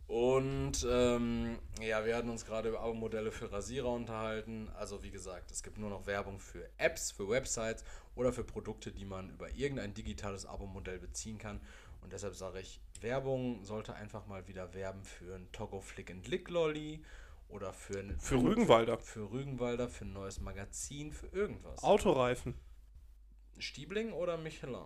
[0.05, 4.69] Und ähm, ja, wir hatten uns gerade über Abo-Modelle für Rasierer unterhalten.
[4.77, 8.91] Also wie gesagt, es gibt nur noch Werbung für Apps, für Websites oder für Produkte,
[8.91, 11.59] die man über irgendein digitales Abo-Modell beziehen kann.
[12.01, 16.27] Und deshalb sage ich, Werbung sollte einfach mal wieder werben für ein Togo Flick and
[16.27, 17.03] Lick Lolly
[17.49, 18.99] oder für ein, Für Rügenwalder.
[18.99, 21.81] für Rügenwalder, für ein neues Magazin, für irgendwas.
[21.81, 22.53] Autoreifen.
[23.59, 24.85] Stiebling oder Michelin?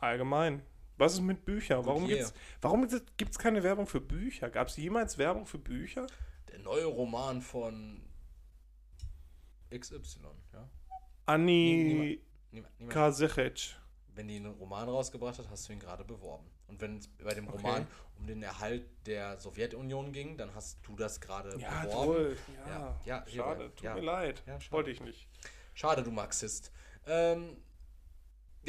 [0.00, 0.62] Allgemein.
[0.96, 1.84] Was ist mit Büchern?
[1.86, 2.16] Warum Gutier.
[2.18, 4.50] gibt's, warum gibt's keine Werbung für Bücher?
[4.50, 6.06] Gab es jemals Werbung für Bücher?
[6.52, 8.02] Der neue Roman von
[9.70, 10.20] XY,
[10.52, 10.68] ja.
[11.26, 12.20] Anni.
[12.88, 13.76] Kasechec.
[14.14, 16.50] Wenn die einen Roman rausgebracht hat, hast du ihn gerade beworben.
[16.66, 17.56] Und wenn es bei dem Okay.
[17.56, 17.86] Roman
[18.18, 22.12] um den Erhalt der Sowjetunion ging, dann hast du das gerade Ja, beworben.
[22.12, 22.36] toll.
[22.66, 23.70] Ja, Ja, ja, schade.
[23.76, 23.94] Tut ja.
[23.94, 24.42] mir leid.
[24.46, 24.58] Ja.
[24.70, 25.28] Wollte ich nicht.
[25.74, 26.72] Schade, du Marxist.
[27.06, 27.56] Ähm,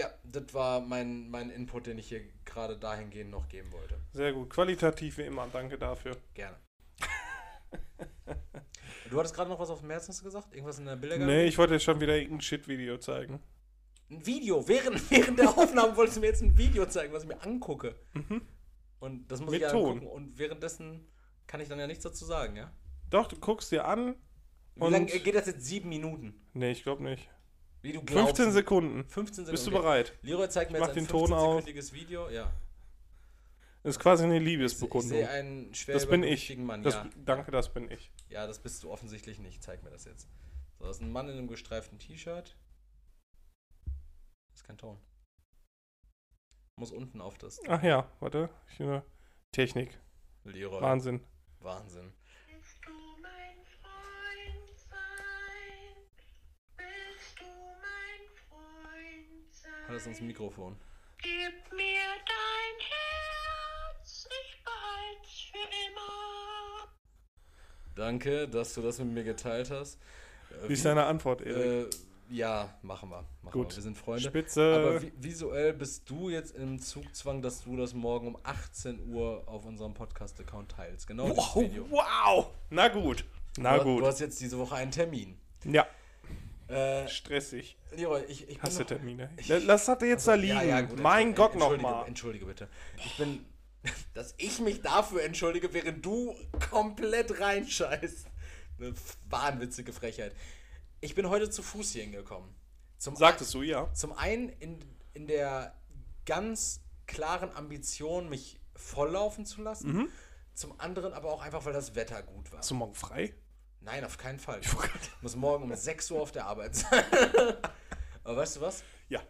[0.01, 3.99] ja, das war mein, mein Input, den ich hier gerade dahingehend noch geben wollte.
[4.13, 4.49] Sehr gut.
[4.49, 5.47] Qualitativ wie immer.
[5.53, 6.17] Danke dafür.
[6.33, 6.57] Gerne.
[9.09, 10.53] du hattest gerade noch was auf dem Herzen gesagt?
[10.53, 11.41] Irgendwas in der Bildergalerie?
[11.41, 13.39] Nee, ich wollte jetzt schon wieder irgendein Shit-Video zeigen.
[14.09, 14.67] Ein Video.
[14.67, 17.95] Während, während der Aufnahme wolltest du mir jetzt ein Video zeigen, was ich mir angucke.
[18.99, 19.51] Und das muss Mhm.
[19.51, 19.99] Mit ich ja Ton.
[19.99, 21.07] Und währenddessen
[21.45, 22.71] kann ich dann ja nichts dazu sagen, ja?
[23.11, 24.15] Doch, du guckst dir an.
[24.75, 25.65] Wie lange geht das jetzt?
[25.65, 26.33] Sieben Minuten.
[26.53, 27.29] Nee, ich glaube nicht.
[27.81, 28.37] Wie du glaubst.
[28.37, 29.05] 15 Sekunden.
[29.05, 29.51] 15 Sekunden.
[29.51, 29.79] Bist du okay.
[29.79, 30.13] bereit?
[30.21, 31.63] Leroy zeigt mir Ich jetzt mach ein den Ton aus.
[31.63, 32.29] 15-sekündiges Video.
[32.29, 32.51] Ja.
[33.83, 35.09] Das ist quasi eine Ich, ich Liebesbekundung.
[35.09, 36.55] sehe einen schwer Das bin ich.
[36.57, 36.83] Mann.
[36.83, 37.09] Das, ja.
[37.25, 38.11] Danke, das bin ich.
[38.29, 39.63] ja, das bist du offensichtlich nicht.
[39.63, 40.27] Zeig mir das jetzt.
[40.77, 42.55] So, das ist ein Mann in einem gestreiften T-Shirt.
[43.85, 44.97] Das ist kein Ton.
[46.79, 47.59] Muss unten auf das.
[47.67, 48.49] Ach ja, warte.
[48.69, 48.83] Ich,
[49.51, 49.99] Technik.
[50.43, 50.81] Leroy.
[50.81, 51.21] Wahnsinn.
[51.59, 52.11] Wahnsinn.
[59.91, 60.77] Hat das ins Mikrofon?
[61.17, 66.87] Gib mir dein Herz, ich behalt's für immer.
[67.93, 69.99] Danke, dass du das mit mir geteilt hast.
[70.49, 71.93] Äh, Wie ist deine Antwort, Erik?
[71.93, 71.97] äh,
[72.29, 73.25] ja, machen wir.
[73.41, 73.71] Machen Gut.
[73.71, 73.75] Wir.
[73.75, 74.23] wir sind Freunde.
[74.29, 74.75] Spitze.
[74.75, 79.43] Aber vi visuell bist du jetzt im Zugzwang, dass du das morgen um 18 Uhr
[79.45, 81.05] auf unserem Podcast-Account teilst.
[81.05, 81.85] Genau wow, Video.
[81.91, 82.47] wow.
[82.69, 83.25] Na gut.
[83.57, 84.03] Na du, gut.
[84.03, 85.37] Du hast jetzt diese Woche einen Termin.
[85.65, 85.85] ja,
[86.71, 87.77] Äh, stressig.
[87.91, 89.29] Leroy, ich, ich Hast du Termine?
[89.37, 90.55] ich- Lass das jetzt da liegen.
[90.55, 92.07] Ja, ja, gut, mein Gott nochmal.
[92.07, 92.69] Entschuldige bitte.
[93.05, 93.45] Ich bin,
[94.13, 96.35] dass ich mich dafür entschuldige, während du
[96.69, 98.27] komplett reinscheißt.
[98.79, 98.93] Eine
[99.29, 100.35] wahnwitzige Frechheit.
[101.01, 102.49] Ich bin heute zu Fuß hier hingekommen.
[102.97, 103.91] Zum Sagtest du ja.
[103.93, 104.79] Zum einen in,
[105.13, 105.75] in der
[106.25, 109.91] ganz klaren Ambition, mich volllaufen zu lassen.
[109.93, 110.07] Mhm.
[110.53, 112.61] Zum anderen aber auch einfach, weil das Wetter gut war.
[112.61, 113.33] Du morgen frei?
[113.81, 114.59] Nein, auf keinen Fall.
[114.61, 114.69] Ich
[115.21, 117.03] muss morgen um 6 Uhr auf der Arbeit sein.
[118.23, 118.83] aber weißt du was?
[119.09, 119.21] Ja.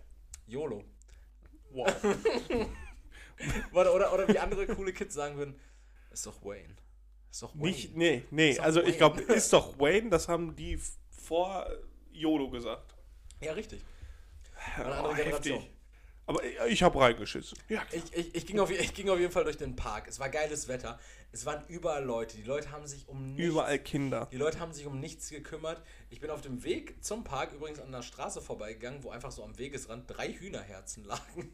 [0.47, 0.83] YOLO.
[1.71, 1.93] Wow.
[3.73, 5.59] Oder, oder, oder wie andere coole Kids sagen würden,
[6.11, 6.75] ist doch Wayne.
[7.31, 7.63] Ist doch Wayne.
[7.71, 8.59] Nicht, nee, nee.
[8.59, 8.97] Also ich Wayne.
[8.97, 10.79] glaube, ist doch Wayne, das haben die
[11.09, 11.65] vor
[12.11, 12.93] YOLO gesagt.
[13.39, 13.83] Ja, richtig.
[14.75, 15.57] Eine Oh, andere Generation.
[15.59, 15.73] heftig.
[16.27, 17.57] Aber ich, ich habe reingeschissen.
[17.67, 17.81] Ja.
[17.91, 20.07] Ich, ich, ich, ging auf, ich ging auf jeden Fall durch den Park.
[20.07, 20.99] Es war geiles Wetter.
[21.31, 22.37] Es waren überall Leute.
[22.37, 24.27] Die Leute haben sich um nichts Überall Kinder.
[24.31, 25.81] Die Leute haben sich um nichts gekümmert.
[26.09, 29.43] Ich bin auf dem Weg zum Park übrigens an der Straße vorbeigegangen, wo einfach so
[29.43, 31.53] am Wegesrand drei Hühnerherzen lagen.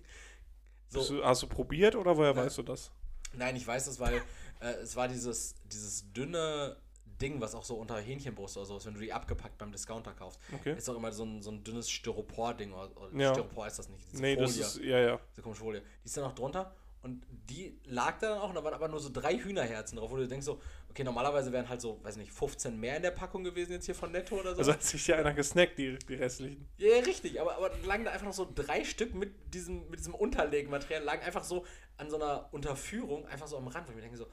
[0.93, 2.45] Hast So, du, hast du probiert oder woher Nein.
[2.45, 2.91] weißt du das?
[3.33, 4.21] nein, ich weiß das, weil
[4.61, 6.77] äh, es war dieses, dieses dünne
[7.21, 10.13] Ding, was auch so unter Hähnchenbrust oder so ist, wenn du die abgepackt beim Discounter
[10.13, 10.39] kaufst.
[10.53, 10.75] Okay.
[10.77, 12.71] Ist auch immer so ein, so ein dünnes Styropor-Ding.
[12.73, 13.31] Oder, oder Ja.
[13.33, 14.05] Styropor ist das nicht.
[14.11, 14.65] diese Nee, das Folie.
[14.65, 15.19] ist, ja, ja.
[15.31, 15.81] Diese komische Folie.
[15.81, 18.87] Die ist dann noch drunter und die lag da dann auch und da waren aber
[18.87, 22.17] nur so drei Hühnerherzen drauf, wo du denkst so, okay, normalerweise wären halt so, weiß
[22.17, 24.59] nicht, 15 mehr in der Packung gewesen jetzt hier von Netto oder so.
[24.59, 26.67] Also hat sich ja einer gesnackt, die, die restlichen.
[26.77, 30.15] ja, richtig, aber, aber lagen da einfach noch so drei Stück mit diesem, mit diesem
[30.15, 31.65] Unterlegmaterial, lagen einfach so
[31.97, 34.27] an so einer Unterführung, einfach so am Rand, wo ich mir denke so,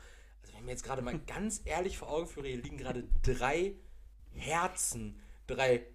[0.65, 3.75] mir jetzt gerade mal ganz ehrlich vor Augen führe, hier liegen gerade drei
[4.33, 5.87] Herzen, drei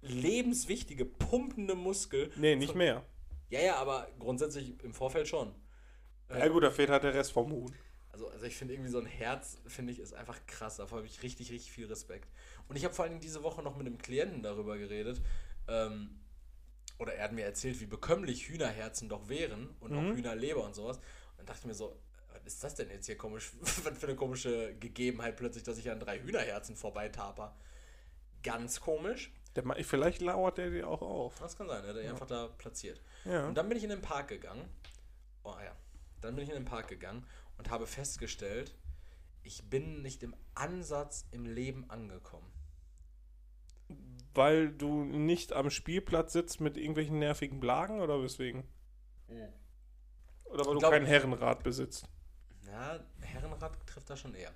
[0.00, 2.30] lebenswichtige, pumpende Muskel.
[2.36, 3.04] Nee, nicht mehr.
[3.50, 5.54] Ja, ja, aber grundsätzlich im Vorfeld schon.
[6.30, 7.72] Ja gut, da fehlt halt der Rest vom Huhn.
[8.10, 10.76] Also, also ich finde irgendwie so ein Herz, finde ich, ist einfach krass.
[10.76, 12.28] Davor habe ich richtig, richtig viel Respekt.
[12.68, 15.20] Und ich habe vor allen Dingen diese Woche noch mit einem Klienten darüber geredet.
[15.68, 16.18] Ähm,
[16.98, 20.96] oder er hat mir erzählt, wie bekömmlich Hühnerherzen doch wären und auch Hühnerleber und sowas.
[20.96, 21.94] Und dann dachte ich mir so,
[22.46, 23.52] ist das denn jetzt hier komisch?
[23.60, 27.56] was für eine komische Gegebenheit plötzlich, dass ich an drei Hühnerherzen vorbeitaper.
[28.42, 29.32] Ganz komisch.
[29.56, 31.38] Der, vielleicht lauert der dir auch auf.
[31.38, 33.00] Das kann sein, er hat er einfach da platziert.
[33.24, 33.46] Ja.
[33.46, 34.68] Und dann bin ich in den Park gegangen.
[35.44, 35.74] Oh ja.
[36.20, 37.26] Dann bin ich in den Park gegangen
[37.58, 38.74] und habe festgestellt,
[39.42, 42.50] ich bin nicht im Ansatz im Leben angekommen.
[44.34, 48.64] Weil du nicht am Spielplatz sitzt mit irgendwelchen nervigen Blagen oder weswegen?
[50.44, 52.08] Oder weil du glaub- kein Herrenrad besitzt?
[52.66, 54.52] Ja, Herrenrad trifft da schon eher.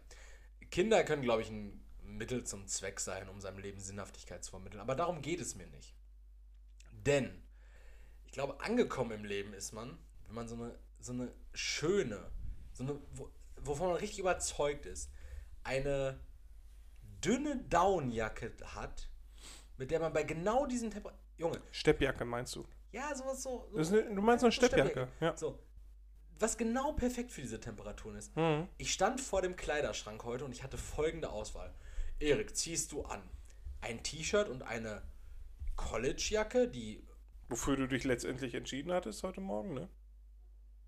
[0.71, 4.81] Kinder können, glaube ich, ein Mittel zum Zweck sein, um seinem Leben Sinnhaftigkeit zu vermitteln.
[4.81, 5.95] Aber darum geht es mir nicht.
[6.93, 7.43] Denn
[8.27, 12.31] ich glaube, angekommen im Leben ist man, wenn man so eine, so eine schöne,
[12.73, 15.11] so eine, wo, wovon man richtig überzeugt ist,
[15.65, 16.21] eine
[17.25, 19.09] dünne Downjacke hat,
[19.77, 21.25] mit der man bei genau diesen Temperaturen.
[21.37, 22.67] Junge, Steppjacke meinst du?
[22.93, 23.69] ja, sowas so.
[23.73, 25.09] so eine, du meinst eine so Steppjacke?
[25.21, 25.37] Ja.
[25.37, 25.59] So.
[26.41, 28.35] Was genau perfekt für diese Temperaturen ist.
[28.35, 28.67] Mhm.
[28.79, 31.73] Ich stand vor dem Kleiderschrank heute und ich hatte folgende Auswahl.
[32.19, 33.23] Erik, ziehst du an
[33.83, 35.03] ein T-Shirt und eine
[35.77, 37.07] Collegejacke, die
[37.51, 39.89] Wofür du dich letztendlich entschieden hattest heute Morgen, ne?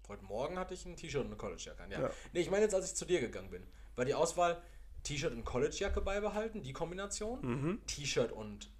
[0.09, 1.91] Heute Morgen hatte ich ein T-Shirt und eine Collegejacke an.
[1.91, 2.03] Ja.
[2.03, 2.11] Ja.
[2.33, 3.67] Nee, ich meine jetzt, als ich zu dir gegangen bin.
[3.97, 4.63] War die Auswahl
[5.03, 7.41] T-Shirt und Collegejacke beibehalten, die Kombination.
[7.43, 7.87] Mhm.
[7.87, 8.71] T-Shirt und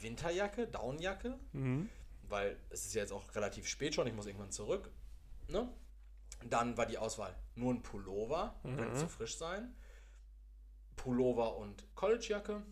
[0.00, 1.38] Winterjacke, Downjacke.
[1.52, 1.88] Mhm.
[2.22, 4.90] Weil es ist ja jetzt auch relativ spät schon, ich muss irgendwann zurück.
[5.48, 5.68] Ne?
[6.48, 9.74] Dann war die Auswahl nur ein Pullover, könnte zu frisch sein.
[10.96, 12.62] Pullover und Collegejacke.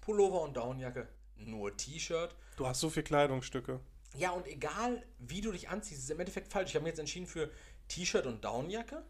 [0.00, 2.36] Pullover und Downjacke, nur T-Shirt.
[2.56, 3.80] Du hast so viele Kleidungsstücke.
[4.16, 6.70] Ja, und egal wie du dich anziehst, ist im Endeffekt falsch.
[6.70, 7.50] Ich habe mich jetzt entschieden für
[7.88, 9.04] T-Shirt und Downjacke.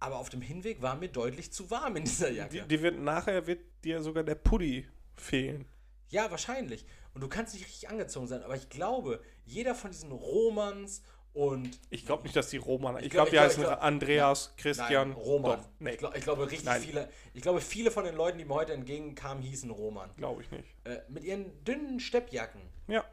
[0.00, 2.62] Aber auf dem Hinweg war mir deutlich zu warm in dieser Jacke.
[2.62, 5.66] Die, die wird, nachher wird dir sogar der Pulli fehlen.
[6.08, 6.86] Ja, wahrscheinlich.
[7.12, 8.42] Und du kannst nicht richtig angezogen sein.
[8.42, 11.02] Aber ich glaube, jeder von diesen Romans
[11.34, 11.78] und.
[11.90, 12.96] Ich glaube nicht, dass die Roman.
[12.96, 15.08] Ich, glaub- glaube, die glaub- heißen ich glaub- Andreas, Christian.
[15.10, 15.60] Nein, Roman.
[15.60, 16.80] Doch, nee, Ich, glaub, ich glaube, richtig Nein.
[16.80, 17.08] viele.
[17.34, 20.10] Ich glaube, viele von den Leuten, die mir heute entgegenkamen, hießen Roman.
[20.16, 20.74] glaube ich nicht.
[20.84, 22.62] Äh, mit ihren dünnen Steppjacken.
[22.88, 23.04] Ja,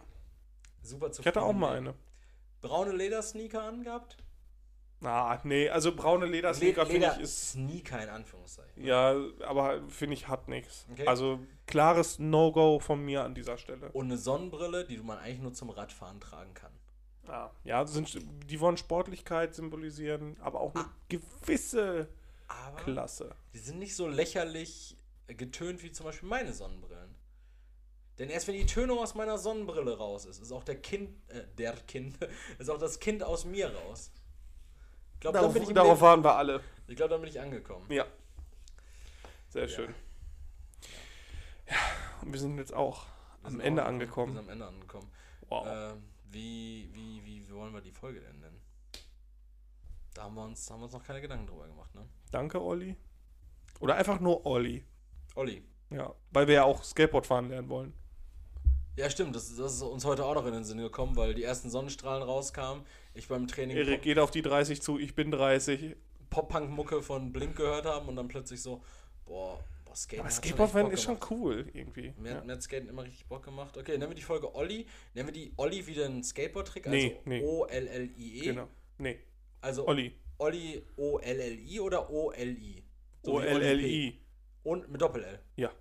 [0.83, 1.93] Super zu ich hatte auch mal eine.
[2.61, 4.17] Braune Ledersneaker angehabt.
[5.03, 7.51] Ah, nee, also braune Ledersneaker finde ich ist.
[7.53, 8.83] Sneaker in Anführungszeichen.
[8.83, 9.15] Ja,
[9.47, 10.85] aber finde ich hat nichts.
[10.91, 11.07] Okay.
[11.07, 13.89] Also klares No-Go von mir an dieser Stelle.
[13.93, 16.71] Und eine Sonnenbrille, die man eigentlich nur zum Radfahren tragen kann.
[17.27, 18.17] Ja, ja sind,
[18.49, 22.07] die wollen Sportlichkeit symbolisieren, aber auch eine gewisse
[22.47, 23.35] Aber Klasse.
[23.53, 27.15] die sind nicht so lächerlich getönt wie zum Beispiel meine Sonnenbrillen.
[28.19, 31.45] Denn erst wenn die Tönung aus meiner Sonnenbrille raus ist, ist auch der Kind, äh,
[31.57, 32.17] der Kind,
[32.59, 34.11] ist auch das Kind aus mir raus.
[35.13, 36.61] Ich glaube, dann, Darauf, bin ich darauf waren wir alle.
[36.87, 37.85] ich glaub, dann bin ich angekommen.
[37.91, 38.05] Ja.
[39.49, 39.93] Sehr schön.
[41.69, 41.75] Ja,
[42.21, 43.05] und wir sind jetzt auch
[43.41, 44.33] Wir am Ende auch- Wir angekommen.
[44.33, 45.11] sind am Ende angekommen.
[45.47, 45.67] Wow.
[45.67, 48.61] Ähm, wie, wie, wie, wie wollen wir die Folge denn nennen?
[50.13, 52.05] Da haben wir uns, haben wir uns noch keine Gedanken drüber gemacht, ne?
[52.31, 52.95] Danke, Olli.
[53.79, 54.83] Oder einfach nur Olli.
[55.35, 55.63] Olli.
[55.89, 57.93] Ja, weil wir ja auch Skateboard fahren lernen wollen.
[58.97, 61.43] Ja, stimmt, das, das ist uns heute auch noch in den Sinn gekommen, weil die
[61.43, 62.83] ersten Sonnenstrahlen rauskamen.
[63.13, 65.95] Ich beim Training Erik geht auf die 30 zu, ich bin 30.
[66.29, 68.83] Pop-Punk-Mucke von Blink gehört haben und dann plötzlich so,
[69.25, 69.59] boah,
[69.91, 72.13] boah Skaten Aber hat schon Skateboard echt fahren Bock ist schon cool irgendwie.
[72.17, 72.43] Mir, Ja.
[72.43, 73.77] mir hat Skaten immer richtig Bock gemacht.
[73.77, 74.85] Okay, nennen wir die Folge Olli.
[75.13, 76.87] Nennen wir die Olli wieder ein Skateboard-Trick?
[76.87, 77.43] Also Nee, nee.
[77.43, 78.39] O-L-L-I-E.
[78.41, 78.67] Genau.
[78.97, 79.19] Nee,
[79.61, 80.13] Also Olli.
[80.37, 82.83] Olli O-L-L-I oder O-L-I?
[83.23, 84.19] So Olli.
[84.63, 85.39] Und mit Doppel-L.
[85.57, 85.71] Ja,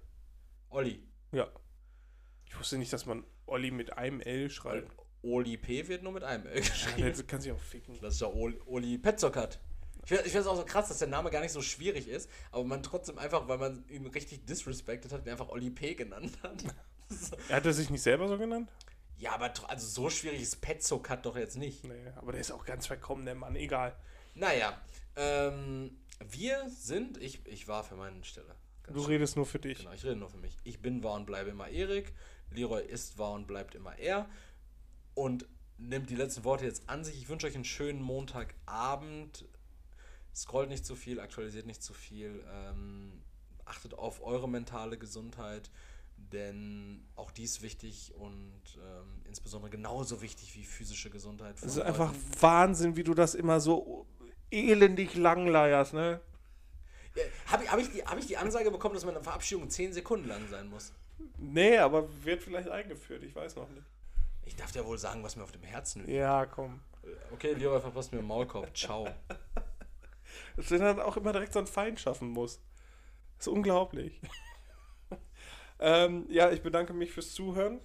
[0.71, 1.03] Olli.
[1.33, 1.49] ja.
[2.47, 4.91] Ich wusste nicht, dass man Olli mit einem L schreibt.
[5.23, 7.09] Oli P wird nur mit einem L Ja, geschrieben.
[7.09, 7.99] das kann sich auch ficken.
[8.01, 9.61] Das ist ja Oli, Oli Petzokat.
[10.11, 12.65] Ich finde es auch so krass, dass der Name gar nicht so schwierig ist, aber
[12.65, 16.65] man trotzdem einfach, weil man ihn richtig disrespected hat, ihn einfach Oli P genannt hat.
[17.49, 18.71] Er hat er sich nicht selber so genannt?
[19.19, 21.83] ja, aber also so schwierig ist Petzokat doch jetzt nicht.
[21.85, 23.57] Nee, aber der ist auch ganz verkommen, der Mann.
[23.57, 23.97] Egal.
[24.37, 24.81] Naja,
[25.17, 28.55] ähm, wir sind, ich, ich war für meine Stelle.
[28.85, 29.11] Ganz Du schön.
[29.13, 29.79] redest nur für dich.
[29.79, 30.57] Genau, ich rede nur für mich.
[30.63, 32.15] Ich bin, war und bleibe immer Erik.
[32.53, 34.29] Leroy ist, war und bleibt immer er.
[35.15, 35.47] Und
[35.79, 37.17] nimmt die letzten Worte jetzt an sich.
[37.17, 39.47] Ich wünsche euch einen schönen Montagabend.
[40.35, 42.45] Scrollt nicht zu viel, aktualisiert nicht zu viel.
[42.53, 43.21] Ähm,
[43.65, 45.71] achtet auf eure mentale Gesundheit,
[46.17, 51.57] denn auch die ist wichtig und ähm, insbesondere genauso wichtig wie physische Gesundheit.
[51.57, 52.43] Es ist von einfach Leuten.
[52.43, 54.07] Wahnsinn, wie du das immer so
[54.51, 56.21] elendig langleierst, ne?
[57.17, 59.93] Ja, Habe ich, hab ich, die- hab ich die Ansage bekommen, dass meine Verabschiedung 10
[59.93, 60.93] Sekunden lang sein muss?
[61.39, 63.87] Nee, aber wird vielleicht eingeführt, ich weiß noch nicht.
[64.45, 66.13] Ich darf dir wohl sagen, was mir auf dem Herzen liegt.
[66.13, 66.81] Ja, komm.
[67.33, 68.77] Okay, Leroy verpasst mir Maulkorb.
[68.77, 69.09] Ciao.
[70.57, 72.63] Dass du dann auch immer direkt so ein Feind schaffen musst.
[73.37, 74.21] Das ist unglaublich.
[75.81, 77.81] ähm, ja, ich bedanke mich fürs Zuhören.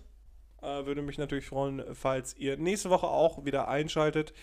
[0.62, 4.34] Äh, würde mich natürlich freuen, falls ihr nächste Woche auch wieder einschaltet.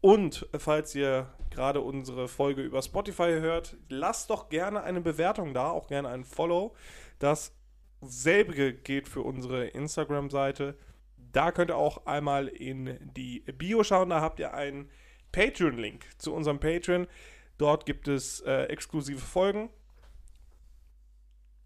[0.00, 5.70] Und falls ihr gerade unsere Folge über Spotify hört, lasst doch gerne eine Bewertung da,
[5.70, 6.74] auch gerne ein Follow.
[7.18, 10.78] Dasselbe gilt für unsere Instagram-Seite.
[11.16, 14.10] Da könnt ihr auch einmal in die Bio schauen.
[14.10, 14.88] Da habt ihr einen
[15.32, 17.06] Patreon-Link zu unserem Patreon.
[17.58, 19.70] Dort gibt es äh, exklusive Folgen.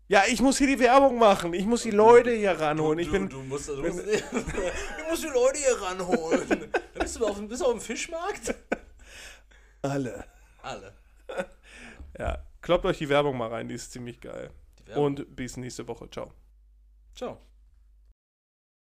[0.09, 1.55] Ja, ich muss hier die Werbung machen.
[1.55, 2.99] Ich muss die Leute hier ranholen.
[2.99, 3.99] Ich du, bin, du, musst, du, musst,
[4.33, 6.71] du musst die Leute hier ranholen.
[6.99, 8.55] Bist du auf, dem- bist du auf dem Fischmarkt?
[9.83, 10.25] alle.
[10.63, 10.95] Alle.
[12.19, 13.69] Ja, kloppt euch die Werbung mal rein.
[13.69, 14.51] Die ist ziemlich geil.
[14.95, 16.09] Und bis nächste Woche.
[16.11, 16.33] Ciao.
[17.15, 17.41] Ciao.